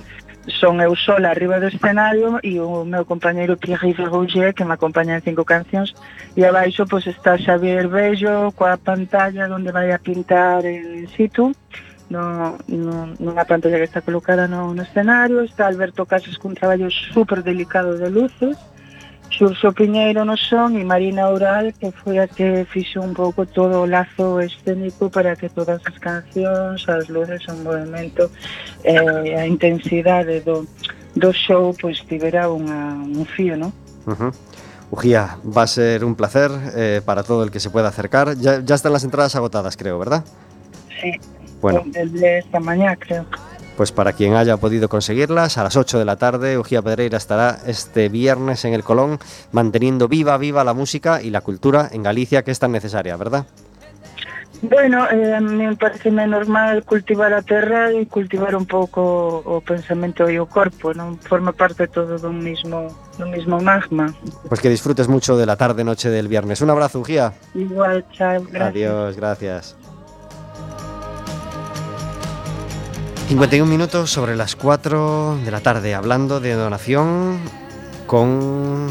son 0.46 0.80
eu 0.80 0.94
sola 0.94 1.30
arriba 1.30 1.58
do 1.58 1.68
escenario 1.68 2.38
e 2.44 2.60
o 2.60 2.84
meu 2.84 3.04
compañeiro 3.04 3.56
Pierre 3.56 3.96
Rougier 3.96 4.52
que 4.52 4.64
me 4.64 4.74
acompaña 4.74 5.16
en 5.16 5.22
cinco 5.24 5.44
cancións 5.44 5.94
e 6.36 6.44
abaixo 6.44 6.84
pois 6.84 7.06
está 7.06 7.40
Xavier 7.40 7.88
Bello 7.88 8.52
coa 8.52 8.76
pantalla 8.76 9.48
onde 9.48 9.72
vai 9.72 9.88
a 9.92 9.98
pintar 9.98 10.64
en 10.68 11.08
situ 11.16 11.56
no, 12.10 12.58
no, 12.68 13.14
nunha 13.18 13.44
pantalla 13.44 13.78
que 13.78 13.88
está 13.88 14.00
colocada 14.00 14.48
no, 14.48 14.74
no 14.74 14.82
escenario, 14.82 15.42
está 15.42 15.66
Alberto 15.66 16.06
Casas 16.06 16.36
cun 16.38 16.54
traballo 16.54 16.90
super 16.90 17.42
delicado 17.42 17.96
de 17.96 18.08
luces, 18.10 18.56
Xurxo 19.30 19.72
Piñeiro 19.72 20.24
no 20.24 20.36
son 20.36 20.76
e 20.78 20.84
Marina 20.84 21.26
Oral 21.28 21.74
que 21.74 21.90
foi 21.90 22.22
a 22.22 22.28
que 22.30 22.62
fixo 22.70 23.02
un 23.02 23.14
pouco 23.14 23.46
todo 23.46 23.82
o 23.82 23.86
lazo 23.86 24.38
escénico 24.38 25.10
para 25.10 25.34
que 25.34 25.48
todas 25.50 25.82
as 25.82 25.98
cancións, 25.98 26.86
as 26.86 27.08
luces, 27.10 27.42
o 27.50 27.54
movimento 27.58 28.30
eh, 28.84 29.34
a 29.34 29.46
intensidade 29.46 30.40
do, 30.46 30.62
do 31.16 31.30
show 31.32 31.74
pois 31.74 31.98
tivera 32.06 32.46
unha, 32.46 32.94
un 33.02 33.26
fío, 33.26 33.58
non? 33.58 33.72
Uh 34.06 34.14
-huh. 34.14 34.32
Ujía, 34.94 35.38
va 35.42 35.62
a 35.62 35.66
ser 35.66 36.04
un 36.04 36.14
placer 36.14 36.52
eh, 36.76 37.02
para 37.02 37.24
todo 37.24 37.42
el 37.42 37.50
que 37.50 37.58
se 37.58 37.70
pueda 37.70 37.88
acercar. 37.88 38.36
Ya, 38.36 38.60
ya 38.60 38.76
están 38.76 38.92
las 38.92 39.02
entradas 39.02 39.34
agotadas, 39.34 39.76
creo, 39.76 39.98
¿verdad? 39.98 40.22
Sí, 41.00 41.10
Bueno, 41.64 41.80
desde 41.86 42.40
esta 42.40 42.60
mañana 42.60 42.94
creo. 42.94 43.24
pues 43.78 43.90
para 43.90 44.12
quien 44.12 44.34
haya 44.34 44.58
podido 44.58 44.90
conseguirlas, 44.90 45.56
a 45.56 45.62
las 45.64 45.76
8 45.76 45.98
de 45.98 46.04
la 46.04 46.16
tarde, 46.16 46.58
Ujía 46.58 46.82
Pedreira 46.82 47.16
estará 47.16 47.56
este 47.66 48.10
viernes 48.10 48.66
en 48.66 48.74
el 48.74 48.84
Colón 48.84 49.18
manteniendo 49.50 50.06
viva, 50.06 50.36
viva 50.36 50.62
la 50.62 50.74
música 50.74 51.22
y 51.22 51.30
la 51.30 51.40
cultura 51.40 51.88
en 51.90 52.02
Galicia, 52.02 52.42
que 52.44 52.50
es 52.50 52.58
tan 52.58 52.70
necesaria, 52.72 53.16
¿verdad? 53.16 53.46
Bueno, 54.60 55.10
eh, 55.10 55.34
a 55.34 55.40
mí 55.40 55.66
me 55.66 55.76
parece 55.76 56.10
normal 56.10 56.84
cultivar 56.84 57.32
a 57.32 57.40
terra 57.40 57.90
e 57.90 58.04
cultivar 58.06 58.54
un 58.56 58.66
pouco 58.66 59.40
o 59.44 59.60
pensamento 59.64 60.28
e 60.28 60.36
o 60.36 60.44
corpo, 60.44 60.92
non 60.92 61.16
forma 61.16 61.52
parte 61.52 61.88
todo 61.88 62.20
dun 62.20 62.44
mismo, 62.44 62.92
dun 63.16 63.32
mismo 63.32 63.56
magma. 63.60 64.12
Pues 64.48 64.60
que 64.60 64.68
disfrutes 64.68 65.08
mucho 65.08 65.36
de 65.36 65.44
la 65.48 65.56
tarde-noche 65.56 66.08
del 66.12 66.28
viernes. 66.28 66.60
Un 66.60 66.70
abrazo, 66.70 67.00
Ujía. 67.00 67.32
Igual, 67.56 68.04
chao, 68.12 68.44
gracias. 68.52 68.68
Adiós, 68.68 69.16
gracias. 69.16 69.83
51 73.28 73.64
minutos 73.70 74.10
sobre 74.10 74.36
las 74.36 74.54
4 74.56 75.38
de 75.44 75.50
la 75.50 75.60
tarde, 75.60 75.94
hablando 75.94 76.40
de 76.40 76.52
donación 76.54 77.38
con, 78.06 78.88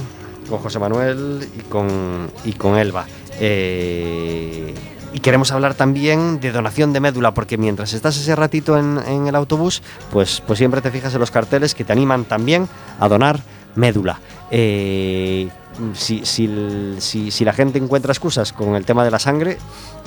con 0.50 0.60
José 0.60 0.80
Manuel 0.80 1.48
y 1.58 1.62
con, 1.64 2.32
y 2.44 2.54
con 2.54 2.78
Elba. 2.78 3.06
Eh, 3.40 4.74
y 5.14 5.20
queremos 5.20 5.52
hablar 5.52 5.76
también 5.76 6.40
de 6.40 6.52
donación 6.52 6.92
de 6.94 7.00
médula, 7.00 7.34
porque 7.36 7.58
mientras 7.58 7.94
estás 7.94 8.18
ese 8.18 8.36
ratito 8.36 8.78
en, 8.78 9.28
el 9.28 9.36
autobús, 9.36 9.84
pues, 10.12 10.42
pues 10.46 10.58
siempre 10.58 10.82
te 10.82 10.90
fijas 10.90 11.14
en 11.14 11.20
los 11.20 11.30
carteles 11.30 11.76
que 11.76 11.84
te 11.84 11.94
animan 11.94 12.26
también 12.26 12.68
a 13.00 13.08
donar 13.08 13.40
médula. 13.76 14.20
Eh, 14.50 15.50
si, 15.94 16.26
si- 16.26 17.32
si 17.32 17.46
la 17.46 17.54
gente 17.54 17.78
encuentra 17.78 18.12
excusas 18.12 18.52
con 18.54 18.76
el 18.76 18.86
tema 18.86 19.04
de 19.04 19.12
la 19.12 19.20
sangre, 19.20 19.58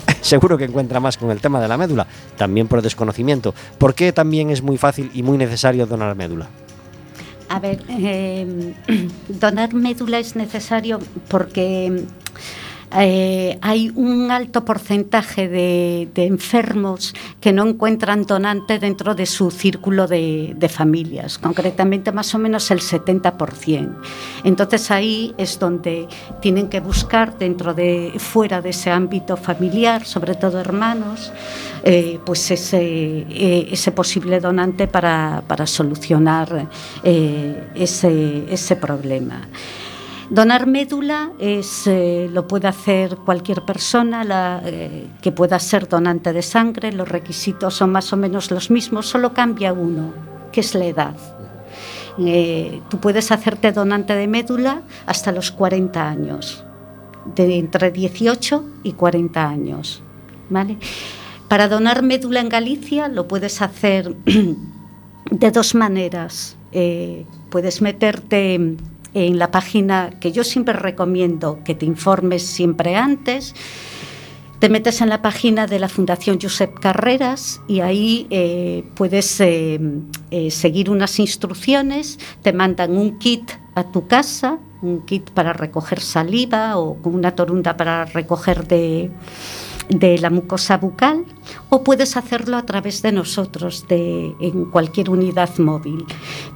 seguro 0.21 0.59
que 0.59 0.65
encuentra 0.65 1.01
más 1.01 1.17
con 1.17 1.31
el 1.31 1.41
tema 1.41 1.61
de 1.61 1.69
la 1.69 1.77
médula, 1.77 2.07
también 2.37 2.69
por 2.69 2.83
desconocimiento. 2.83 3.55
¿Por 3.79 3.95
qué 3.95 4.13
también 4.13 4.51
es 4.51 4.63
muy 4.63 4.79
fácil 4.79 5.11
y 5.15 5.23
muy 5.23 5.39
necesario 5.39 5.87
donar 5.87 6.15
médula? 6.17 6.49
A 7.49 7.61
ver, 7.61 7.83
eh, 7.89 8.75
donar 9.29 9.75
médula 9.75 10.19
es 10.19 10.37
necesario 10.37 10.99
porque 11.29 12.05
eh, 12.93 13.59
hay 13.63 13.93
un 13.95 14.31
alto 14.31 14.65
porcentaje 14.65 15.49
de, 15.49 16.09
enfermos 16.17 17.15
que 17.41 17.53
no 17.53 17.67
encuentran 17.67 18.25
donante 18.25 18.79
dentro 18.79 19.15
de 19.15 19.27
su 19.27 19.51
círculo 19.51 20.07
de, 20.07 20.71
familias, 20.73 21.39
concretamente 21.39 22.13
más 22.13 22.35
o 22.35 22.39
menos 22.39 22.71
el 22.71 22.81
70%. 22.81 23.97
Entonces 24.45 24.91
ahí 24.91 25.35
es 25.39 25.59
donde 25.59 26.09
tienen 26.41 26.69
que 26.69 26.81
buscar 26.81 27.39
dentro 27.39 27.75
de 27.75 28.13
fuera 28.19 28.61
de 28.61 28.71
ese 28.71 28.91
ámbito 28.91 29.37
familiar, 29.37 30.05
sobre 30.05 30.35
todo 30.35 30.61
hermanos, 30.61 31.33
eh, 31.85 32.19
pues 32.25 32.51
ese, 32.51 33.27
eh, 33.31 33.93
posible 33.95 34.41
donante 34.41 34.89
para, 34.89 35.43
solucionar 35.67 36.69
eh, 37.05 37.69
ese 37.75 38.77
problema. 38.77 39.49
Donar 40.31 40.67
médula 40.67 41.31
es, 41.39 41.87
eh, 41.87 42.29
lo 42.33 42.49
puede 42.49 42.67
hacer 42.67 43.17
cualquier 43.17 43.63
persona 43.63 44.61
eh, 44.65 45.07
que 45.23 45.31
pueda 45.31 45.59
ser 45.61 45.89
donante 45.89 46.33
de 46.33 46.43
sangre. 46.43 46.93
Los 46.93 47.09
requisitos 47.09 47.75
son 47.75 47.93
más 47.93 48.13
o 48.13 48.17
menos 48.17 48.51
los 48.51 48.71
mismos, 48.71 49.07
solo 49.07 49.33
cambia 49.33 49.73
uno, 49.73 50.13
que 50.51 50.61
es 50.61 50.75
la 50.75 50.87
edad. 50.87 51.17
Eh, 52.19 52.81
tú 52.89 52.99
puedes 52.99 53.31
hacerte 53.31 53.71
donante 53.71 54.15
de 54.17 54.27
médula 54.27 54.83
hasta 55.07 55.31
los 55.31 55.53
40 55.53 56.09
años, 56.09 56.65
de 57.37 57.59
entre 57.59 57.93
18 57.93 58.65
y 58.83 58.93
40 58.95 59.49
años. 59.49 60.03
¿vale? 60.51 60.77
Para 61.47 61.69
donar 61.69 62.03
médula 62.03 62.41
en 62.41 62.49
Galicia 62.49 63.07
lo 63.07 63.29
puedes 63.29 63.63
hacer 63.63 64.17
de 65.31 65.51
dos 65.53 65.77
maneras. 65.77 66.57
Puedes 67.49 67.81
meterte 67.81 68.77
en 69.17 69.39
la 69.39 69.51
página 69.51 70.11
que 70.21 70.31
yo 70.31 70.45
siempre 70.45 70.75
recomiendo 70.75 71.61
que 71.65 71.75
te 71.75 71.87
informes 71.87 72.43
siempre 72.43 72.97
antes. 72.97 73.55
Te 74.59 74.69
metes 74.69 75.01
en 75.01 75.09
la 75.09 75.23
página 75.23 75.67
de 75.67 75.79
la 75.79 75.89
Fundación 75.89 76.39
Josep 76.41 76.79
Carreras 76.79 77.63
y 77.67 77.81
ahí 77.81 78.27
eh, 78.29 78.85
puedes 78.95 79.41
eh, 79.41 79.81
eh, 80.31 80.51
seguir 80.51 80.91
unas 80.91 81.19
instrucciones, 81.19 82.19
te 82.43 82.53
mandan 82.53 82.97
un 82.97 83.19
kit 83.19 83.53
a 83.75 83.85
tu 83.85 84.07
casa, 84.07 84.59
un 84.83 85.07
kit 85.07 85.31
para 85.31 85.55
recoger 85.55 86.01
saliva 86.01 86.79
o 86.79 86.99
una 87.05 87.35
torunda 87.35 87.77
para 87.77 88.05
recoger 88.05 88.67
de, 88.67 89.11
de 89.89 90.19
la 90.19 90.31
mucosa 90.31 90.79
bucal 90.79 91.25
o 91.69 91.85
puedes 91.85 92.17
hacerlo 92.17 92.57
a 92.57 92.67
través 92.67 93.03
de 93.03 93.13
nosotros 93.13 93.87
de, 93.89 94.35
en 94.41 94.65
cualquier 94.67 95.11
unidad 95.11 95.57
móvil, 95.59 96.05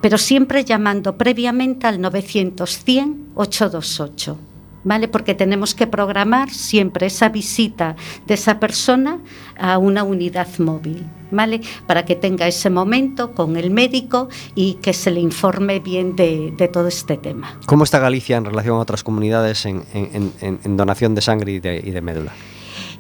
pero 0.01 0.19
siempre 0.19 0.65
llamando 0.65 1.17
previamente 1.17 1.87
al 1.87 2.01
900-100-828. 2.01 4.37
¿Vale? 4.83 5.09
Porque 5.09 5.35
tenemos 5.35 5.75
que 5.75 5.87
programar 5.87 6.49
siempre 6.49 7.07
esa 7.07 7.29
visita 7.29 7.97
de 8.27 8.33
esa 8.33 8.59
persona 8.59 9.19
a 9.59 9.77
una 9.77 10.05
unidad 10.05 10.49
móvil, 10.59 11.05
¿vale? 11.31 11.61
Para 11.87 12.07
que 12.07 12.17
tenga 12.17 12.49
ese 12.49 12.71
momento 12.71 13.35
con 13.35 13.59
el 13.59 13.71
médico 13.71 14.31
y 14.55 14.79
que 14.81 14.95
se 14.95 15.11
le 15.11 15.21
informe 15.21 15.81
bien 15.81 16.17
de, 16.17 16.55
de 16.57 16.67
todo 16.69 16.89
este 16.89 17.19
tema. 17.19 17.59
¿Cómo 17.67 17.85
está 17.85 17.99
Galicia 17.99 18.39
en 18.39 18.47
relación 18.47 18.77
a 18.77 18.81
otras 18.81 19.05
comunidades 19.05 19.67
en- 19.67 19.85
en 19.93 20.77
donación 20.79 21.15
de 21.15 21.21
sangre 21.21 21.53
y 21.53 21.61
de, 21.61 21.83
y 21.85 21.91
de 21.91 22.01
médula? 22.01 22.33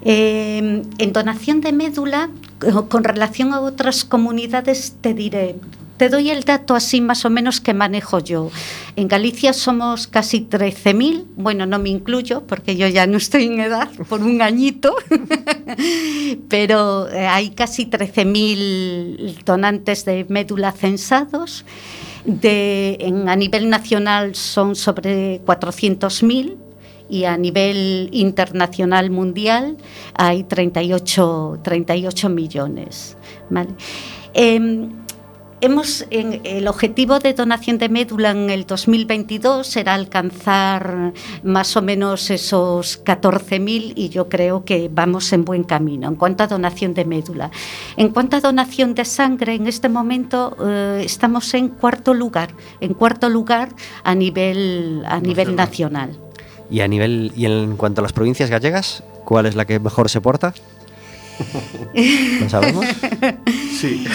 Eh, 0.03 0.83
en 0.99 1.13
donación 1.13 1.61
de 1.61 1.73
médula, 1.73 2.31
co- 2.59 2.89
con 2.89 3.05
relación 3.05 3.53
a 3.53 3.61
otras 3.61 4.05
comunidades, 4.05 4.97
te 5.01 5.13
diré, 5.15 5.57
te 5.99 6.09
doy 6.09 6.31
el 6.31 6.45
dato 6.45 6.75
así 6.75 7.03
más 7.03 7.27
o 7.27 7.31
menos 7.31 7.61
que 7.61 7.75
manejo 7.75 8.19
yo. 8.21 8.51
En 8.97 9.09
Galicia 9.09 9.53
somos 9.53 10.07
casi 10.07 10.41
13.000, 10.41 11.25
bueno, 11.37 11.67
no 11.67 11.79
me 11.79 11.91
incluyo 11.91 12.45
porque 12.47 12.77
yo 12.77 12.89
ya 12.89 13.07
no 13.07 13.19
estoy 13.19 13.45
en 13.45 13.61
edad 13.61 13.91
por 14.09 14.23
un 14.23 14.41
añito, 14.41 14.95
pero 16.49 17.09
eh, 17.11 17.27
hay 17.27 17.51
casi 17.51 17.85
13.000 17.87 19.45
donantes 19.45 20.05
de 20.05 20.25
médula 20.29 20.73
censados. 20.73 21.65
A 22.27 23.37
nivel 23.37 23.71
nacional 23.71 24.35
son 24.35 24.77
sobre 24.77 25.41
400.000 25.45 26.57
y 27.11 27.25
a 27.25 27.37
nivel 27.37 28.09
internacional 28.13 29.11
mundial 29.11 29.77
hay 30.15 30.45
38, 30.45 31.59
38 31.63 32.29
millones. 32.29 33.17
¿vale? 33.51 33.71
Em, 34.33 34.91
hemos, 35.61 36.07
en- 36.11 36.41
el 36.45 36.67
objetivo 36.69 37.19
de 37.19 37.35
donación 37.35 37.77
de 37.79 37.89
médula 37.91 38.31
en 38.31 38.49
el 38.49 38.65
2022 38.65 39.77
era 39.77 39.93
alcanzar 39.95 41.13
más 41.43 41.77
o 41.77 41.83
menos 41.83 42.31
esos 42.31 42.97
14.000 43.05 43.93
y 43.97 44.09
yo 44.09 44.29
creo 44.29 44.65
que 44.65 44.89
vamos 44.91 45.33
en 45.35 45.45
buen 45.45 45.65
camino 45.65 46.09
en 46.09 46.15
cuanto 46.17 46.45
a 46.45 46.47
donación 46.47 46.95
de 46.95 47.05
médula. 47.05 47.51
En 47.99 48.09
cuanto 48.09 48.37
a 48.37 48.41
donación 48.41 48.95
de 48.95 49.05
sangre, 49.05 49.55
en 49.55 49.67
este 49.67 49.89
momento 49.91 50.57
eh, 50.65 51.03
estamos 51.05 51.53
en 51.55 51.69
cuarto 51.69 52.15
lugar, 52.15 52.55
en 52.81 52.95
cuarto 52.95 53.29
lugar 53.29 53.69
a 54.05 54.15
nivel, 54.15 55.03
a 55.07 55.21
nivel 55.21 55.57
nacional. 55.57 56.19
Y 56.71 56.81
a 56.81 56.89
nivel 56.89 57.33
y 57.37 57.47
en 57.47 57.77
cuanto 57.77 58.01
a 58.01 58.03
las 58.03 58.13
provincias 58.13 58.51
gallegas, 58.51 59.03
¿cuál 59.25 59.47
es 59.47 59.57
la 59.57 59.65
que 59.65 59.79
mejor 59.79 60.09
se 60.09 60.21
porta? 60.21 60.55
¿Lo 62.41 62.49
sabemos? 62.49 62.87
Sí. 63.73 64.07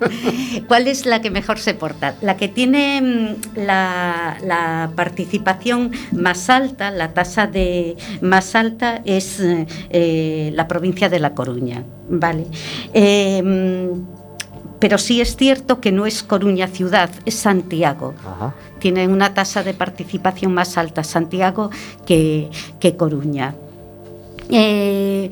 ¿Cuál 0.68 0.88
es 0.88 1.06
la 1.06 1.20
que 1.22 1.30
mejor 1.30 1.58
se 1.58 1.74
porta? 1.74 2.16
La 2.20 2.36
que 2.36 2.48
tiene 2.48 3.00
mm, 3.00 3.58
la, 3.58 4.36
la 4.42 4.90
participación 4.96 5.92
más 6.12 6.50
alta, 6.50 6.90
la 6.90 7.14
tasa 7.14 7.46
de 7.46 7.96
más 8.20 8.54
alta 8.54 9.00
es 9.04 9.40
eh, 9.40 9.66
eh, 9.90 10.50
la 10.54 10.66
provincia 10.66 11.08
de 11.08 11.20
La 11.20 11.34
Coruña, 11.34 11.84
¿vale? 12.08 12.46
Eh, 12.92 13.42
mm, 13.42 14.15
pero 14.86 14.98
sí 14.98 15.20
es 15.20 15.34
cierto 15.34 15.80
que 15.80 15.90
no 15.90 16.06
es 16.06 16.22
Coruña 16.22 16.68
ciudad, 16.68 17.10
es 17.24 17.34
Santiago. 17.34 18.14
Ajá. 18.24 18.54
Tiene 18.78 19.08
una 19.08 19.34
tasa 19.34 19.64
de 19.64 19.74
participación 19.74 20.54
más 20.54 20.78
alta 20.78 21.02
Santiago 21.02 21.70
que, 22.06 22.50
que 22.78 22.96
Coruña. 22.96 23.56
Eh, 24.48 25.28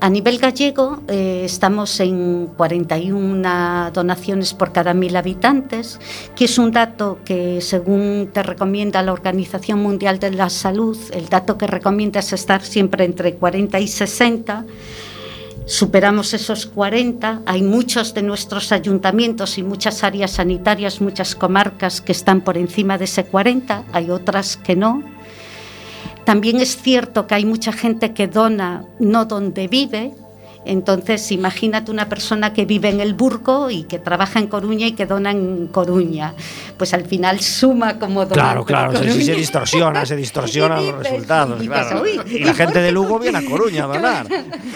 a 0.00 0.08
nivel 0.08 0.38
gallego 0.38 1.00
eh, 1.08 1.42
estamos 1.44 2.00
en 2.00 2.48
41 2.56 3.90
donaciones 3.90 4.54
por 4.54 4.72
cada 4.72 4.94
mil 4.94 5.14
habitantes, 5.14 6.00
que 6.34 6.46
es 6.46 6.56
un 6.56 6.70
dato 6.70 7.18
que 7.22 7.60
según 7.60 8.30
te 8.32 8.42
recomienda 8.42 9.02
la 9.02 9.12
Organización 9.12 9.82
Mundial 9.82 10.18
de 10.18 10.30
la 10.30 10.48
Salud, 10.48 10.96
el 11.12 11.28
dato 11.28 11.58
que 11.58 11.66
recomienda 11.66 12.20
es 12.20 12.32
estar 12.32 12.62
siempre 12.62 13.04
entre 13.04 13.34
40 13.34 13.78
y 13.78 13.88
60. 13.88 14.64
Superamos 15.70 16.34
esos 16.34 16.66
40, 16.66 17.42
hay 17.46 17.62
muchos 17.62 18.12
de 18.12 18.22
nuestros 18.22 18.72
ayuntamientos 18.72 19.56
y 19.56 19.62
muchas 19.62 20.02
áreas 20.02 20.32
sanitarias, 20.32 21.00
muchas 21.00 21.36
comarcas 21.36 22.00
que 22.00 22.10
están 22.10 22.40
por 22.40 22.58
encima 22.58 22.98
de 22.98 23.04
ese 23.04 23.22
40, 23.22 23.84
hay 23.92 24.10
otras 24.10 24.56
que 24.56 24.74
no. 24.74 25.04
También 26.24 26.56
es 26.60 26.76
cierto 26.82 27.28
que 27.28 27.36
hay 27.36 27.44
mucha 27.44 27.70
gente 27.70 28.12
que 28.14 28.26
dona 28.26 28.84
no 28.98 29.26
donde 29.26 29.68
vive. 29.68 30.12
Entonces, 30.66 31.32
imagínate 31.32 31.90
una 31.90 32.08
persona 32.08 32.52
que 32.52 32.66
vive 32.66 32.90
en 32.90 33.00
el 33.00 33.14
Burgo 33.14 33.70
y 33.70 33.84
que 33.84 33.98
trabaja 33.98 34.38
en 34.38 34.46
Coruña 34.46 34.86
y 34.88 34.92
que 34.92 35.06
dona 35.06 35.30
en 35.30 35.68
Coruña. 35.68 36.34
Pues 36.76 36.92
al 36.92 37.06
final 37.06 37.40
suma 37.40 37.98
como 37.98 38.28
Claro, 38.28 38.60
donar. 38.60 38.64
claro, 38.66 38.92
pero 38.92 39.04
se, 39.04 39.10
se 39.12 39.18
Coruña- 39.32 39.36
distorsiona, 39.38 40.06
se 40.06 40.16
distorsionan 40.16 40.82
Y 40.84 40.90
los 40.92 40.98
resultados. 41.02 41.62
y 41.62 41.66
claro. 41.66 42.02
dices, 42.02 42.22
"Uy". 42.26 42.36
Y 42.36 42.44
la 42.44 42.54
gente 42.54 42.78
de 42.80 42.92
Lugo 42.92 43.18
viene 43.18 43.38
a 43.38 43.44
Coruña 43.44 43.84
a 43.84 43.86
donar. 43.94 44.26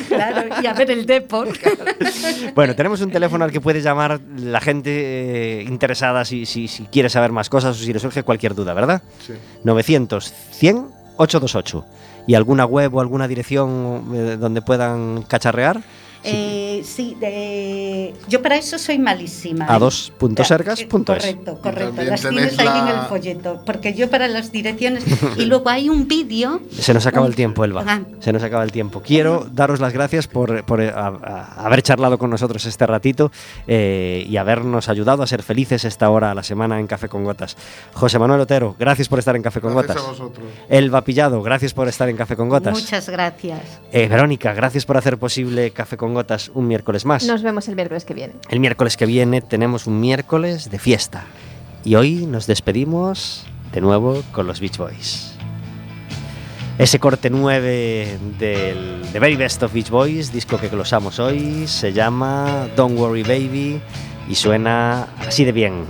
Claro, 0.09 0.43
y 0.63 0.67
a 0.67 0.73
ver 0.73 0.91
el 0.91 1.05
Depor. 1.07 1.49
Bueno, 2.55 2.75
tenemos 2.75 3.01
un 3.01 3.11
teléfono 3.11 3.45
al 3.45 3.53
que 3.53 3.61
puede 3.61 3.81
llamar 3.81 4.21
la 4.39 4.61
gente 4.61 5.61
eh, 5.61 5.63
interesada 5.65 6.25
si, 6.25 6.47
si, 6.47 6.69
si 6.69 6.85
quiere 6.85 7.09
saber 7.11 7.33
más 7.33 7.49
cosas 7.51 7.77
o 7.77 7.79
si 7.85 7.93
le 7.93 7.99
surge 7.99 8.23
cualquier 8.23 8.55
duda, 8.55 8.73
¿verdad? 8.75 9.03
Sí. 9.27 9.33
900 9.65 10.33
100 10.53 10.87
828. 11.17 11.85
¿Y 12.27 12.35
alguna 12.35 12.65
web 12.65 12.95
o 12.95 13.01
alguna 13.01 13.29
dirección 13.29 14.05
eh, 14.15 14.37
donde 14.39 14.63
puedan 14.63 15.23
cacharrear? 15.23 15.83
Eh, 16.25 16.83
sí, 16.85 17.17
de- 17.21 18.15
yo 18.29 18.41
para 18.43 18.57
eso 18.57 18.79
soy 18.79 18.99
malísima. 18.99 19.67
A 19.69 19.77
¿eh? 19.77 19.79
dos.sergas.es. 19.79 20.87
Correcto, 20.89 21.59
correcto. 21.63 21.87
también 21.95 22.11
Las 22.11 22.21
tienes 22.23 22.59
ahí 22.59 22.79
en 22.81 22.89
el 22.89 23.01
folleto. 23.09 23.63
Porque 23.67 23.95
yo 23.95 24.09
para 24.11 24.29
las 24.29 24.51
direcciones. 24.53 25.05
y 25.37 25.45
luego 25.47 25.69
hay 25.69 25.89
un 25.89 26.09
vídeo. 26.09 26.61
Se 26.79 26.95
nos 26.95 27.07
acaba 27.07 27.27
un- 27.27 27.33
el 27.33 27.37
tiempo, 27.37 27.65
Elba. 27.65 27.85
Ah, 27.87 28.01
Se 28.21 28.33
nos 28.33 28.43
acaba 28.43 28.65
el 28.65 28.73
tiempo. 28.73 29.03
Quiero 29.03 29.47
daros 29.53 29.81
las 29.81 29.93
gracias 29.93 30.27
por, 30.27 30.65
por, 30.65 30.81
eh, 30.81 30.91
a- 30.95 31.09
a- 31.23 31.67
haber 31.67 31.83
charlado 31.83 32.19
con 32.19 32.31
nosotros 32.31 32.65
este 32.65 32.87
ratito 32.87 33.31
eh, 33.67 34.25
y 34.29 34.37
habernos 34.37 34.89
ayudado 34.89 35.23
a 35.23 35.27
ser 35.27 35.43
felices 35.43 35.85
esta 35.85 36.09
hora 36.11 36.31
a 36.31 36.35
la 36.35 36.43
semana 36.43 36.81
en 36.81 36.87
Café 36.87 37.09
con 37.09 37.25
Gotas. 37.25 37.57
José 37.93 38.19
Manuel 38.19 38.41
Otero, 38.41 38.75
gracias 38.79 39.09
por 39.09 39.19
estar 39.19 39.37
en 39.37 39.43
Café 39.43 39.61
con 39.61 39.75
Gracias 39.75 39.97
Gotas. 39.97 40.09
a 40.09 40.11
vosotros. 40.25 40.47
Elba 40.69 41.03
Pillado, 41.05 41.43
gracias 41.43 41.75
por 41.75 41.89
estar 41.89 42.09
en 42.09 42.17
Café 42.17 42.37
con 42.37 42.49
Gotas. 42.49 42.73
Muchas 42.75 43.09
gracias. 43.09 43.61
Eh, 43.93 44.09
Verónica, 44.09 44.53
gracias 44.55 44.85
por 44.87 44.97
hacer 44.97 45.19
posible 45.19 45.71
Café 45.71 45.97
con 46.15 46.23
Gotas 46.23 46.51
un 46.55 46.69
miércoles 46.69 47.05
más. 47.05 47.25
Nos 47.25 47.43
vemos 47.43 47.69
el 47.69 47.75
miércoles 47.75 48.05
que 48.05 48.15
viene. 48.15 48.35
El 48.49 48.61
miércoles 48.61 48.97
que 48.97 49.05
viene 49.05 49.41
tenemos 49.41 49.87
un 49.87 50.01
miércoles 50.01 50.71
de 50.71 50.79
fiesta. 50.79 51.25
Y 51.85 51.97
hoy 51.97 52.27
nos 52.27 52.47
despedimos 52.47 53.45
de 53.73 53.81
nuevo 53.81 54.23
con 54.33 54.47
los 54.47 54.61
Beach 54.61 54.79
Boys. 54.79 55.33
Ese 56.79 56.99
corte 56.99 57.31
9 57.31 58.19
del 58.39 59.03
The 59.13 59.19
Very 59.19 59.37
Best 59.37 59.63
of 59.63 59.73
Beach 59.73 59.91
Boys, 59.91 60.33
disco 60.33 60.59
que 60.59 60.69
glosamos 60.69 61.19
hoy, 61.19 61.67
se 61.67 61.93
llama 61.93 62.69
Don't 62.77 62.99
Worry 62.99 63.23
Baby 63.23 63.81
y 64.29 64.35
suena 64.35 65.09
así 65.27 65.45
de 65.45 65.53
bien. 65.53 65.85